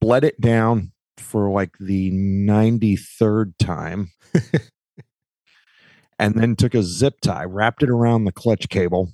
bled 0.00 0.24
it 0.24 0.40
down 0.40 0.92
for 1.18 1.50
like 1.50 1.76
the 1.78 2.10
93rd 2.12 3.54
time. 3.58 4.10
and 6.18 6.34
then 6.34 6.56
took 6.56 6.74
a 6.74 6.82
zip 6.82 7.20
tie, 7.20 7.44
wrapped 7.44 7.82
it 7.82 7.90
around 7.90 8.24
the 8.24 8.32
clutch 8.32 8.68
cable, 8.68 9.12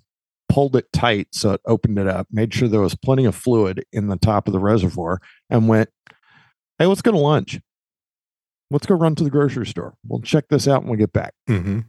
pulled 0.49 0.77
it 0.77 0.93
tight 0.93 1.29
so 1.33 1.53
it 1.53 1.61
opened 1.67 1.99
it 1.99 2.07
up, 2.07 2.27
made 2.31 2.53
sure 2.53 2.69
there 2.69 2.81
was 2.81 2.95
plenty 2.95 3.25
of 3.25 3.35
fluid 3.35 3.85
in 3.93 4.09
the 4.09 4.17
top 4.17 4.47
of 4.47 4.53
the 4.53 4.61
reservoir, 4.61 5.21
and 5.51 5.69
went, 5.69 5.89
Hey, 6.79 6.87
let's 6.87 7.03
go 7.03 7.13
to 7.13 7.19
lunch. 7.19 7.61
Let's 8.71 8.87
go 8.87 8.95
run 8.95 9.15
to 9.17 9.25
the 9.25 9.31
grocery 9.31 9.67
store. 9.67 9.95
We'll 10.07 10.23
check 10.23 10.49
this 10.49 10.67
out 10.67 10.83
when 10.83 10.93
we 10.93 10.97
get 10.97 11.13
back. 11.13 11.35
Mm-hmm. 11.49 11.81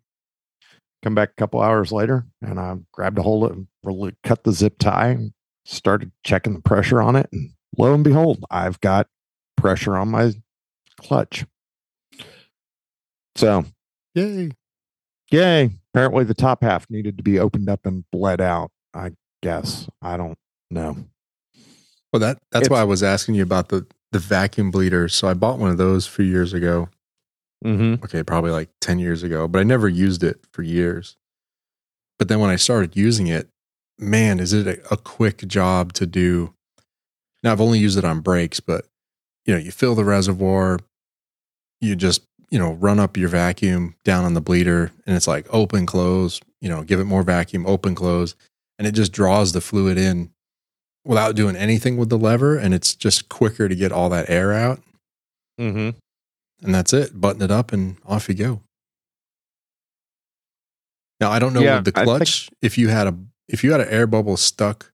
Come 1.01 1.15
back 1.15 1.29
a 1.31 1.35
couple 1.35 1.61
hours 1.61 1.91
later, 1.91 2.25
and 2.41 2.59
I 2.59 2.75
grabbed 2.91 3.17
a 3.17 3.21
hold 3.21 3.43
of 3.49 3.57
it, 4.07 4.17
cut 4.23 4.43
the 4.43 4.51
zip 4.51 4.79
tie, 4.79 5.09
and 5.09 5.33
started 5.65 6.11
checking 6.23 6.53
the 6.53 6.61
pressure 6.61 7.01
on 7.01 7.15
it. 7.15 7.27
And 7.31 7.51
lo 7.77 7.93
and 7.93 8.03
behold, 8.03 8.43
I've 8.51 8.79
got 8.81 9.07
pressure 9.57 9.97
on 9.97 10.09
my 10.09 10.33
clutch. 10.97 11.45
So, 13.35 13.65
Yay. 14.15 14.51
yay. 15.31 15.71
Apparently, 15.93 16.23
the 16.23 16.33
top 16.33 16.63
half 16.63 16.89
needed 16.89 17.17
to 17.17 17.23
be 17.23 17.39
opened 17.39 17.69
up 17.69 17.85
and 17.85 18.03
bled 18.11 18.41
out. 18.41 18.71
I 18.93 19.11
guess. 19.41 19.87
I 20.01 20.17
don't 20.17 20.37
know. 20.69 20.97
Well, 22.11 22.19
that 22.19 22.37
that's 22.51 22.69
why 22.69 22.79
I 22.79 22.83
was 22.83 23.01
asking 23.03 23.35
you 23.35 23.43
about 23.43 23.69
the 23.69 23.87
the 24.13 24.19
vacuum 24.19 24.71
bleeder. 24.71 25.09
So 25.09 25.27
I 25.27 25.33
bought 25.33 25.59
one 25.59 25.69
of 25.69 25.77
those 25.77 26.07
a 26.07 26.11
few 26.11 26.25
years 26.25 26.53
ago. 26.53 26.89
Mm-hmm. 27.65 28.03
Okay, 28.03 28.23
probably 28.23 28.51
like 28.51 28.69
ten 28.81 28.99
years 28.99 29.23
ago, 29.23 29.47
but 29.47 29.59
I 29.59 29.63
never 29.63 29.89
used 29.89 30.23
it 30.23 30.39
for 30.51 30.63
years. 30.63 31.17
But 32.19 32.27
then 32.27 32.39
when 32.39 32.49
I 32.49 32.57
started 32.57 32.95
using 32.95 33.27
it, 33.27 33.49
man, 33.97 34.39
is 34.39 34.53
it 34.53 34.67
a, 34.67 34.93
a 34.93 34.97
quick 34.97 35.39
job 35.47 35.93
to 35.93 36.05
do? 36.05 36.53
Now 37.41 37.51
I've 37.51 37.61
only 37.61 37.79
used 37.79 37.97
it 37.97 38.05
on 38.05 38.21
brakes, 38.21 38.59
but 38.59 38.85
you 39.45 39.53
know, 39.53 39.59
you 39.59 39.71
fill 39.71 39.95
the 39.95 40.05
reservoir, 40.05 40.79
you 41.81 41.95
just 41.95 42.21
you 42.49 42.59
know 42.59 42.73
run 42.73 42.99
up 42.99 43.17
your 43.17 43.29
vacuum 43.29 43.95
down 44.03 44.25
on 44.25 44.33
the 44.33 44.41
bleeder, 44.41 44.91
and 45.05 45.15
it's 45.15 45.27
like 45.27 45.47
open 45.49 45.85
close. 45.85 46.39
You 46.61 46.69
know, 46.69 46.83
give 46.83 46.99
it 46.99 47.05
more 47.05 47.23
vacuum, 47.23 47.65
open 47.65 47.95
close, 47.95 48.35
and 48.77 48.87
it 48.87 48.91
just 48.91 49.11
draws 49.11 49.53
the 49.53 49.61
fluid 49.61 49.97
in 49.97 50.31
without 51.05 51.35
doing 51.35 51.55
anything 51.55 51.97
with 51.97 52.09
the 52.09 52.17
lever, 52.17 52.57
and 52.57 52.73
it's 52.73 52.95
just 52.95 53.29
quicker 53.29 53.67
to 53.67 53.75
get 53.75 53.91
all 53.91 54.09
that 54.09 54.29
air 54.29 54.53
out 54.53 54.79
Mm-hmm. 55.59 55.97
and 56.65 56.75
that's 56.75 56.93
it. 56.93 57.19
Button 57.19 57.41
it 57.43 57.51
up 57.51 57.71
and 57.71 57.97
off 58.05 58.27
you 58.27 58.35
go. 58.35 58.61
Now 61.19 61.31
I 61.31 61.39
don't 61.39 61.53
know 61.53 61.61
Yeah, 61.61 61.75
with 61.77 61.85
the 61.93 61.99
I 61.99 62.05
think- 62.05 62.17
clutch 62.17 62.49
if 62.61 62.77
you 62.77 62.89
had 62.89 63.07
a 63.07 63.15
if 63.47 63.63
you 63.63 63.71
had 63.71 63.81
an 63.81 63.89
air 63.89 64.07
bubble 64.07 64.37
stuck 64.37 64.91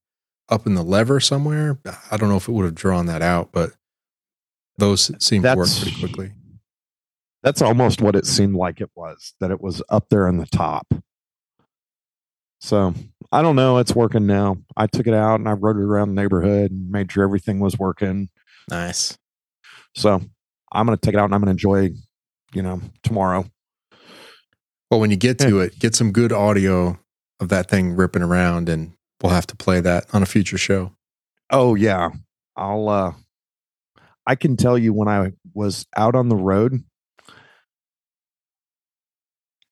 up 0.49 0.65
in 0.65 0.73
the 0.73 0.83
lever 0.83 1.19
somewhere. 1.19 1.79
I 2.11 2.17
don't 2.17 2.29
know 2.29 2.35
if 2.37 2.47
it 2.47 2.51
would 2.51 2.65
have 2.65 2.75
drawn 2.75 3.05
that 3.05 3.21
out, 3.21 3.51
but 3.51 3.71
those 4.77 5.11
seem 5.23 5.43
to 5.43 5.55
work 5.55 5.69
pretty 5.69 5.97
quickly. 5.99 6.31
That's 7.43 7.61
almost 7.61 8.01
what 8.01 8.15
it 8.15 8.25
seemed 8.25 8.55
like 8.55 8.81
it 8.81 8.89
was, 8.95 9.33
that 9.39 9.49
it 9.51 9.61
was 9.61 9.81
up 9.89 10.09
there 10.09 10.27
in 10.27 10.37
the 10.37 10.45
top. 10.47 10.87
So 12.59 12.93
I 13.31 13.41
don't 13.41 13.55
know. 13.55 13.77
It's 13.77 13.95
working 13.95 14.25
now. 14.25 14.57
I 14.75 14.87
took 14.87 15.05
it 15.05 15.13
out 15.13 15.39
and 15.39 15.47
I 15.47 15.53
rode 15.53 15.77
it 15.77 15.83
around 15.83 16.09
the 16.09 16.21
neighborhood 16.21 16.71
and 16.71 16.89
made 16.89 17.11
sure 17.11 17.23
everything 17.23 17.59
was 17.59 17.77
working. 17.77 18.29
Nice. 18.69 19.17
So 19.95 20.21
I'm 20.71 20.85
going 20.85 20.97
to 20.97 21.01
take 21.01 21.13
it 21.13 21.19
out 21.19 21.25
and 21.25 21.35
I'm 21.35 21.41
going 21.41 21.47
to 21.47 21.51
enjoy, 21.51 21.91
you 22.53 22.61
know, 22.61 22.81
tomorrow. 23.03 23.45
Well, 24.89 24.99
when 24.99 25.11
you 25.11 25.17
get 25.17 25.37
to 25.39 25.59
it, 25.59 25.77
get 25.77 25.93
some 25.95 26.11
good 26.11 26.31
audio 26.31 26.97
of 27.39 27.49
that 27.49 27.69
thing 27.69 27.95
ripping 27.95 28.23
around, 28.23 28.67
and 28.67 28.93
we'll 29.21 29.31
have 29.31 29.47
to 29.47 29.55
play 29.55 29.79
that 29.81 30.05
on 30.13 30.23
a 30.23 30.25
future 30.25 30.57
show. 30.57 30.93
Oh, 31.51 31.75
yeah. 31.75 32.09
I'll, 32.55 32.89
uh, 32.89 33.13
I 34.25 34.35
can 34.35 34.57
tell 34.57 34.77
you 34.77 34.91
when 34.91 35.07
I 35.07 35.33
was 35.53 35.85
out 35.95 36.15
on 36.15 36.29
the 36.29 36.35
road, 36.35 36.83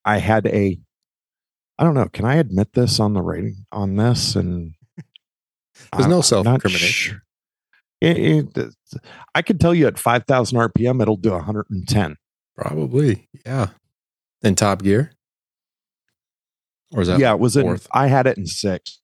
I 0.05 0.19
had 0.19 0.45
a, 0.45 0.79
I 1.79 1.83
don't 1.83 1.93
know, 1.93 2.07
can 2.11 2.25
I 2.25 2.35
admit 2.35 2.73
this 2.73 2.99
on 2.99 3.13
the 3.13 3.21
rating 3.21 3.65
on 3.71 3.95
this? 3.95 4.35
And 4.35 4.73
There's 4.97 6.05
I'm- 6.05 6.09
no 6.09 6.21
self-incrimination. 6.21 6.87
sure. 7.15 7.23
It- 8.01 8.57
it- 8.57 8.75
I 9.35 9.41
can 9.41 9.57
tell 9.57 9.73
you 9.73 9.87
at 9.87 9.97
5,000 9.99 10.57
RPM, 10.57 11.01
it'll 11.01 11.17
do 11.17 11.31
110. 11.31 12.15
Probably, 12.55 13.27
yeah. 13.45 13.67
In 14.43 14.55
Top 14.55 14.81
Gear, 14.83 15.11
or 16.93 17.01
is 17.01 17.07
that 17.07 17.19
yeah, 17.19 17.33
it 17.33 17.39
was 17.39 17.57
in. 17.57 17.79
I 17.91 18.07
had 18.07 18.27
it 18.27 18.37
in 18.37 18.45
six. 18.45 18.99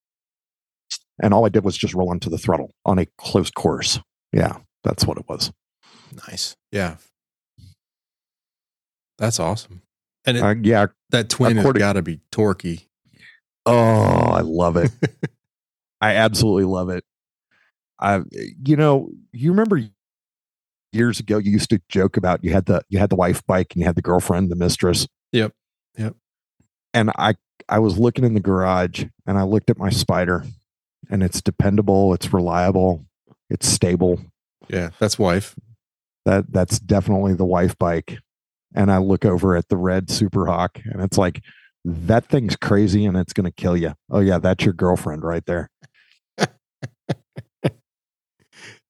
And 1.21 1.33
all 1.33 1.45
I 1.45 1.49
did 1.49 1.63
was 1.63 1.75
just 1.77 1.93
roll 1.93 2.09
onto 2.09 2.29
the 2.29 2.37
throttle 2.37 2.71
on 2.85 2.97
a 2.99 3.05
close 3.17 3.51
course. 3.51 3.99
Yeah, 4.31 4.57
that's 4.83 5.05
what 5.05 5.17
it 5.17 5.25
was. 5.27 5.51
nice? 6.27 6.55
Yeah, 6.71 6.95
that's 9.17 9.39
awesome. 9.39 9.81
And 10.25 10.37
it, 10.37 10.43
Uh, 10.43 10.55
yeah. 10.61 10.87
that 11.09 11.29
twin 11.29 11.57
has 11.57 11.73
got 11.73 11.93
to 11.93 12.01
be 12.01 12.19
torquey. 12.31 12.85
Oh, 13.65 13.73
I 13.73 14.41
love 14.41 14.77
it. 14.77 14.91
I 16.01 16.15
absolutely 16.15 16.65
love 16.65 16.89
it. 16.89 17.03
I, 17.99 18.21
you 18.65 18.75
know, 18.75 19.09
you 19.31 19.51
remember 19.51 19.81
years 20.91 21.19
ago 21.19 21.37
you 21.37 21.51
used 21.51 21.69
to 21.69 21.81
joke 21.89 22.17
about 22.17 22.43
you 22.43 22.51
had 22.51 22.65
the 22.65 22.83
you 22.89 22.99
had 22.99 23.09
the 23.09 23.15
wife 23.15 23.45
bike 23.47 23.73
and 23.73 23.81
you 23.81 23.85
had 23.85 23.95
the 23.95 24.01
girlfriend, 24.01 24.51
the 24.51 24.55
mistress. 24.55 25.07
Yep. 25.31 25.53
Yep. 25.97 26.15
And 26.93 27.11
I 27.17 27.35
I 27.69 27.79
was 27.79 27.97
looking 27.97 28.25
in 28.25 28.33
the 28.33 28.39
garage 28.41 29.05
and 29.25 29.37
I 29.37 29.43
looked 29.43 29.69
at 29.69 29.77
my 29.77 29.89
Spyder 29.89 30.45
and 31.09 31.23
it's 31.23 31.41
dependable, 31.41 32.13
it's 32.13 32.33
reliable, 32.33 33.05
it's 33.49 33.67
stable. 33.67 34.19
Yeah, 34.67 34.89
that's 34.99 35.17
wife. 35.17 35.55
That 36.25 36.51
that's 36.51 36.79
definitely 36.79 37.33
the 37.35 37.45
wife 37.45 37.77
bike. 37.77 38.19
And 38.75 38.91
I 38.91 38.97
look 38.97 39.25
over 39.25 39.55
at 39.55 39.67
the 39.69 39.77
red 39.77 40.09
Super 40.09 40.45
Hawk 40.47 40.79
and 40.85 41.01
it's 41.01 41.17
like 41.17 41.41
that 41.85 42.25
thing's 42.27 42.55
crazy 42.55 43.05
and 43.05 43.17
it's 43.17 43.33
going 43.33 43.45
to 43.45 43.51
kill 43.51 43.75
you. 43.77 43.93
Oh 44.09 44.19
yeah, 44.19 44.37
that's 44.39 44.63
your 44.65 44.73
girlfriend 44.73 45.23
right 45.23 45.45
there. 45.45 45.69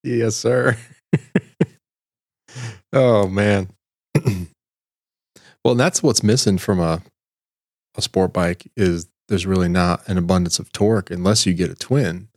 Yes, 0.03 0.35
sir. 0.35 0.77
oh 2.93 3.27
man. 3.27 3.69
well, 5.63 5.75
that's 5.75 6.03
what's 6.03 6.23
missing 6.23 6.57
from 6.57 6.79
a 6.79 7.01
a 7.95 8.01
sport 8.01 8.33
bike 8.33 8.69
is 8.75 9.07
there's 9.29 9.45
really 9.45 9.69
not 9.69 10.05
an 10.09 10.17
abundance 10.17 10.59
of 10.59 10.71
torque 10.71 11.09
unless 11.11 11.45
you 11.45 11.53
get 11.53 11.69
a 11.69 11.75
twin. 11.75 12.27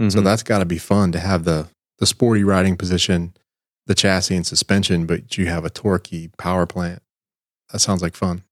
So 0.00 0.04
Mhm. 0.18 0.24
that's 0.24 0.42
got 0.42 0.58
to 0.60 0.64
be 0.64 0.78
fun 0.78 1.12
to 1.12 1.20
have 1.20 1.44
the 1.44 1.68
the 1.98 2.06
sporty 2.06 2.42
riding 2.44 2.76
position, 2.76 3.34
the 3.88 3.94
chassis 3.94 4.36
and 4.36 4.46
suspension, 4.46 5.04
but 5.06 5.36
you 5.36 5.46
have 5.46 5.64
a 5.64 5.70
torquey 5.70 6.30
power 6.38 6.66
plant. 6.66 7.02
That 7.72 7.80
sounds 7.80 8.02
like 8.02 8.14
fun. 8.14 8.44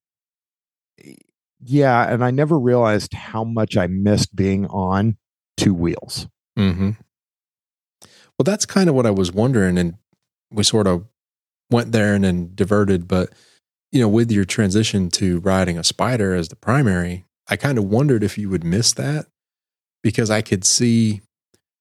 yeah, 1.62 2.12
and 2.12 2.24
I 2.24 2.30
never 2.30 2.58
realized 2.58 3.12
how 3.14 3.44
much 3.44 3.76
I 3.76 3.86
missed 3.86 4.34
being 4.34 4.66
on 4.66 5.16
two 5.56 5.74
wheels. 5.74 6.26
hmm 6.56 6.90
Well, 8.02 8.44
that's 8.44 8.66
kind 8.66 8.88
of 8.88 8.94
what 8.94 9.06
I 9.06 9.10
was 9.10 9.32
wondering, 9.32 9.78
and 9.78 9.94
we 10.50 10.64
sort 10.64 10.86
of 10.86 11.06
went 11.70 11.92
there 11.92 12.14
and 12.14 12.24
then 12.24 12.50
diverted. 12.54 13.06
But 13.06 13.30
you 13.92 14.00
know, 14.00 14.08
with 14.08 14.30
your 14.30 14.44
transition 14.44 15.08
to 15.10 15.40
riding 15.40 15.78
a 15.78 15.82
Spyder 15.82 16.36
as 16.38 16.48
the 16.48 16.56
primary, 16.56 17.24
I 17.48 17.56
kind 17.56 17.78
of 17.78 17.84
wondered 17.84 18.24
if 18.24 18.36
you 18.36 18.48
would 18.50 18.64
miss 18.64 18.92
that 18.94 19.26
because 20.02 20.30
I 20.30 20.42
could 20.42 20.64
see 20.64 21.20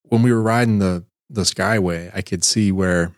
when 0.03 0.21
we 0.23 0.31
were 0.31 0.41
riding 0.41 0.79
the 0.79 1.05
the 1.29 1.41
Skyway, 1.41 2.11
I 2.13 2.21
could 2.21 2.43
see 2.43 2.71
where 2.71 3.11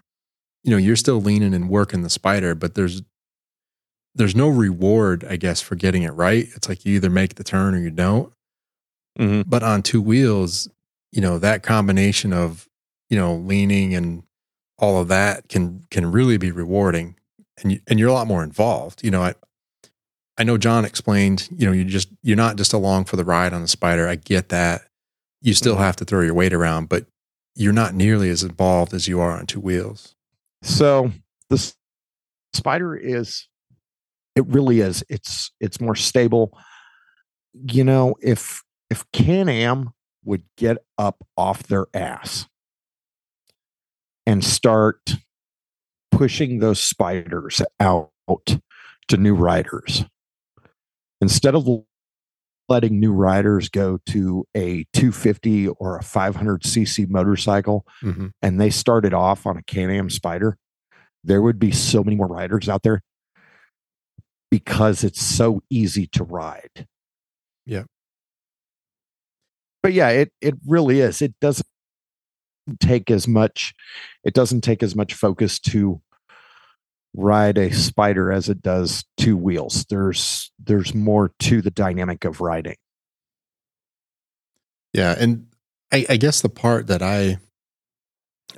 you 0.64 0.72
know 0.72 0.78
you're 0.78 0.96
still 0.96 1.22
leaning 1.22 1.54
and 1.54 1.70
working 1.70 2.02
the 2.02 2.10
Spyder, 2.10 2.58
but 2.58 2.76
there's 2.76 3.02
there's 4.16 4.36
no 4.36 4.48
reward, 4.50 5.24
I 5.30 5.36
guess, 5.38 5.62
for 5.62 5.76
getting 5.76 6.02
it 6.04 6.10
right. 6.12 6.48
It's 6.56 6.68
like 6.68 6.86
you 6.86 6.96
either 6.96 7.10
make 7.10 7.36
the 7.36 7.44
turn 7.44 7.76
or 7.76 7.80
you 7.80 7.92
don't 7.92 8.34
Mm-hmm. 9.20 9.50
but 9.50 9.64
on 9.64 9.82
two 9.82 10.00
wheels, 10.02 10.68
you 11.12 11.22
know, 11.22 11.40
that 11.40 11.64
combination 11.64 12.32
of, 12.34 12.68
you 13.10 13.18
know, 13.18 13.34
leaning 13.36 13.96
and 13.96 14.22
all 14.78 15.02
of 15.02 15.08
that 15.08 15.50
can 15.50 15.84
can 15.90 16.12
really 16.12 16.38
be 16.38 16.52
rewarding 16.52 17.16
and 17.64 17.72
you, 17.72 17.80
and 17.88 17.98
you're 18.00 18.10
a 18.10 18.14
lot 18.14 18.28
more 18.28 18.44
involved. 18.44 19.04
You 19.04 19.10
know, 19.12 19.24
I 19.24 19.34
I 20.38 20.44
know 20.44 20.58
John 20.60 20.86
explained, 20.86 21.50
you 21.52 21.66
know, 21.66 21.72
you 21.72 21.84
just 21.84 22.10
you're 22.22 22.38
not 22.38 22.58
just 22.58 22.74
along 22.74 23.06
for 23.06 23.16
the 23.16 23.26
ride 23.26 23.54
on 23.54 23.62
the 23.62 23.68
Spyder. 23.68 24.08
I 24.08 24.16
get 24.16 24.50
that. 24.50 24.84
You 25.42 25.54
still 25.56 25.76
Mhm. 25.78 25.80
have 25.80 25.96
to 25.96 26.06
throw 26.06 26.22
your 26.22 26.36
weight 26.36 26.54
around, 26.54 26.88
but 26.90 27.08
you're 27.56 27.74
not 27.74 27.96
nearly 27.96 28.30
as 28.30 28.44
involved 28.44 28.94
as 28.94 29.08
you 29.08 29.20
are 29.20 29.32
on 29.32 29.48
two 29.48 29.60
wheels. 29.60 30.14
So 30.62 31.12
the 31.50 31.74
Spyder 32.56 33.00
is, 33.00 33.48
it 34.36 34.46
really 34.48 34.82
is. 34.82 35.04
It's 35.10 35.52
it's 35.60 35.82
more 35.82 35.96
stable. 35.96 36.58
You 37.54 37.84
know, 37.84 38.16
if 38.22 38.64
if 38.90 39.06
Can 39.12 39.50
Am 39.50 39.92
would 40.24 40.44
get 40.58 40.78
up 40.98 41.26
off 41.36 41.64
their 41.64 41.88
ass 41.94 42.48
and 44.26 44.44
start 44.44 45.16
pushing 46.12 46.60
those 46.60 46.80
Spyders 46.80 47.62
out 47.80 48.12
to 49.08 49.18
new 49.18 49.34
riders 49.34 50.04
instead 51.22 51.56
of 51.56 51.68
letting 52.70 53.00
new 53.00 53.14
riders 53.14 53.70
go 53.70 53.98
to 54.08 54.46
a 54.56 54.86
250 54.94 55.68
or 55.70 55.98
a 55.98 56.04
500 56.04 56.64
cc 56.64 57.08
motorcycle 57.10 57.86
Mhm. 58.04 58.32
and 58.42 58.60
they 58.60 58.70
started 58.70 59.14
off 59.14 59.46
on 59.46 59.58
a 59.58 59.64
Can-Am 59.64 60.10
Spyder, 60.10 60.54
there 61.24 61.42
would 61.42 61.60
be 61.60 61.72
so 61.72 62.04
many 62.04 62.16
more 62.18 62.28
riders 62.28 62.68
out 62.70 62.84
there. 62.84 63.02
because 64.50 65.04
it's 65.04 65.22
so 65.22 65.62
easy 65.70 66.08
to 66.08 66.24
ride. 66.24 66.88
Yeah. 67.66 67.84
But 69.84 69.92
yeah, 69.92 70.08
it 70.10 70.32
it 70.40 70.56
really 70.66 71.02
is. 71.02 71.22
It 71.22 71.34
doesn't 71.42 71.68
take 72.80 73.12
as 73.12 73.28
much 73.28 73.74
it 74.24 74.34
doesn't 74.34 74.62
take 74.62 74.82
as 74.84 74.96
much 74.96 75.14
focus 75.14 75.60
to 75.60 76.02
ride 77.18 77.58
a 77.58 77.70
Spyder 77.72 78.34
as 78.34 78.48
it 78.48 78.62
does 78.62 79.04
two 79.18 79.36
wheels. 79.36 79.86
There's 79.90 80.52
there's 80.64 80.94
more 80.94 81.32
to 81.40 81.62
the 81.62 81.72
dynamic 81.72 82.24
of 82.24 82.40
riding. 82.40 82.78
Yeah, 84.94 85.16
and 85.18 85.48
I, 85.92 86.06
I 86.10 86.18
guess 86.18 86.42
the 86.42 86.50
part 86.50 86.88
that 86.88 87.02
I 87.02 87.40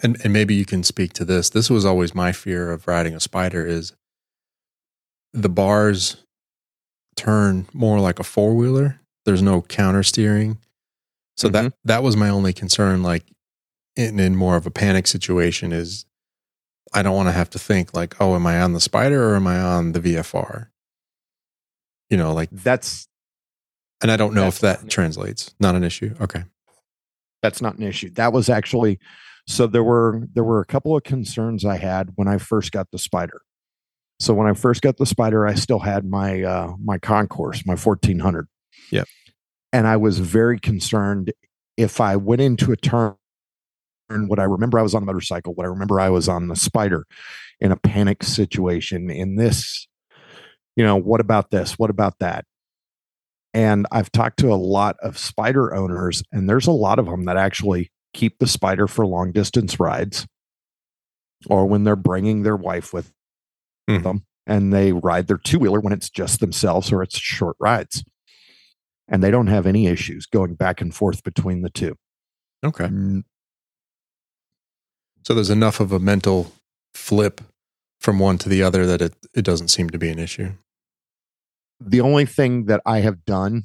and 0.03 0.19
and 0.23 0.31
maybe 0.33 0.53
you 0.55 0.65
can 0.65 0.83
speak 0.83 1.13
to 1.13 1.25
this. 1.25 1.49
This 1.49 1.69
was 1.69 1.85
always 1.85 2.13
my 2.13 2.31
fear 2.31 2.71
of 2.71 2.87
riding 2.87 3.13
a 3.13 3.17
Spyder 3.17 3.65
is 3.67 3.93
the 5.33 5.49
bars 5.49 6.17
turn 7.15 7.67
more 7.73 7.99
like 7.99 8.19
a 8.19 8.23
four 8.23 8.53
wheeler. 8.55 8.99
There's 9.25 9.41
no 9.41 9.61
counter 9.63 10.03
steering. 10.03 10.57
So 11.37 11.47
Mm-hmm. 11.47 11.53
that 11.53 11.73
that 11.85 12.03
was 12.03 12.17
my 12.17 12.29
only 12.29 12.53
concern 12.53 13.01
like 13.03 13.23
in, 13.95 14.19
in 14.19 14.35
more 14.35 14.55
of 14.57 14.65
a 14.65 14.71
panic 14.71 15.07
situation 15.07 15.71
is 15.71 16.05
I 16.93 17.01
don't 17.03 17.15
want 17.15 17.27
to 17.29 17.33
have 17.33 17.49
to 17.51 17.59
think 17.59 17.93
like, 17.93 18.19
oh, 18.19 18.35
am 18.35 18.47
I 18.47 18.61
on 18.61 18.73
the 18.73 18.79
Spyder 18.79 19.19
or 19.19 19.35
am 19.35 19.47
I 19.47 19.59
on 19.59 19.91
the 19.91 19.99
VFR? 19.99 20.67
You 22.09 22.17
know, 22.17 22.33
like 22.33 22.49
That's 22.51 23.07
and 24.01 24.09
I 24.11 24.17
don't 24.17 24.33
know 24.33 24.47
if 24.47 24.59
that 24.59 24.83
not- 24.83 24.91
translates. 24.91 25.53
Not 25.59 25.75
an 25.75 25.83
issue. 25.83 26.15
Okay. 26.21 26.43
that's 27.41 27.61
not 27.61 27.77
an 27.77 27.83
issue. 27.83 28.09
That 28.11 28.33
was 28.33 28.49
actually 28.49 28.99
so 29.47 29.67
there 29.67 29.83
were 29.83 30.23
there 30.33 30.43
were 30.43 30.59
a 30.61 30.65
couple 30.65 30.95
of 30.95 31.03
concerns 31.03 31.65
I 31.65 31.77
had 31.77 32.09
when 32.15 32.27
I 32.27 32.37
first 32.37 32.71
got 32.71 32.87
the 32.91 32.97
Spyder. 32.97 33.39
So 34.19 34.33
when 34.33 34.47
I 34.47 34.53
first 34.53 34.81
got 34.81 34.97
the 34.97 35.05
Spyder, 35.05 35.49
I 35.49 35.55
still 35.55 35.79
had 35.79 36.05
my 36.05 36.43
uh 36.43 36.73
my 36.83 36.97
Concours, 36.97 37.65
my 37.65 37.75
1400. 37.75 38.47
Yep. 38.91 39.07
And 39.71 39.85
I 39.87 39.97
was 39.97 40.19
very 40.19 40.59
concerned 40.59 41.31
if 41.77 42.01
I 42.01 42.15
went 42.15 42.41
into 42.41 42.71
a 42.71 42.75
turn 42.75 43.15
what 44.09 44.39
I 44.39 44.43
remember 44.43 44.79
I 44.79 44.81
was 44.81 44.95
on 44.95 45.03
a 45.03 45.05
motorcycle, 45.05 45.53
what 45.53 45.65
I 45.65 45.69
remember 45.69 45.99
I 45.99 46.09
was 46.09 46.27
on 46.27 46.47
the 46.47 46.55
Spyder 46.55 47.03
in 47.59 47.71
a 47.71 47.75
panic 47.77 48.23
situation 48.23 49.09
in 49.09 49.35
this 49.35 49.87
you 50.75 50.85
know, 50.85 50.95
what 50.95 51.19
about 51.19 51.51
this? 51.51 51.73
What 51.77 51.89
about 51.89 52.19
that? 52.19 52.45
And 53.53 53.85
I've 53.91 54.11
talked 54.13 54.39
to 54.39 54.53
a 54.53 54.55
lot 54.55 54.95
of 55.01 55.15
Spyder 55.15 55.75
owners, 55.75 56.23
and 56.31 56.47
there's 56.49 56.67
a 56.67 56.71
lot 56.71 56.99
of 56.99 57.05
them 57.05 57.25
that 57.25 57.35
actually 57.35 57.91
keep 58.13 58.39
the 58.39 58.45
Spyder 58.45 58.87
for 58.89 59.05
long 59.05 59.33
distance 59.33 59.77
rides 59.77 60.25
or 61.49 61.65
when 61.65 61.83
they're 61.83 61.97
bringing 61.97 62.43
their 62.43 62.55
wife 62.55 62.93
with 62.93 63.11
Mhm. 63.89 64.03
them 64.03 64.25
and 64.47 64.71
they 64.71 64.93
ride 64.93 65.27
their 65.27 65.37
two 65.37 65.59
wheeler 65.59 65.81
when 65.81 65.91
it's 65.91 66.09
just 66.09 66.39
themselves 66.39 66.93
or 66.93 67.03
it's 67.03 67.17
short 67.17 67.57
rides. 67.59 68.03
And 69.09 69.21
they 69.21 69.31
don't 69.31 69.47
have 69.47 69.65
any 69.65 69.87
issues 69.87 70.27
going 70.27 70.55
back 70.55 70.79
and 70.79 70.95
forth 70.95 71.23
between 71.23 71.61
the 71.61 71.69
two. 71.69 71.95
Okay. 72.63 72.87
So 75.23 75.33
there's 75.33 75.49
enough 75.49 75.79
of 75.79 75.91
a 75.91 75.99
mental 75.99 76.51
flip 76.93 77.41
from 77.99 78.19
one 78.19 78.37
to 78.39 78.49
the 78.49 78.63
other 78.63 78.85
that 78.85 79.01
it, 79.01 79.13
it 79.33 79.43
doesn't 79.43 79.67
seem 79.67 79.89
to 79.89 79.97
be 79.97 80.09
an 80.09 80.19
issue. 80.19 80.53
The 81.79 82.01
only 82.01 82.25
thing 82.25 82.65
that 82.65 82.81
I 82.85 82.99
have 82.99 83.25
done 83.25 83.63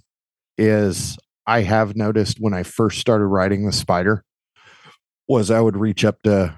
is 0.58 1.18
I 1.46 1.62
have 1.62 1.96
noticed 1.96 2.38
when 2.40 2.54
I 2.54 2.62
first 2.62 3.00
started 3.00 3.26
riding 3.26 3.64
the 3.64 3.72
Spyder 3.72 4.20
was 5.28 5.50
I 5.50 5.60
would 5.60 5.76
reach 5.76 6.04
up 6.04 6.22
to 6.22 6.54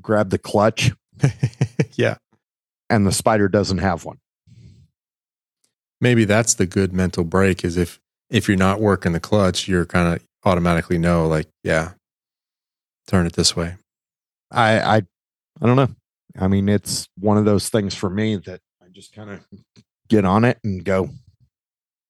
grab 0.00 0.30
the 0.30 0.38
clutch 0.38 0.92
yeah. 1.94 2.16
and 2.88 3.06
the 3.06 3.10
Spyder 3.10 3.50
doesn't 3.50 3.78
have 3.78 4.04
one. 4.04 4.18
Maybe 6.00 6.24
that's 6.24 6.54
the 6.54 6.66
good 6.66 6.92
mental 6.92 7.24
break 7.24 7.64
is 7.64 7.76
if 7.76 8.00
if 8.30 8.46
you're 8.48 8.56
not 8.56 8.80
working 8.80 9.12
the 9.12 9.20
clutch, 9.20 9.66
you're 9.66 9.84
kind 9.84 10.14
of 10.14 10.24
automatically 10.44 10.98
know 10.98 11.26
like, 11.26 11.48
yeah, 11.64 11.92
turn 13.06 13.26
it 13.26 13.34
this 13.34 13.56
way. 13.56 13.74
I 14.50 14.80
I 14.80 14.96
I 14.96 15.66
don't 15.66 15.76
know. 15.76 15.88
I 16.38 16.48
mean, 16.48 16.68
it's 16.68 17.08
one 17.18 17.38
of 17.38 17.44
those 17.44 17.68
things 17.68 17.94
for 17.94 18.08
me 18.08 18.36
that 18.36 18.60
I 18.82 18.88
just 18.88 19.12
kind 19.12 19.30
of 19.30 19.44
get 20.08 20.24
on 20.24 20.44
it 20.44 20.58
and 20.64 20.84
go. 20.84 21.10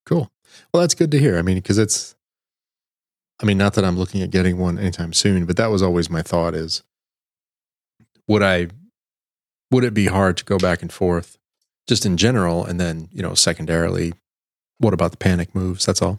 Cool. 0.07 0.31
Well, 0.73 0.83
that's 0.83 0.95
good 0.95 1.11
to 1.13 1.19
hear. 1.19 1.39
I 1.39 1.43
mean, 1.43 1.57
because 1.57 1.79
it's, 1.79 2.15
I 3.41 3.47
mean, 3.47 3.59
not 3.59 3.75
that 3.75 3.85
I'm 3.85 3.97
looking 3.97 4.23
at 4.23 4.31
getting 4.31 4.59
one 4.59 4.79
anytime 4.79 5.13
soon, 5.13 5.47
but 5.47 5.57
that 5.57 5.71
was 5.71 5.83
always 5.83 6.11
my 6.11 6.23
thought 6.23 6.55
is, 6.55 6.83
would 8.29 8.43
I, 8.43 8.69
would 9.71 9.85
it 9.85 9.95
be 9.95 10.07
hard 10.07 10.37
to 10.39 10.45
go 10.45 10.59
back 10.59 10.83
and 10.83 10.93
forth 10.93 11.39
just 11.87 12.05
in 12.05 12.17
general? 12.17 12.65
And 12.65 12.79
then, 12.81 13.09
you 13.13 13.23
know, 13.23 13.35
secondarily, 13.35 14.13
what 14.79 14.95
about 14.95 15.13
the 15.13 15.17
panic 15.17 15.55
moves? 15.55 15.87
That's 15.87 16.03
all. 16.03 16.19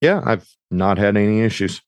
Yeah, 0.00 0.22
I've 0.24 0.48
not 0.70 0.98
had 0.98 1.16
any 1.16 1.40
issues. 1.40 1.82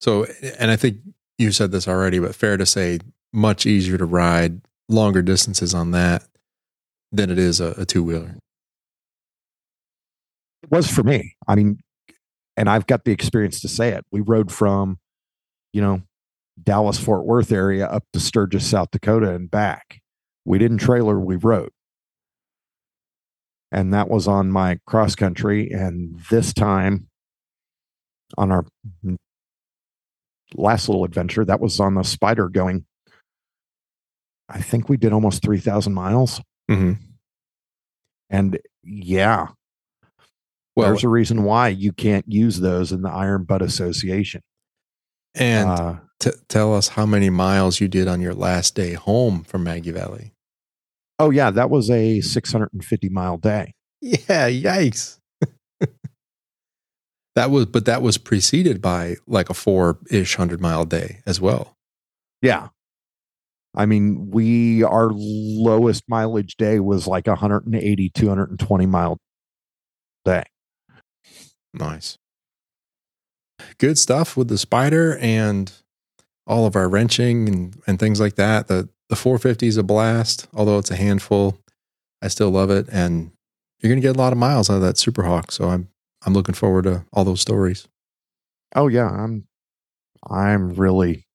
So, 0.00 0.26
and 0.58 0.70
I 0.70 0.76
think 0.76 0.98
you 1.38 1.52
said 1.52 1.72
this 1.72 1.88
already, 1.88 2.18
but 2.18 2.34
fair 2.34 2.56
to 2.56 2.66
say, 2.66 2.98
much 3.32 3.66
easier 3.66 3.96
to 3.96 4.04
ride 4.04 4.60
longer 4.88 5.22
distances 5.22 5.74
on 5.74 5.90
that 5.92 6.24
than 7.10 7.30
it 7.30 7.38
is 7.38 7.60
a, 7.60 7.74
a 7.78 7.86
two 7.86 8.02
wheeler. 8.02 8.36
It 10.62 10.70
was 10.70 10.90
for 10.90 11.02
me. 11.02 11.34
I 11.48 11.54
mean, 11.54 11.78
and 12.56 12.68
I've 12.68 12.86
got 12.86 13.04
the 13.04 13.12
experience 13.12 13.60
to 13.62 13.68
say 13.68 13.90
it. 13.90 14.04
We 14.12 14.20
rode 14.20 14.52
from, 14.52 14.98
you 15.72 15.80
know, 15.80 16.02
Dallas 16.62 16.98
Fort 16.98 17.24
Worth 17.24 17.50
area 17.50 17.86
up 17.86 18.04
to 18.12 18.20
Sturgis, 18.20 18.68
South 18.68 18.90
Dakota, 18.92 19.34
and 19.34 19.50
back. 19.50 20.00
We 20.44 20.58
didn't 20.58 20.78
trailer, 20.78 21.18
we 21.18 21.36
rode. 21.36 21.70
And 23.70 23.94
that 23.94 24.10
was 24.10 24.28
on 24.28 24.50
my 24.50 24.78
cross 24.86 25.14
country. 25.14 25.70
And 25.70 26.20
this 26.30 26.52
time 26.52 27.08
on 28.36 28.52
our 28.52 28.66
last 30.54 30.88
little 30.88 31.04
adventure, 31.04 31.44
that 31.44 31.60
was 31.60 31.78
on 31.80 31.94
the 31.94 32.02
Spyder 32.02 32.50
going, 32.50 32.84
I 34.48 34.60
think 34.60 34.88
we 34.88 34.96
did 34.96 35.12
almost 35.12 35.42
3,000 35.42 35.92
miles. 35.94 36.40
Mm-hmm. 36.70 36.92
And 38.30 38.58
yeah, 38.84 39.48
Well, 40.76 40.88
there's 40.88 41.04
a 41.04 41.08
reason 41.08 41.42
why 41.44 41.68
you 41.68 41.92
can't 41.92 42.24
use 42.28 42.60
those 42.60 42.92
in 42.92 43.02
the 43.02 43.10
Iron 43.10 43.44
Butt 43.44 43.62
Association. 43.62 44.42
and 45.34 45.68
uh, 45.68 45.96
t- 46.18 46.30
tell 46.48 46.74
us 46.74 46.88
how 46.88 47.06
many 47.06 47.30
miles 47.30 47.80
you 47.80 47.88
did 47.88 48.08
on 48.08 48.20
your 48.20 48.34
last 48.34 48.74
day 48.74 48.94
home 48.94 49.44
from 49.44 49.64
Maggie 49.64 49.90
Valley. 49.90 50.32
oh 51.18 51.30
yeah, 51.30 51.50
that 51.50 51.70
was 51.70 51.90
a 51.90 52.20
650 52.20 53.08
mile 53.10 53.36
day. 53.38 53.74
Yeah, 54.00 54.48
yikes. 54.50 55.18
That 57.34 57.50
was, 57.50 57.66
but 57.66 57.86
that 57.86 58.02
was 58.02 58.18
preceded 58.18 58.82
by 58.82 59.16
like 59.26 59.48
a 59.48 59.54
four 59.54 59.98
ish 60.10 60.36
hundred 60.36 60.60
mile 60.60 60.84
day 60.84 61.22
as 61.26 61.40
well. 61.40 61.76
Yeah. 62.42 62.68
I 63.74 63.86
mean, 63.86 64.30
we, 64.30 64.82
our 64.82 65.10
lowest 65.12 66.04
mileage 66.08 66.56
day 66.56 66.78
was 66.78 67.06
like 67.06 67.26
180, 67.26 68.10
220 68.10 68.86
mile 68.86 69.18
day. 70.26 70.44
Nice. 71.72 72.18
Good 73.78 73.96
stuff 73.96 74.36
with 74.36 74.48
the 74.48 74.56
Spyder 74.56 75.18
and 75.22 75.72
all 76.46 76.66
of 76.66 76.76
our 76.76 76.88
wrenching 76.88 77.48
and, 77.48 77.80
and 77.86 77.98
things 77.98 78.20
like 78.20 78.34
that. 78.34 78.68
The 78.68 78.88
the 79.08 79.16
450 79.16 79.66
is 79.66 79.76
a 79.76 79.82
blast, 79.82 80.48
although 80.54 80.78
it's 80.78 80.90
a 80.90 80.96
handful. 80.96 81.58
I 82.22 82.28
still 82.28 82.50
love 82.50 82.70
it. 82.70 82.88
And 82.90 83.30
you're 83.78 83.92
gonna 83.92 84.00
get 84.00 84.16
a 84.16 84.18
lot 84.18 84.32
of 84.32 84.38
miles 84.38 84.70
out 84.70 84.76
of 84.76 84.82
that 84.82 84.96
Super 84.96 85.24
Hawk. 85.24 85.52
So 85.52 85.68
I'm 85.68 85.88
I'm 86.24 86.34
looking 86.34 86.54
forward 86.54 86.84
to 86.84 87.04
all 87.12 87.24
those 87.24 87.40
stories. 87.40 87.88
Oh 88.74 88.88
yeah. 88.88 89.08
I'm, 89.08 89.46
I'm 90.28 90.74
really 90.74 91.26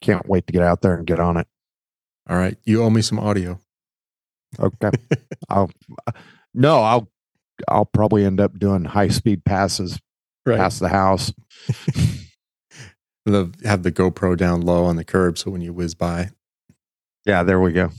can't 0.00 0.28
wait 0.28 0.46
to 0.46 0.52
get 0.52 0.62
out 0.62 0.80
there 0.82 0.94
and 0.94 1.06
get 1.06 1.20
on 1.20 1.36
it. 1.36 1.46
All 2.28 2.36
right. 2.36 2.56
You 2.64 2.82
owe 2.82 2.90
me 2.90 3.02
some 3.02 3.18
audio. 3.18 3.60
Okay. 4.58 4.90
I'll, 5.48 5.70
uh, 6.06 6.12
no, 6.54 6.80
I'll, 6.80 7.08
I'll 7.68 7.84
probably 7.84 8.24
end 8.24 8.40
up 8.40 8.58
doing 8.58 8.84
high 8.84 9.08
speed 9.08 9.44
passes 9.44 10.00
past 10.46 10.80
the 10.80 10.88
house. 10.88 11.32
The, 13.26 13.52
have 13.64 13.82
the 13.82 13.92
GoPro 13.92 14.36
down 14.36 14.62
low 14.62 14.86
on 14.86 14.96
the 14.96 15.04
curb 15.04 15.36
so 15.36 15.50
when 15.50 15.60
you 15.60 15.72
whiz 15.72 15.94
by. 15.94 16.30
Yeah, 17.26 17.42
there 17.42 17.60
we 17.60 17.72
go. 17.72 17.90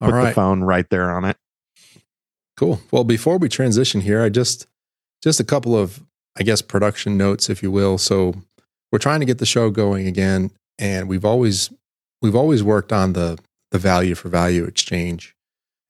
All 0.00 0.10
Put 0.10 0.24
the 0.24 0.32
phone 0.32 0.62
right 0.62 0.88
there 0.90 1.12
on 1.12 1.24
it. 1.24 1.36
Cool. 2.62 2.80
Well, 2.92 3.02
before 3.02 3.38
we 3.38 3.48
transition 3.48 4.02
here, 4.02 4.22
I 4.22 4.28
just 4.28 4.68
just 5.20 5.40
a 5.40 5.44
couple 5.44 5.76
of 5.76 6.00
I 6.38 6.44
guess 6.44 6.62
production 6.62 7.18
notes, 7.18 7.50
if 7.50 7.60
you 7.60 7.72
will. 7.72 7.98
So 7.98 8.36
we're 8.92 9.00
trying 9.00 9.18
to 9.18 9.26
get 9.26 9.38
the 9.38 9.46
show 9.46 9.68
going 9.68 10.06
again, 10.06 10.52
and 10.78 11.08
we've 11.08 11.24
always 11.24 11.72
we've 12.20 12.36
always 12.36 12.62
worked 12.62 12.92
on 12.92 13.14
the 13.14 13.36
the 13.72 13.80
value 13.80 14.14
for 14.14 14.28
value 14.28 14.62
exchange, 14.62 15.34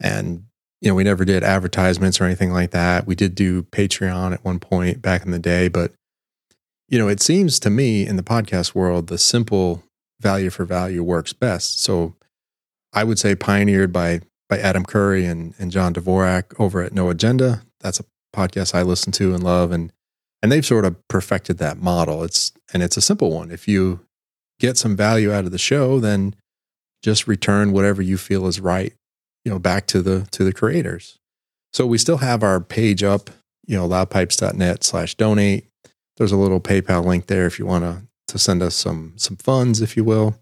and 0.01 0.47
you 0.81 0.89
know 0.89 0.95
we 0.95 1.05
never 1.05 1.27
did 1.27 1.45
advertisements 1.45 2.23
or 2.23 2.25
anything 2.25 2.55
like 2.55 2.71
that. 2.71 3.07
We 3.07 3.17
did 3.17 3.35
do 3.35 3.65
Patreon 3.65 4.33
at 4.33 4.43
one 4.43 4.59
point 4.59 5.03
back 5.03 5.27
in 5.27 5.31
the 5.31 5.39
day, 5.39 5.69
but 5.69 5.93
you 6.89 6.99
know 6.99 7.09
it 7.09 7.21
seems 7.21 7.61
to 7.61 7.69
me 7.69 8.07
in 8.07 8.17
the 8.17 8.23
podcast 8.23 8.75
world 8.75 9.09
the 9.09 9.19
simple 9.19 9.83
value 10.23 10.49
for 10.49 10.65
value 10.65 11.03
works 11.03 11.35
best. 11.35 11.83
So 11.83 12.15
I 12.95 13.05
would 13.05 13.19
say 13.19 13.35
pioneered 13.35 13.93
by 13.93 14.23
by 14.53 14.59
Adam 14.59 14.85
Curry 14.85 15.25
and, 15.25 15.55
and 15.59 15.73
John 15.73 15.95
Dvorak 15.95 16.61
over 16.61 16.83
at 16.83 16.93
No 16.93 17.09
Agenda. 17.09 17.63
That's 17.81 18.01
a 18.01 18.05
podcast 18.37 18.75
I 18.75 18.83
listen 18.83 19.11
to 19.13 19.35
and 19.35 19.43
love. 19.43 19.73
And, 19.73 19.91
and 20.43 20.53
they've 20.53 20.67
sort 20.67 20.85
of 20.85 20.95
perfected 21.09 21.57
that 21.57 21.79
model. 21.79 22.23
It's, 22.23 22.53
and 22.71 22.83
it's 22.83 22.99
a 22.99 23.01
simple 23.01 23.33
one. 23.33 23.51
If 23.51 23.67
you 23.67 24.01
get 24.61 24.77
some 24.77 24.95
value 24.95 25.33
out 25.33 25.47
of 25.47 25.53
the 25.53 25.59
show, 25.59 26.01
then 26.01 26.37
just 27.03 27.27
return 27.27 27.73
whatever 27.73 28.03
you 28.03 28.19
feel 28.19 28.47
is 28.47 28.61
right, 28.61 28.93
you 29.43 29.51
know, 29.51 29.59
back 29.59 29.87
to 29.87 30.03
the, 30.03 30.29
to 30.33 30.45
the 30.45 30.53
creators. 30.53 31.19
So 31.73 31.87
we 31.87 31.97
still 31.97 32.19
have 32.19 32.43
our 32.43 32.61
page 32.61 33.03
up, 33.03 33.31
you 33.67 33.79
know, 33.79 33.89
loudpipes.net 33.89 34.85
slash 34.85 35.15
donate. 35.15 35.65
There's 36.19 36.33
a 36.33 36.37
little 36.37 36.61
PayPal 36.61 37.07
link 37.07 37.27
there 37.27 37.47
if 37.47 37.59
you 37.59 37.65
want 37.65 37.85
to, 37.85 38.03
to 38.29 38.39
send 38.39 38.61
us 38.61 38.75
some, 38.75 39.15
some 39.17 39.39
funds, 39.39 39.81
if 39.81 39.97
you 39.97 40.05
will. 40.05 40.37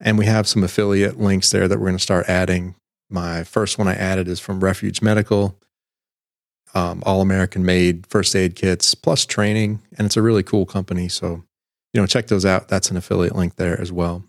And 0.00 0.16
we 0.16 0.26
have 0.26 0.46
some 0.46 0.62
affiliate 0.62 1.18
links 1.18 1.50
there 1.50 1.66
that 1.66 1.80
we're 1.80 1.86
going 1.86 1.96
to 1.96 1.98
start 1.98 2.28
adding. 2.28 2.76
My 3.10 3.44
first 3.44 3.76
one 3.76 3.88
I 3.88 3.94
added 3.94 4.28
is 4.28 4.38
from 4.38 4.60
Refuge 4.60 5.02
Medical, 5.02 5.58
um, 6.74 7.02
all 7.04 7.20
American 7.20 7.64
made 7.64 8.06
first 8.06 8.34
aid 8.36 8.54
kits 8.54 8.94
plus 8.94 9.26
training. 9.26 9.82
And 9.98 10.06
it's 10.06 10.16
a 10.16 10.22
really 10.22 10.44
cool 10.44 10.64
company. 10.64 11.08
So, 11.08 11.42
you 11.92 12.00
know, 12.00 12.06
check 12.06 12.28
those 12.28 12.46
out. 12.46 12.68
That's 12.68 12.90
an 12.90 12.96
affiliate 12.96 13.34
link 13.34 13.56
there 13.56 13.78
as 13.80 13.90
well. 13.90 14.24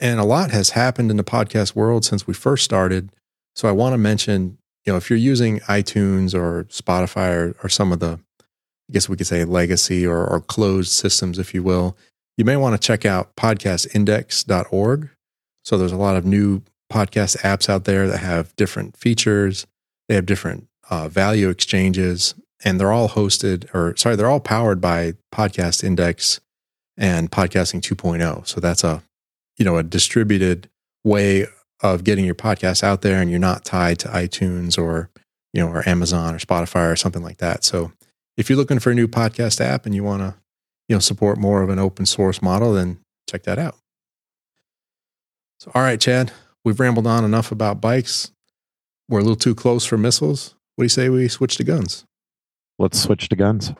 And 0.00 0.18
a 0.18 0.24
lot 0.24 0.50
has 0.50 0.70
happened 0.70 1.10
in 1.10 1.16
the 1.16 1.24
podcast 1.24 1.76
world 1.76 2.04
since 2.04 2.26
we 2.26 2.34
first 2.34 2.64
started. 2.64 3.10
So 3.54 3.68
I 3.68 3.72
want 3.72 3.92
to 3.92 3.98
mention, 3.98 4.58
you 4.84 4.92
know, 4.92 4.96
if 4.96 5.10
you're 5.10 5.18
using 5.18 5.60
iTunes 5.60 6.34
or 6.34 6.64
Spotify 6.64 7.36
or, 7.36 7.56
or 7.62 7.68
some 7.68 7.92
of 7.92 8.00
the, 8.00 8.18
I 8.40 8.92
guess 8.92 9.08
we 9.08 9.16
could 9.16 9.26
say 9.26 9.44
legacy 9.44 10.06
or, 10.06 10.26
or 10.26 10.40
closed 10.40 10.90
systems, 10.90 11.38
if 11.38 11.54
you 11.54 11.62
will, 11.62 11.96
you 12.36 12.44
may 12.44 12.56
want 12.56 12.80
to 12.80 12.84
check 12.84 13.04
out 13.04 13.36
podcastindex.org. 13.36 15.10
So 15.62 15.76
there's 15.76 15.92
a 15.92 15.96
lot 15.96 16.16
of 16.16 16.24
new 16.24 16.62
podcast 16.90 17.38
apps 17.38 17.68
out 17.68 17.84
there 17.84 18.06
that 18.08 18.18
have 18.18 18.54
different 18.56 18.96
features. 18.96 19.66
They 20.08 20.16
have 20.16 20.26
different 20.26 20.66
uh, 20.90 21.08
value 21.08 21.48
exchanges, 21.48 22.34
and 22.64 22.78
they're 22.78 22.92
all 22.92 23.08
hosted, 23.08 23.72
or 23.74 23.96
sorry, 23.96 24.16
they're 24.16 24.28
all 24.28 24.40
powered 24.40 24.80
by 24.80 25.14
Podcast 25.32 25.84
Index 25.84 26.40
and 26.96 27.30
Podcasting 27.30 27.80
2.0. 27.80 28.46
So 28.46 28.60
that's 28.60 28.84
a 28.84 29.02
you 29.56 29.64
know 29.64 29.76
a 29.76 29.82
distributed 29.82 30.68
way 31.04 31.46
of 31.82 32.04
getting 32.04 32.24
your 32.24 32.34
podcast 32.34 32.82
out 32.82 33.02
there, 33.02 33.20
and 33.20 33.30
you're 33.30 33.38
not 33.40 33.64
tied 33.64 33.98
to 34.00 34.08
iTunes 34.08 34.76
or 34.76 35.10
you 35.52 35.62
know 35.62 35.68
or 35.68 35.88
Amazon 35.88 36.34
or 36.34 36.38
Spotify 36.38 36.92
or 36.92 36.96
something 36.96 37.22
like 37.22 37.38
that. 37.38 37.64
So 37.64 37.92
if 38.36 38.50
you're 38.50 38.58
looking 38.58 38.78
for 38.78 38.90
a 38.90 38.94
new 38.94 39.08
podcast 39.08 39.60
app 39.60 39.86
and 39.86 39.94
you 39.94 40.02
want 40.02 40.22
to 40.22 40.34
you 40.88 40.96
know 40.96 41.00
support 41.00 41.38
more 41.38 41.62
of 41.62 41.70
an 41.70 41.78
open 41.78 42.04
source 42.04 42.42
model, 42.42 42.74
then 42.74 42.98
check 43.28 43.44
that 43.44 43.58
out. 43.58 43.76
So, 45.60 45.70
all 45.74 45.82
right, 45.82 46.00
Chad, 46.00 46.32
we've 46.64 46.80
rambled 46.80 47.06
on 47.06 47.24
enough 47.24 47.52
about 47.52 47.80
bikes. 47.80 48.32
We're 49.08 49.20
a 49.20 49.22
little 49.22 49.36
too 49.36 49.54
close 49.54 49.84
for 49.84 49.98
missiles. 49.98 50.54
What 50.76 50.82
do 50.82 50.84
you 50.84 50.88
say 50.90 51.08
we 51.08 51.28
switch 51.28 51.56
to 51.56 51.64
guns? 51.64 52.04
Let's 52.78 53.00
switch 53.00 53.28
to 53.28 53.36
guns. 53.36 53.72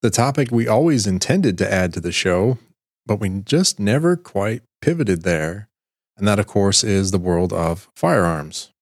The 0.00 0.10
topic 0.10 0.48
we 0.50 0.66
always 0.66 1.06
intended 1.06 1.56
to 1.58 1.72
add 1.72 1.92
to 1.94 2.00
the 2.00 2.10
show, 2.12 2.58
but 3.06 3.20
we 3.20 3.28
just 3.44 3.78
never 3.78 4.16
quite 4.16 4.62
pivoted 4.80 5.22
there. 5.22 5.68
And 6.16 6.26
that, 6.26 6.38
of 6.38 6.46
course, 6.46 6.82
is 6.82 7.10
the 7.10 7.18
world 7.18 7.52
of 7.52 7.88
firearms. 7.94 8.72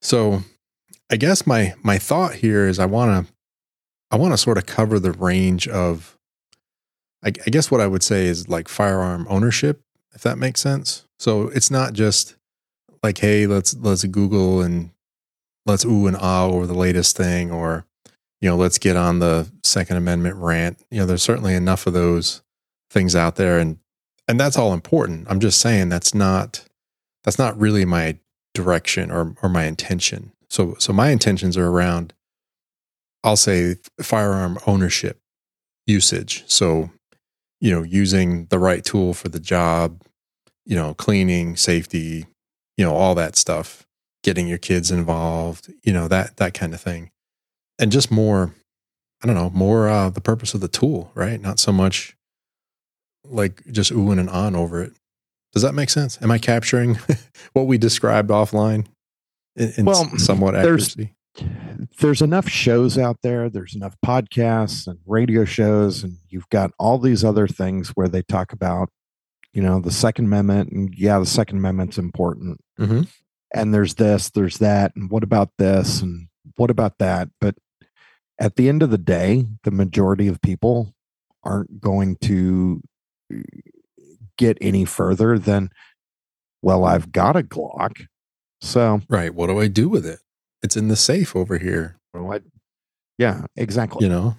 So, 0.00 0.42
I 1.10 1.16
guess 1.16 1.46
my 1.46 1.74
my 1.82 1.98
thought 1.98 2.36
here 2.36 2.66
is 2.66 2.78
I 2.78 2.86
want 2.86 3.26
to 3.26 3.32
I 4.10 4.16
want 4.16 4.32
to 4.32 4.38
sort 4.38 4.58
of 4.58 4.66
cover 4.66 4.98
the 4.98 5.12
range 5.12 5.68
of, 5.68 6.16
I, 7.24 7.28
I, 7.28 7.50
guess 7.50 7.70
what 7.70 7.80
I 7.80 7.86
would 7.86 8.02
say 8.02 8.26
is 8.26 8.48
like 8.48 8.68
firearm 8.68 9.26
ownership, 9.30 9.82
if 10.14 10.22
that 10.22 10.36
makes 10.36 10.60
sense. 10.60 11.04
So 11.20 11.48
it's 11.48 11.70
not 11.70 11.92
just 11.92 12.34
like, 13.02 13.18
hey, 13.18 13.46
let's 13.46 13.76
let's 13.76 14.04
Google 14.04 14.62
and 14.62 14.90
let's 15.66 15.84
ooh 15.84 16.06
and 16.06 16.16
ah 16.16 16.46
over 16.46 16.66
the 16.66 16.74
latest 16.74 17.14
thing, 17.14 17.50
or 17.50 17.84
you 18.40 18.48
know, 18.48 18.56
let's 18.56 18.78
get 18.78 18.96
on 18.96 19.18
the 19.18 19.50
Second 19.62 19.98
Amendment 19.98 20.36
rant. 20.36 20.82
You 20.90 21.00
know, 21.00 21.06
there's 21.06 21.22
certainly 21.22 21.54
enough 21.54 21.86
of 21.86 21.92
those 21.92 22.40
things 22.90 23.14
out 23.14 23.36
there, 23.36 23.58
and 23.58 23.76
and 24.26 24.40
that's 24.40 24.56
all 24.56 24.72
important. 24.72 25.26
I'm 25.28 25.40
just 25.40 25.60
saying 25.60 25.90
that's 25.90 26.14
not 26.14 26.64
that's 27.24 27.38
not 27.38 27.60
really 27.60 27.84
my 27.84 28.18
direction 28.54 29.10
or 29.10 29.34
or 29.42 29.50
my 29.50 29.64
intention. 29.64 30.32
So 30.48 30.74
so 30.78 30.94
my 30.94 31.10
intentions 31.10 31.58
are 31.58 31.68
around 31.68 32.14
I'll 33.22 33.36
say 33.36 33.76
firearm 34.00 34.58
ownership 34.66 35.20
usage. 35.86 36.44
So, 36.46 36.90
you 37.60 37.70
know, 37.70 37.82
using 37.82 38.46
the 38.46 38.58
right 38.58 38.82
tool 38.82 39.12
for 39.12 39.28
the 39.28 39.40
job, 39.40 40.00
you 40.70 40.76
know, 40.76 40.94
cleaning, 40.94 41.56
safety, 41.56 42.26
you 42.76 42.84
know, 42.84 42.94
all 42.94 43.16
that 43.16 43.34
stuff, 43.34 43.84
getting 44.22 44.46
your 44.46 44.56
kids 44.56 44.92
involved, 44.92 45.70
you 45.82 45.92
know, 45.92 46.06
that 46.06 46.36
that 46.36 46.54
kind 46.54 46.72
of 46.72 46.80
thing. 46.80 47.10
And 47.78 47.90
just 47.90 48.10
more 48.10 48.54
I 49.22 49.26
don't 49.26 49.34
know, 49.34 49.50
more 49.50 49.88
uh 49.88 50.08
the 50.10 50.20
purpose 50.20 50.54
of 50.54 50.60
the 50.60 50.68
tool, 50.68 51.10
right? 51.14 51.40
Not 51.40 51.58
so 51.58 51.72
much 51.72 52.16
like 53.24 53.64
just 53.70 53.92
oohing 53.92 54.20
and 54.20 54.30
on 54.30 54.54
over 54.54 54.80
it. 54.80 54.92
Does 55.52 55.62
that 55.62 55.74
make 55.74 55.90
sense? 55.90 56.22
Am 56.22 56.30
I 56.30 56.38
capturing 56.38 56.98
what 57.52 57.66
we 57.66 57.76
described 57.76 58.30
offline 58.30 58.86
in, 59.56 59.72
in 59.76 59.84
well, 59.84 60.04
somewhat 60.18 60.54
accuracy? 60.54 61.14
there's 62.00 62.20
enough 62.20 62.48
shows 62.48 62.98
out 62.98 63.16
there 63.22 63.48
there's 63.48 63.74
enough 63.74 63.94
podcasts 64.04 64.86
and 64.86 64.98
radio 65.06 65.44
shows 65.44 66.02
and 66.02 66.18
you've 66.28 66.48
got 66.50 66.72
all 66.78 66.98
these 66.98 67.24
other 67.24 67.46
things 67.46 67.90
where 67.90 68.08
they 68.08 68.20
talk 68.20 68.52
about 68.52 68.90
you 69.52 69.62
know 69.62 69.80
the 69.80 69.90
second 69.90 70.26
amendment 70.26 70.70
and 70.70 70.94
yeah 70.96 71.18
the 71.18 71.26
second 71.26 71.58
amendment's 71.58 71.98
important 71.98 72.60
mm-hmm. 72.78 73.02
and 73.54 73.74
there's 73.74 73.94
this 73.94 74.30
there's 74.30 74.58
that 74.58 74.94
and 74.96 75.10
what 75.10 75.22
about 75.22 75.50
this 75.58 76.00
and 76.02 76.28
what 76.56 76.70
about 76.70 76.98
that 76.98 77.28
but 77.40 77.54
at 78.38 78.56
the 78.56 78.68
end 78.68 78.82
of 78.82 78.90
the 78.90 78.98
day 78.98 79.44
the 79.64 79.70
majority 79.70 80.28
of 80.28 80.40
people 80.42 80.94
aren't 81.42 81.80
going 81.80 82.16
to 82.16 82.82
uh, 83.32 83.38
get 84.36 84.56
any 84.60 84.84
further 84.84 85.38
than 85.38 85.70
well 86.62 86.84
i've 86.84 87.12
got 87.12 87.36
a 87.36 87.42
glock 87.42 88.06
so 88.60 89.00
right 89.08 89.34
what 89.34 89.48
do 89.48 89.60
i 89.60 89.66
do 89.66 89.88
with 89.88 90.06
it 90.06 90.20
it's 90.62 90.76
in 90.76 90.88
the 90.88 90.96
safe 90.96 91.34
over 91.34 91.58
here. 91.58 91.98
What? 92.12 92.42
Yeah, 93.18 93.44
exactly. 93.56 94.04
You 94.04 94.10
know. 94.10 94.36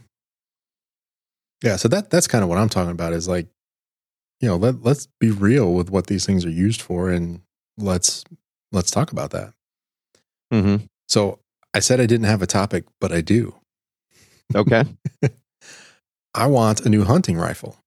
Yeah, 1.64 1.76
so 1.76 1.88
that 1.90 2.10
that's 2.10 2.28
kind 2.28 2.44
of 2.44 2.50
what 2.50 2.58
I'm 2.58 2.70
talking 2.70 2.92
about 2.92 3.14
is 3.14 3.28
like, 3.28 3.48
you 4.42 4.48
know, 4.48 4.58
let 4.58 4.84
let's 4.84 5.08
be 5.20 5.32
real 5.32 5.74
with 5.74 5.90
what 5.90 6.08
these 6.08 6.26
things 6.26 6.44
are 6.46 6.50
used 6.50 6.82
for, 6.82 7.10
and 7.10 7.42
let's 7.78 8.24
let's 8.72 8.92
talk 8.92 9.12
about 9.12 9.32
that. 9.32 9.54
Mm-hmm. 10.52 10.86
So 11.08 11.40
I 11.74 11.80
said 11.80 12.02
I 12.02 12.06
didn't 12.06 12.26
have 12.26 12.42
a 12.42 12.48
topic, 12.48 12.86
but 13.00 13.12
I 13.12 13.22
do. 13.22 13.56
Okay. 14.54 14.84
I 16.34 16.48
want 16.48 16.86
a 16.86 16.90
new 16.90 17.04
hunting 17.04 17.38
rifle. 17.38 17.78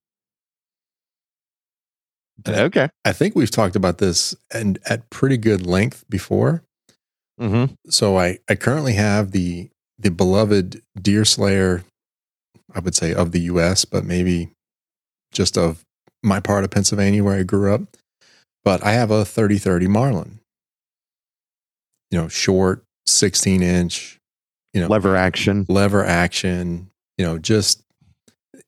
And 2.45 2.55
okay. 2.55 2.89
I 3.03 3.11
think 3.11 3.35
we've 3.35 3.51
talked 3.51 3.75
about 3.75 3.97
this 3.97 4.35
and 4.53 4.77
at 4.85 5.09
pretty 5.09 5.37
good 5.37 5.65
length 5.65 6.05
before. 6.09 6.63
Mm-hmm. 7.39 7.73
So 7.89 8.17
I, 8.17 8.39
I 8.47 8.55
currently 8.55 8.93
have 8.93 9.31
the 9.31 9.69
the 9.97 10.11
beloved 10.11 10.81
Deerslayer, 10.99 11.83
I 12.73 12.79
would 12.79 12.95
say 12.95 13.13
of 13.13 13.31
the 13.31 13.39
U.S., 13.41 13.85
but 13.85 14.03
maybe 14.03 14.51
just 15.31 15.57
of 15.57 15.84
my 16.25 16.39
part 16.39 16.63
of 16.63 16.71
Pennsylvania 16.71 17.23
where 17.23 17.37
I 17.37 17.43
grew 17.43 17.73
up. 17.73 17.81
But 18.63 18.83
I 18.83 18.93
have 18.93 19.11
a 19.11 19.23
30-30 19.23 19.87
Marlin. 19.87 20.39
You 22.09 22.21
know, 22.21 22.27
short, 22.27 22.83
16 23.05 23.61
inch, 23.61 24.19
you 24.73 24.81
know, 24.81 24.87
lever 24.87 25.15
action, 25.15 25.65
lever 25.69 26.03
action, 26.03 26.89
you 27.17 27.25
know, 27.25 27.37
just, 27.37 27.83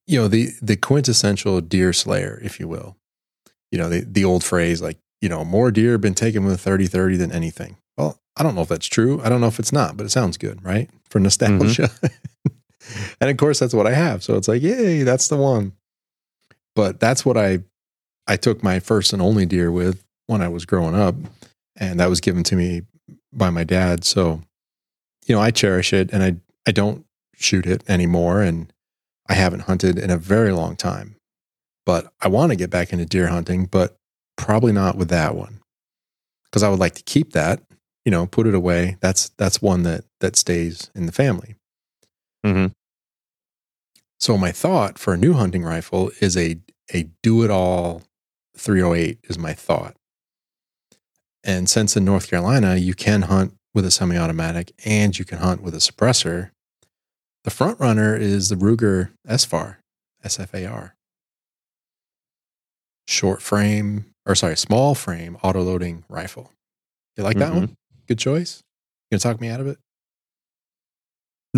you 0.05 0.19
know, 0.19 0.27
the, 0.27 0.49
the 0.61 0.75
quintessential 0.75 1.61
deer 1.61 1.93
slayer, 1.93 2.39
if 2.43 2.59
you 2.59 2.67
will, 2.67 2.95
you 3.71 3.77
know, 3.77 3.89
the, 3.89 4.01
the 4.01 4.23
old 4.23 4.43
phrase, 4.43 4.81
like, 4.81 4.97
you 5.21 5.29
know, 5.29 5.43
more 5.43 5.71
deer 5.71 5.93
have 5.93 6.01
been 6.01 6.13
taken 6.13 6.45
with 6.45 6.53
a 6.53 6.57
30 6.57 6.87
30 6.87 7.17
than 7.17 7.31
anything. 7.31 7.77
Well, 7.97 8.19
I 8.35 8.43
don't 8.43 8.55
know 8.55 8.61
if 8.61 8.67
that's 8.67 8.87
true. 8.87 9.21
I 9.23 9.29
don't 9.29 9.41
know 9.41 9.47
if 9.47 9.59
it's 9.59 9.73
not, 9.73 9.97
but 9.97 10.05
it 10.05 10.09
sounds 10.09 10.37
good, 10.37 10.63
right? 10.63 10.89
For 11.09 11.19
nostalgia. 11.19 11.89
Mm-hmm. 11.89 12.53
and 13.21 13.29
of 13.29 13.37
course, 13.37 13.59
that's 13.59 13.73
what 13.73 13.87
I 13.87 13.93
have. 13.93 14.23
So 14.23 14.35
it's 14.35 14.47
like, 14.47 14.61
yay, 14.61 15.03
that's 15.03 15.27
the 15.27 15.37
one. 15.37 15.73
But 16.77 16.99
that's 16.99 17.25
what 17.25 17.37
I 17.37 17.63
I 18.27 18.37
took 18.37 18.61
my 18.61 18.79
first 18.79 19.11
and 19.11 19.21
only 19.21 19.47
deer 19.47 19.71
with 19.71 20.03
when 20.27 20.43
I 20.43 20.47
was 20.47 20.65
growing 20.65 20.93
up, 20.93 21.15
and 21.75 21.99
that 21.99 22.09
was 22.09 22.21
given 22.21 22.43
to 22.43 22.55
me 22.55 22.83
by 23.33 23.49
my 23.49 23.63
dad. 23.63 24.03
So, 24.03 24.41
you 25.25 25.33
know, 25.33 25.41
I 25.41 25.49
cherish 25.49 25.91
it, 25.91 26.11
and 26.13 26.23
I 26.23 26.35
I 26.67 26.71
don't 26.71 27.03
shoot 27.35 27.65
it 27.65 27.83
anymore, 27.89 28.43
and 28.43 28.71
I 29.27 29.33
haven't 29.33 29.61
hunted 29.61 29.97
in 29.97 30.11
a 30.11 30.17
very 30.17 30.51
long 30.51 30.75
time. 30.75 31.15
But 31.83 32.13
I 32.21 32.27
want 32.27 32.51
to 32.51 32.55
get 32.55 32.69
back 32.69 32.93
into 32.93 33.05
deer 33.05 33.27
hunting, 33.27 33.65
but 33.65 33.97
probably 34.35 34.71
not 34.71 34.97
with 34.97 35.09
that 35.09 35.35
one 35.35 35.61
because 36.45 36.61
I 36.61 36.69
would 36.69 36.79
like 36.79 36.93
to 36.93 37.03
keep 37.03 37.33
that 37.33 37.61
you 38.07 38.11
know, 38.11 38.25
put 38.25 38.47
it 38.47 38.55
away. 38.55 38.95
That's 39.01 39.27
that's 39.37 39.61
one 39.61 39.83
that 39.83 40.05
that 40.21 40.37
stays 40.37 40.89
in 40.95 41.07
the 41.07 41.11
family. 41.11 41.55
Mm-hmm. 42.45 42.67
So 44.19 44.37
my 44.37 44.51
thought 44.51 44.97
for 44.97 45.13
a 45.13 45.17
new 45.17 45.33
hunting 45.33 45.63
rifle 45.63 46.11
is 46.21 46.35
a 46.37 46.59
a 46.93 47.03
do 47.21 47.43
it 47.43 47.51
all 47.51 48.03
308 48.55 49.19
is 49.25 49.37
my 49.37 49.53
thought. 49.53 49.95
And 51.43 51.69
since 51.69 51.95
in 51.95 52.05
North 52.05 52.29
Carolina, 52.29 52.75
you 52.77 52.93
can 52.93 53.23
hunt 53.23 53.53
with 53.73 53.85
a 53.85 53.91
semi 53.91 54.17
automatic 54.17 54.71
and 54.85 55.17
you 55.17 55.25
can 55.25 55.37
hunt 55.39 55.61
with 55.61 55.75
a 55.75 55.79
suppressor, 55.79 56.51
the 57.43 57.51
front 57.51 57.79
runner 57.79 58.15
is 58.15 58.49
the 58.49 58.55
Ruger 58.55 59.11
SFAR, 59.27 59.77
SFAR. 60.23 60.91
Short 63.07 63.41
frame, 63.41 64.05
or 64.25 64.35
sorry, 64.35 64.57
small 64.57 64.95
frame 64.95 65.37
auto 65.43 65.61
loading 65.61 66.03
rifle. 66.09 66.51
You 67.15 67.23
like 67.23 67.37
that 67.37 67.53
Mhm. 67.53 67.55
one? 67.55 67.77
Good 68.07 68.19
choice. 68.19 68.63
You 69.09 69.17
gonna 69.17 69.19
talk 69.33 69.39
me 69.39 69.47
out 69.49 69.61
of 69.61 69.67
it? 69.67 69.77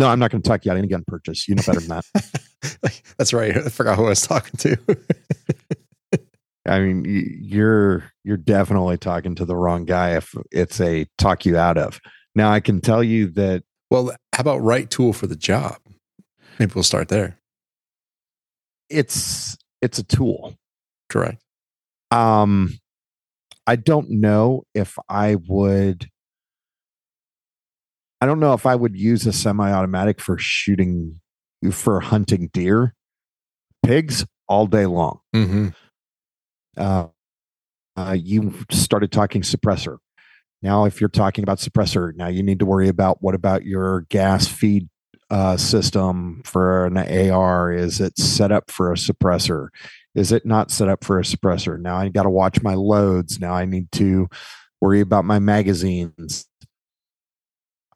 No, 0.00 0.08
I'm 0.08 0.18
not 0.18 0.30
going 0.30 0.40
to 0.40 0.48
talk 0.48 0.64
you 0.64 0.70
out 0.70 0.76
of 0.76 0.78
any 0.78 0.88
gun 0.88 1.04
purchase. 1.06 1.46
You 1.46 1.56
know 1.56 1.62
better 1.62 1.80
than 1.80 1.88
that. 2.00 3.02
That's 3.18 3.34
right. 3.34 3.54
I 3.54 3.68
forgot 3.68 3.98
who 3.98 4.06
I 4.06 4.08
was 4.08 4.26
talking 4.26 4.56
to. 4.56 4.78
I 6.66 6.80
mean, 6.80 7.04
you're 7.42 8.10
you're 8.24 8.38
definitely 8.38 8.96
talking 8.96 9.34
to 9.34 9.44
the 9.44 9.54
wrong 9.54 9.84
guy 9.84 10.16
if 10.16 10.32
it's 10.50 10.80
a 10.80 11.06
talk 11.18 11.44
you 11.44 11.58
out 11.58 11.76
of. 11.76 12.00
Now, 12.34 12.50
I 12.50 12.60
can 12.60 12.80
tell 12.80 13.04
you 13.04 13.26
that 13.32 13.62
well, 13.90 14.10
how 14.34 14.40
about 14.40 14.62
right 14.62 14.88
tool 14.88 15.12
for 15.12 15.26
the 15.26 15.36
job? 15.36 15.76
Maybe 16.58 16.72
we'll 16.74 16.82
start 16.82 17.08
there. 17.08 17.36
it's 18.88 19.58
it's 19.82 19.98
a 19.98 20.04
tool. 20.04 20.54
Correct. 21.10 21.42
Um, 22.10 22.78
I 23.66 23.76
don't 23.76 24.08
know 24.08 24.62
if 24.74 24.96
I 25.10 25.34
would. 25.46 26.08
I 28.20 28.26
don't 28.26 28.40
know 28.40 28.52
if 28.52 28.66
I 28.66 28.74
would 28.74 28.96
use 28.96 29.26
a 29.26 29.32
semi-automatic 29.32 30.20
for 30.20 30.36
shooting 30.38 31.20
for 31.72 32.00
hunting 32.00 32.50
deer, 32.52 32.94
pigs 33.82 34.26
all 34.48 34.66
day 34.66 34.86
long. 34.86 35.20
Mm-hmm. 35.34 35.68
uh, 36.76 37.06
uh, 37.96 38.12
you 38.12 38.54
started 38.70 39.12
talking 39.12 39.42
suppressor. 39.42 39.98
Now, 40.62 40.84
if 40.84 41.00
you're 41.00 41.08
talking 41.08 41.42
about 41.42 41.58
suppressor, 41.58 42.14
now 42.14 42.28
you 42.28 42.42
need 42.42 42.58
to 42.58 42.66
worry 42.66 42.88
about 42.88 43.22
what 43.22 43.34
about 43.34 43.64
your 43.64 44.02
gas 44.10 44.46
feed 44.46 44.88
uh, 45.30 45.56
system 45.56 46.42
for 46.44 46.86
an 46.86 46.98
AR? 46.98 47.72
Is 47.72 48.00
it 48.00 48.18
set 48.18 48.52
up 48.52 48.70
for 48.70 48.92
a 48.92 48.96
suppressor? 48.96 49.68
Is 50.14 50.32
it 50.32 50.44
not 50.44 50.70
set 50.70 50.88
up 50.88 51.04
for 51.04 51.18
a 51.18 51.22
suppressor? 51.22 51.80
Now 51.80 51.96
I 51.96 52.08
got 52.08 52.24
to 52.24 52.30
watch 52.30 52.62
my 52.62 52.74
loads. 52.74 53.38
Now 53.38 53.54
I 53.54 53.64
need 53.64 53.90
to 53.92 54.28
worry 54.80 55.00
about 55.00 55.24
my 55.24 55.38
magazines. 55.38 56.46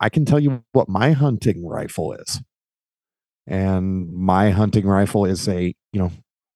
I 0.00 0.08
can 0.08 0.24
tell 0.24 0.40
you 0.40 0.64
what 0.72 0.88
my 0.88 1.12
hunting 1.12 1.66
rifle 1.66 2.12
is. 2.12 2.40
And 3.46 4.12
my 4.12 4.50
hunting 4.50 4.86
rifle 4.86 5.24
is 5.24 5.48
a, 5.48 5.74
you 5.92 6.00
know, 6.00 6.10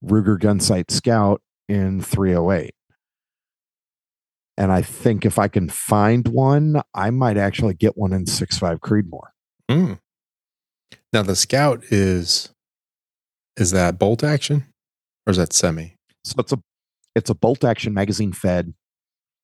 Ruger 0.04 0.38
Gunsight 0.38 0.90
Scout 0.90 1.42
in 1.68 2.00
308. 2.00 2.74
And 4.56 4.72
I 4.72 4.82
think 4.82 5.24
if 5.24 5.38
I 5.38 5.48
can 5.48 5.68
find 5.68 6.26
one, 6.28 6.82
I 6.94 7.10
might 7.10 7.36
actually 7.36 7.74
get 7.74 7.96
one 7.96 8.12
in 8.12 8.24
6.5 8.24 8.78
Creedmoor. 8.80 9.28
Mm. 9.70 10.00
Now 11.12 11.22
the 11.22 11.36
scout 11.36 11.84
is 11.90 12.50
is 13.56 13.70
that 13.70 13.98
bolt 13.98 14.22
action 14.22 14.66
or 15.26 15.30
is 15.30 15.36
that 15.36 15.52
semi? 15.52 15.96
So 16.24 16.34
it's 16.38 16.52
a 16.52 16.60
it's 17.14 17.30
a 17.30 17.34
bolt 17.34 17.64
action 17.64 17.94
magazine 17.94 18.32
fed. 18.32 18.74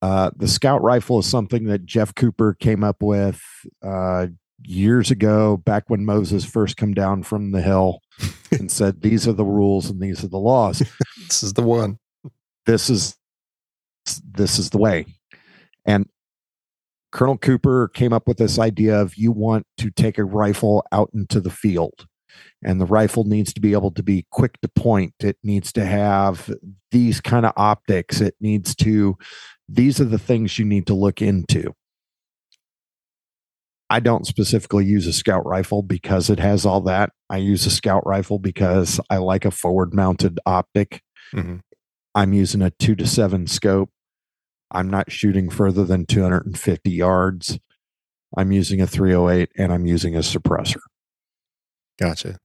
Uh, 0.05 0.29
the 0.35 0.47
Scout 0.47 0.83
rifle 0.83 1.17
is 1.17 1.25
something 1.25 1.63
that 1.63 1.83
Jeff 1.83 2.13
Cooper 2.13 2.53
came 2.53 2.83
up 2.83 3.01
with 3.01 3.41
uh, 3.81 4.27
years 4.63 5.09
ago, 5.09 5.57
back 5.57 5.89
when 5.89 6.05
Moses 6.05 6.45
first 6.45 6.77
come 6.77 6.93
down 6.93 7.23
from 7.23 7.53
the 7.53 7.61
hill 7.61 8.01
and 8.51 8.71
said, 8.71 9.01
"These 9.01 9.27
are 9.27 9.33
the 9.33 9.43
rules 9.43 9.89
and 9.89 9.99
these 9.99 10.23
are 10.23 10.27
the 10.27 10.37
laws." 10.37 10.83
This 11.27 11.41
is 11.41 11.53
the 11.53 11.63
one. 11.63 11.97
this 12.67 12.87
is 12.87 13.15
this 14.23 14.59
is 14.59 14.69
the 14.69 14.77
way 14.77 15.05
and 15.85 16.07
colonel 17.11 17.37
cooper 17.37 17.87
came 17.87 18.13
up 18.13 18.27
with 18.27 18.37
this 18.37 18.59
idea 18.59 18.99
of 19.01 19.15
you 19.15 19.31
want 19.31 19.65
to 19.77 19.89
take 19.89 20.19
a 20.19 20.23
rifle 20.23 20.85
out 20.91 21.09
into 21.13 21.39
the 21.39 21.49
field 21.49 22.05
and 22.63 22.79
the 22.79 22.85
rifle 22.85 23.23
needs 23.23 23.53
to 23.53 23.61
be 23.61 23.71
able 23.71 23.91
to 23.91 24.03
be 24.03 24.25
quick 24.29 24.59
to 24.61 24.67
point 24.67 25.13
it 25.21 25.37
needs 25.43 25.71
to 25.71 25.85
have 25.85 26.53
these 26.91 27.19
kind 27.19 27.45
of 27.45 27.53
optics 27.55 28.21
it 28.21 28.35
needs 28.39 28.75
to 28.75 29.17
these 29.67 29.99
are 29.99 30.05
the 30.05 30.19
things 30.19 30.57
you 30.59 30.65
need 30.65 30.85
to 30.87 30.93
look 30.93 31.21
into 31.21 31.73
i 33.89 33.99
don't 33.99 34.25
specifically 34.27 34.85
use 34.85 35.05
a 35.07 35.13
scout 35.13 35.45
rifle 35.45 35.81
because 35.81 36.29
it 36.29 36.39
has 36.39 36.65
all 36.65 36.81
that 36.81 37.11
i 37.29 37.37
use 37.37 37.65
a 37.65 37.69
scout 37.71 38.05
rifle 38.05 38.39
because 38.39 38.99
i 39.09 39.17
like 39.17 39.45
a 39.45 39.51
forward 39.51 39.93
mounted 39.93 40.39
optic 40.45 41.01
Mhm. 41.33 41.61
I'm 42.13 42.31
using 42.31 42.61
a 42.61 42.69
two 42.71 42.95
to 42.95 43.05
seven 43.05 43.45
scope. 43.45 43.89
I'm 44.71 44.89
not 44.89 45.11
shooting 45.11 45.49
further 45.49 45.83
than 45.83 46.05
250 46.05 46.89
yards. 46.89 47.59
I'm 48.37 48.53
using 48.53 48.79
a 48.79 48.87
308 48.87 49.49
and 49.57 49.73
I'm 49.73 49.85
using 49.85 50.15
a 50.15 50.19
suppressor. 50.19 50.79
Gotcha. 51.99 52.37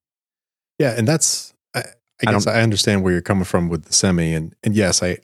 Yeah, 0.78 0.94
and 0.98 1.06
that's 1.06 1.52
I, 1.72 1.80
I 1.80 1.82
I 2.26 2.32
guess 2.32 2.46
don't- 2.46 2.56
I 2.56 2.62
understand 2.62 3.04
where 3.04 3.12
you're 3.12 3.22
coming 3.22 3.44
from 3.44 3.68
with 3.68 3.84
the 3.84 3.92
semi, 3.92 4.32
and 4.34 4.56
and 4.64 4.74
yes, 4.74 5.02
I 5.04 5.18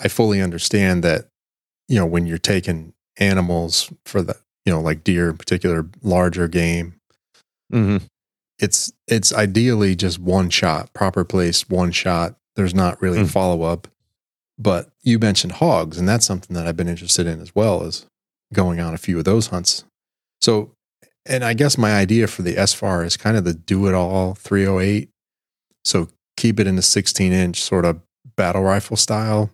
I 0.00 0.08
fully 0.08 0.40
understand 0.40 1.04
that. 1.04 1.26
You 1.88 1.96
know, 1.98 2.06
when 2.06 2.24
you're 2.26 2.38
taking 2.38 2.92
animals 3.18 3.92
for 4.04 4.22
the 4.22 4.36
you 4.64 4.72
know 4.72 4.80
like 4.80 5.02
deer 5.02 5.30
in 5.30 5.36
particular, 5.36 5.86
larger 6.02 6.46
game, 6.48 6.94
Mm-hmm. 7.72 8.04
it's 8.58 8.92
it's 9.08 9.32
ideally 9.32 9.94
just 9.96 10.18
one 10.18 10.50
shot, 10.50 10.92
proper 10.92 11.24
place, 11.24 11.68
one 11.68 11.90
shot. 11.92 12.36
There's 12.56 12.74
not 12.74 13.00
really 13.02 13.20
a 13.20 13.24
Mm. 13.24 13.30
follow 13.30 13.62
up. 13.62 13.88
But 14.58 14.90
you 15.02 15.18
mentioned 15.18 15.52
hogs, 15.52 15.98
and 15.98 16.08
that's 16.08 16.26
something 16.26 16.54
that 16.54 16.66
I've 16.66 16.76
been 16.76 16.88
interested 16.88 17.26
in 17.26 17.40
as 17.40 17.54
well 17.54 17.82
as 17.82 18.06
going 18.52 18.78
on 18.78 18.92
a 18.94 18.98
few 18.98 19.18
of 19.18 19.24
those 19.24 19.46
hunts. 19.48 19.84
So, 20.42 20.72
and 21.26 21.44
I 21.44 21.54
guess 21.54 21.78
my 21.78 21.94
idea 21.94 22.26
for 22.26 22.42
the 22.42 22.54
SFAR 22.56 23.04
is 23.06 23.16
kind 23.16 23.36
of 23.36 23.44
the 23.44 23.54
do 23.54 23.86
it 23.88 23.94
all 23.94 24.34
308. 24.34 25.08
So 25.84 26.08
keep 26.36 26.60
it 26.60 26.66
in 26.66 26.76
the 26.76 26.82
16 26.82 27.32
inch 27.32 27.62
sort 27.62 27.84
of 27.84 28.00
battle 28.36 28.62
rifle 28.62 28.96
style 28.96 29.50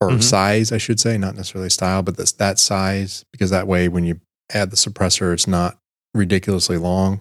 or 0.00 0.10
Mhm. 0.10 0.22
size, 0.22 0.72
I 0.72 0.78
should 0.78 0.98
say, 0.98 1.18
not 1.18 1.34
necessarily 1.34 1.70
style, 1.70 2.02
but 2.02 2.16
that's 2.16 2.32
that 2.32 2.58
size 2.58 3.24
because 3.32 3.50
that 3.50 3.66
way 3.66 3.88
when 3.88 4.04
you 4.04 4.20
add 4.52 4.70
the 4.70 4.76
suppressor, 4.76 5.32
it's 5.32 5.46
not 5.46 5.78
ridiculously 6.14 6.76
long. 6.78 7.20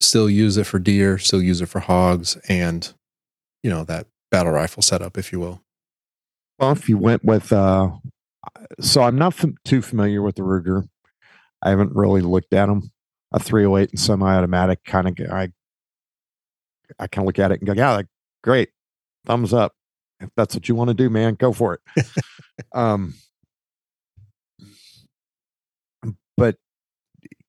Still 0.00 0.28
use 0.28 0.56
it 0.56 0.64
for 0.66 0.78
deer, 0.78 1.18
still 1.18 1.42
use 1.42 1.60
it 1.60 1.66
for 1.68 1.80
hogs, 1.80 2.36
and 2.48 2.92
you 3.62 3.70
know 3.70 3.84
that 3.84 4.06
battle 4.30 4.52
rifle 4.52 4.82
setup, 4.82 5.16
if 5.16 5.30
you 5.32 5.38
will. 5.38 5.62
Well, 6.58 6.72
if 6.72 6.88
you 6.88 6.96
went 6.98 7.24
with, 7.24 7.52
uh, 7.52 7.90
so 8.80 9.02
I'm 9.02 9.16
not 9.16 9.34
f- 9.38 9.50
too 9.64 9.82
familiar 9.82 10.22
with 10.22 10.36
the 10.36 10.42
Ruger. 10.42 10.88
I 11.62 11.70
haven't 11.70 11.94
really 11.94 12.22
looked 12.22 12.52
at 12.54 12.66
them. 12.66 12.90
A 13.32 13.38
308 13.38 13.90
and 13.90 14.00
semi-automatic 14.00 14.84
kind 14.84 15.06
of, 15.08 15.30
I, 15.30 15.48
I 16.98 17.06
kind 17.06 17.24
of 17.24 17.26
look 17.26 17.38
at 17.38 17.52
it 17.52 17.60
and 17.60 17.66
go, 17.66 17.72
yeah, 17.72 17.92
like, 17.92 18.06
great, 18.42 18.70
thumbs 19.26 19.52
up. 19.54 19.72
If 20.22 20.30
that's 20.36 20.54
what 20.54 20.68
you 20.68 20.74
want 20.74 20.88
to 20.88 20.94
do, 20.94 21.10
man, 21.10 21.34
go 21.34 21.52
for 21.52 21.74
it. 21.74 22.04
um, 22.74 23.14
but 26.36 26.56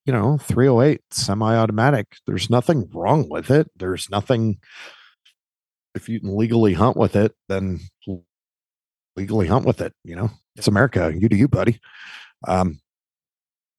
you 0.05 0.11
know, 0.13 0.37
308 0.37 1.01
semi-automatic. 1.11 2.17
There's 2.27 2.49
nothing 2.49 2.89
wrong 2.93 3.29
with 3.29 3.49
it. 3.49 3.69
There's 3.75 4.09
nothing. 4.09 4.57
If 5.95 6.09
you 6.09 6.19
can 6.19 6.35
legally 6.35 6.73
hunt 6.73 6.97
with 6.97 7.15
it, 7.15 7.33
then 7.47 7.79
legally 9.15 9.47
hunt 9.47 9.65
with 9.65 9.79
it. 9.81 9.93
You 10.03 10.15
know, 10.15 10.29
it's 10.55 10.67
America. 10.67 11.13
You 11.15 11.29
do 11.29 11.35
you, 11.35 11.47
buddy. 11.47 11.79
Um, 12.47 12.79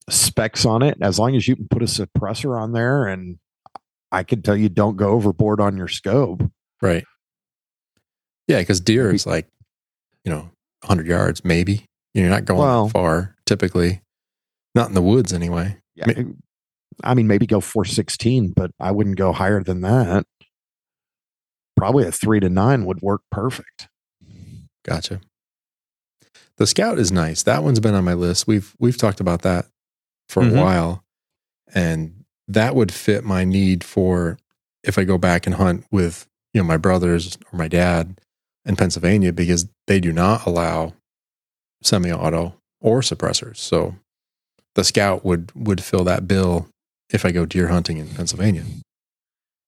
specs 0.08 0.64
on 0.64 0.82
it, 0.82 0.98
as 1.00 1.18
long 1.18 1.34
as 1.36 1.48
you 1.48 1.56
can 1.56 1.68
put 1.68 1.82
a 1.82 1.86
suppressor 1.86 2.60
on 2.60 2.72
there, 2.72 3.06
and 3.06 3.38
I 4.12 4.22
can 4.22 4.42
tell 4.42 4.56
you, 4.56 4.68
don't 4.68 4.96
go 4.96 5.10
overboard 5.10 5.60
on 5.60 5.76
your 5.76 5.88
scope. 5.88 6.42
Right. 6.80 7.04
Yeah, 8.48 8.58
because 8.60 8.80
deer 8.80 9.12
is 9.12 9.26
like, 9.26 9.48
you 10.24 10.30
know, 10.32 10.50
100 10.82 11.06
yards, 11.06 11.44
maybe. 11.44 11.86
You're 12.12 12.28
not 12.30 12.44
going 12.44 12.60
Well- 12.60 12.88
far, 12.88 13.34
typically. 13.46 14.02
Not 14.74 14.88
in 14.88 14.94
the 14.94 15.02
woods, 15.02 15.32
anyway. 15.32 15.78
Yeah, 15.94 16.06
I 17.02 17.14
mean, 17.14 17.26
maybe 17.26 17.46
go 17.46 17.60
416, 17.60 18.52
but 18.54 18.70
I 18.80 18.90
wouldn't 18.90 19.16
go 19.16 19.32
higher 19.32 19.62
than 19.62 19.80
that. 19.82 20.26
Probably 21.76 22.06
a 22.06 22.12
three 22.12 22.40
to 22.40 22.48
nine 22.48 22.84
would 22.86 23.00
work 23.02 23.22
perfect. 23.30 23.88
Gotcha. 24.84 25.20
The 26.56 26.66
Scout 26.66 26.98
is 26.98 27.10
nice. 27.10 27.42
That 27.42 27.64
one's 27.64 27.80
been 27.80 27.94
on 27.94 28.04
my 28.04 28.14
list. 28.14 28.46
We've 28.46 28.74
we've 28.78 28.96
talked 28.96 29.18
about 29.20 29.42
that 29.42 29.66
for 30.28 30.42
Mhm. 30.42 30.56
a 30.58 30.62
while, 30.62 31.04
and 31.74 32.24
that 32.46 32.76
would 32.76 32.92
fit 32.92 33.24
my 33.24 33.44
need 33.44 33.82
for 33.82 34.38
if 34.84 34.98
I 34.98 35.04
go 35.04 35.18
back 35.18 35.46
and 35.46 35.56
hunt 35.56 35.84
with 35.90 36.28
you 36.52 36.60
know 36.60 36.66
my 36.66 36.76
brothers 36.76 37.36
or 37.52 37.58
my 37.58 37.66
dad 37.68 38.20
in 38.64 38.76
Pennsylvania 38.76 39.32
because 39.32 39.68
they 39.86 40.00
do 40.00 40.12
not 40.12 40.46
allow 40.46 40.94
semi-auto 41.82 42.54
or 42.80 43.00
suppressors. 43.00 43.58
So 43.58 43.96
the 44.74 44.84
Scout 44.84 45.24
would 45.24 45.52
would 45.54 45.82
fill 45.82 46.04
that 46.04 46.26
bill 46.26 46.68
if 47.10 47.24
I 47.24 47.32
go 47.32 47.46
deer 47.46 47.68
hunting 47.68 47.98
in 47.98 48.08
Pennsylvania. 48.08 48.64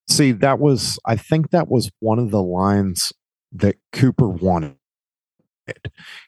See, 0.09 0.33
that 0.33 0.59
was, 0.61 0.99
I 1.05 1.17
think 1.17 1.51
that 1.51 1.69
was 1.69 1.91
one 1.99 2.19
of 2.19 2.31
the 2.31 2.43
lines 2.43 3.13
that 3.53 3.77
Cooper 3.93 4.29
wanted. 4.29 4.77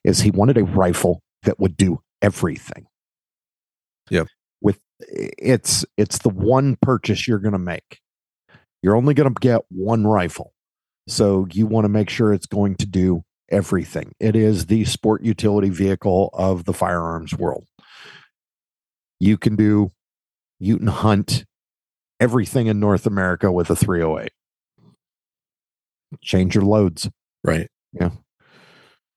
is 0.05 0.21
he 0.21 0.31
wanted 0.31 0.57
a 0.57 0.65
rifle 0.65 1.21
that 1.43 1.59
would 1.61 1.77
do 1.77 2.01
everything. 2.23 2.87
Yep. 4.11 4.27
With 4.61 4.79
it's 5.01 5.85
it's 5.97 6.19
the 6.19 6.31
one 6.31 6.77
purchase 6.83 7.29
you're 7.29 7.39
going 7.39 7.53
to 7.53 7.59
make. 7.59 8.01
You're 8.83 8.97
only 8.97 9.15
going 9.15 9.33
to 9.33 9.41
get 9.41 9.63
one 9.71 10.07
rifle. 10.07 10.53
So 11.09 11.47
you 11.53 11.67
want 11.67 11.85
to 11.85 11.89
make 11.89 12.11
sure 12.11 12.33
it's 12.33 12.47
going 12.47 12.77
to 12.77 12.87
do 12.87 13.25
everything. 13.49 14.15
It 14.21 14.37
is 14.37 14.67
the 14.67 14.85
sport 14.85 15.23
utility 15.23 15.71
vehicle 15.71 16.31
of 16.35 16.65
the 16.65 16.75
firearms 16.75 17.35
world. 17.35 17.67
You 19.19 19.39
can 19.39 19.57
do 19.57 19.91
you 20.61 20.77
can 20.77 20.87
hunt 20.89 21.45
everything 22.21 22.67
in 22.67 22.81
North 22.81 23.07
America 23.07 23.51
with 23.51 23.71
a 23.71 23.77
308. 23.77 24.31
Change 26.21 26.55
your 26.55 26.65
loads. 26.65 27.09
Right. 27.45 27.69
Yeah. 27.93 28.11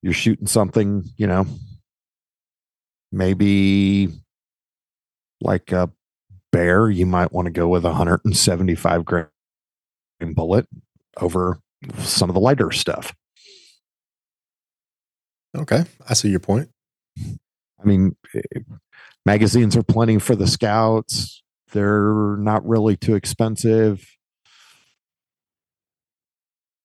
You're 0.01 0.13
shooting 0.13 0.47
something, 0.47 1.03
you 1.17 1.27
know, 1.27 1.45
maybe 3.11 4.09
like 5.41 5.71
a 5.71 5.91
bear, 6.51 6.89
you 6.89 7.05
might 7.05 7.31
want 7.31 7.47
to 7.47 7.51
go 7.51 7.67
with 7.67 7.85
a 7.85 7.89
175 7.89 9.05
grain 9.05 9.27
bullet 10.33 10.67
over 11.17 11.59
some 11.97 12.29
of 12.29 12.33
the 12.33 12.39
lighter 12.39 12.71
stuff. 12.71 13.13
Okay. 15.55 15.83
I 16.07 16.13
see 16.13 16.29
your 16.29 16.39
point. 16.39 16.69
I 17.17 17.83
mean, 17.83 18.15
eh, 18.33 18.59
magazines 19.25 19.75
are 19.75 19.83
plenty 19.83 20.19
for 20.19 20.35
the 20.35 20.47
scouts. 20.47 21.43
They're 21.71 22.37
not 22.37 22.67
really 22.67 22.97
too 22.97 23.15
expensive. 23.15 24.05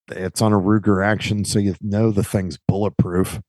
It's 0.08 0.40
on 0.40 0.52
a 0.52 0.58
Ruger 0.58 1.04
action, 1.04 1.44
so 1.44 1.58
you 1.58 1.74
know 1.80 2.10
the 2.10 2.22
thing's 2.22 2.58
bulletproof. 2.68 3.40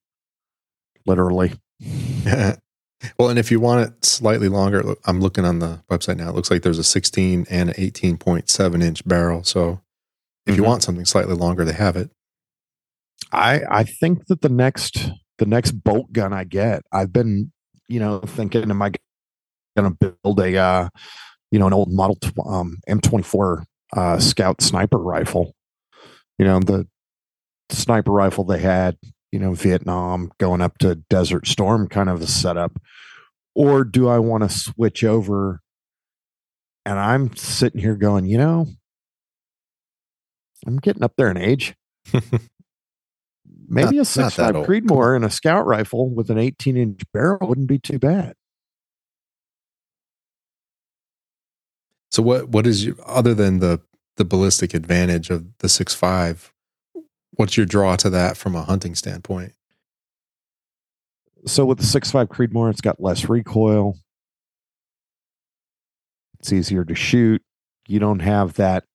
Literally. 1.05 1.53
well, 2.25 3.29
and 3.29 3.37
if 3.37 3.51
you 3.51 3.59
want 3.59 3.87
it 3.87 4.05
slightly 4.05 4.49
longer, 4.49 4.95
I'm 5.05 5.21
looking 5.21 5.45
on 5.45 5.59
the 5.59 5.83
website 5.89 6.17
now. 6.17 6.29
It 6.29 6.35
looks 6.35 6.49
like 6.49 6.63
there's 6.63 6.79
a 6.79 6.83
16 6.83 7.45
and 7.49 7.69
an 7.69 7.75
18.7 7.75 8.83
inch 8.83 9.07
barrel. 9.07 9.43
So 9.43 9.81
if 10.47 10.55
you 10.55 10.63
Mhm. 10.63 10.67
want 10.67 10.83
something 10.83 11.05
slightly 11.05 11.35
longer, 11.35 11.65
they 11.65 11.73
have 11.73 11.95
it. 11.95 12.09
I 13.31 13.61
I 13.69 13.83
think 13.83 14.27
that 14.27 14.41
the 14.41 14.49
next 14.49 15.09
the 15.37 15.45
next 15.45 15.71
bolt 15.71 16.11
gun 16.13 16.33
I 16.33 16.43
get, 16.43 16.83
I've 16.91 17.13
been 17.13 17.51
you 17.87 17.99
know 17.99 18.19
thinking, 18.19 18.69
am 18.69 18.81
I 18.81 18.91
going 19.77 19.95
to 19.95 20.13
build 20.23 20.39
a 20.39 20.57
uh, 20.57 20.89
you 21.51 21.59
know 21.59 21.67
an 21.67 21.73
old 21.73 21.91
model 21.91 22.15
tw- 22.15 22.39
um, 22.47 22.77
M24 22.89 23.63
uh, 23.95 24.19
Scout 24.19 24.61
sniper 24.61 24.97
rifle? 24.97 25.53
You 26.39 26.45
know 26.45 26.59
the 26.59 26.87
sniper 27.69 28.11
rifle 28.11 28.43
they 28.45 28.59
had, 28.59 28.97
you 29.31 29.39
know 29.39 29.53
Vietnam 29.53 30.31
going 30.39 30.61
up 30.61 30.77
to 30.79 30.95
Desert 30.95 31.47
Storm 31.47 31.87
kind 31.87 32.09
of 32.09 32.21
a 32.21 32.27
setup, 32.27 32.79
or 33.55 33.83
do 33.83 34.07
I 34.07 34.19
want 34.19 34.43
to 34.43 34.49
switch 34.49 35.03
over? 35.03 35.61
And 36.85 36.97
I'm 36.99 37.35
sitting 37.35 37.81
here 37.81 37.97
going, 37.97 38.25
you 38.25 38.37
know, 38.37 38.67
I'm 40.65 40.77
getting 40.77 41.03
up 41.03 41.13
there 41.17 41.29
in 41.29 41.37
age 41.37 41.75
maybe 43.67 43.97
Not- 43.97 44.01
a 44.01 44.05
six 44.05 44.35
five 44.35 44.55
6.5. 44.55 44.65
Creedmoor 44.65 45.15
and 45.15 45.25
a 45.25 45.29
scout 45.29 45.65
rifle 45.65 46.09
with 46.09 46.29
an 46.29 46.37
18 46.37 46.77
inch 46.77 47.01
barrel 47.13 47.47
wouldn't 47.47 47.67
be 47.67 47.79
too 47.79 47.99
bad. 47.99 48.33
So 52.11 52.23
what 52.23 52.49
what 52.49 52.65
is 52.65 52.85
your, 52.85 52.95
other 53.05 53.33
than 53.33 53.59
the 53.59 53.81
the 54.15 54.25
ballistic 54.25 54.73
advantage 54.73 55.29
of 55.29 55.45
the 55.59 55.69
six 55.69 55.93
five? 55.93 56.51
What's 57.31 57.57
your 57.57 57.65
draw 57.65 57.95
to 57.97 58.09
that 58.09 58.37
from 58.37 58.55
a 58.55 58.63
hunting 58.63 58.95
standpoint? 58.95 59.53
So 61.45 61.65
with 61.65 61.77
the 61.77 61.85
six 61.85 62.09
five 62.09 62.29
Creedmoor, 62.29 62.71
it's 62.71 62.81
got 62.81 63.01
less 63.01 63.29
recoil. 63.29 63.97
It's 66.39 66.51
easier 66.53 66.85
to 66.85 66.95
shoot. 66.95 67.41
You 67.87 67.99
don't 67.99 68.19
have 68.19 68.53
that. 68.53 68.85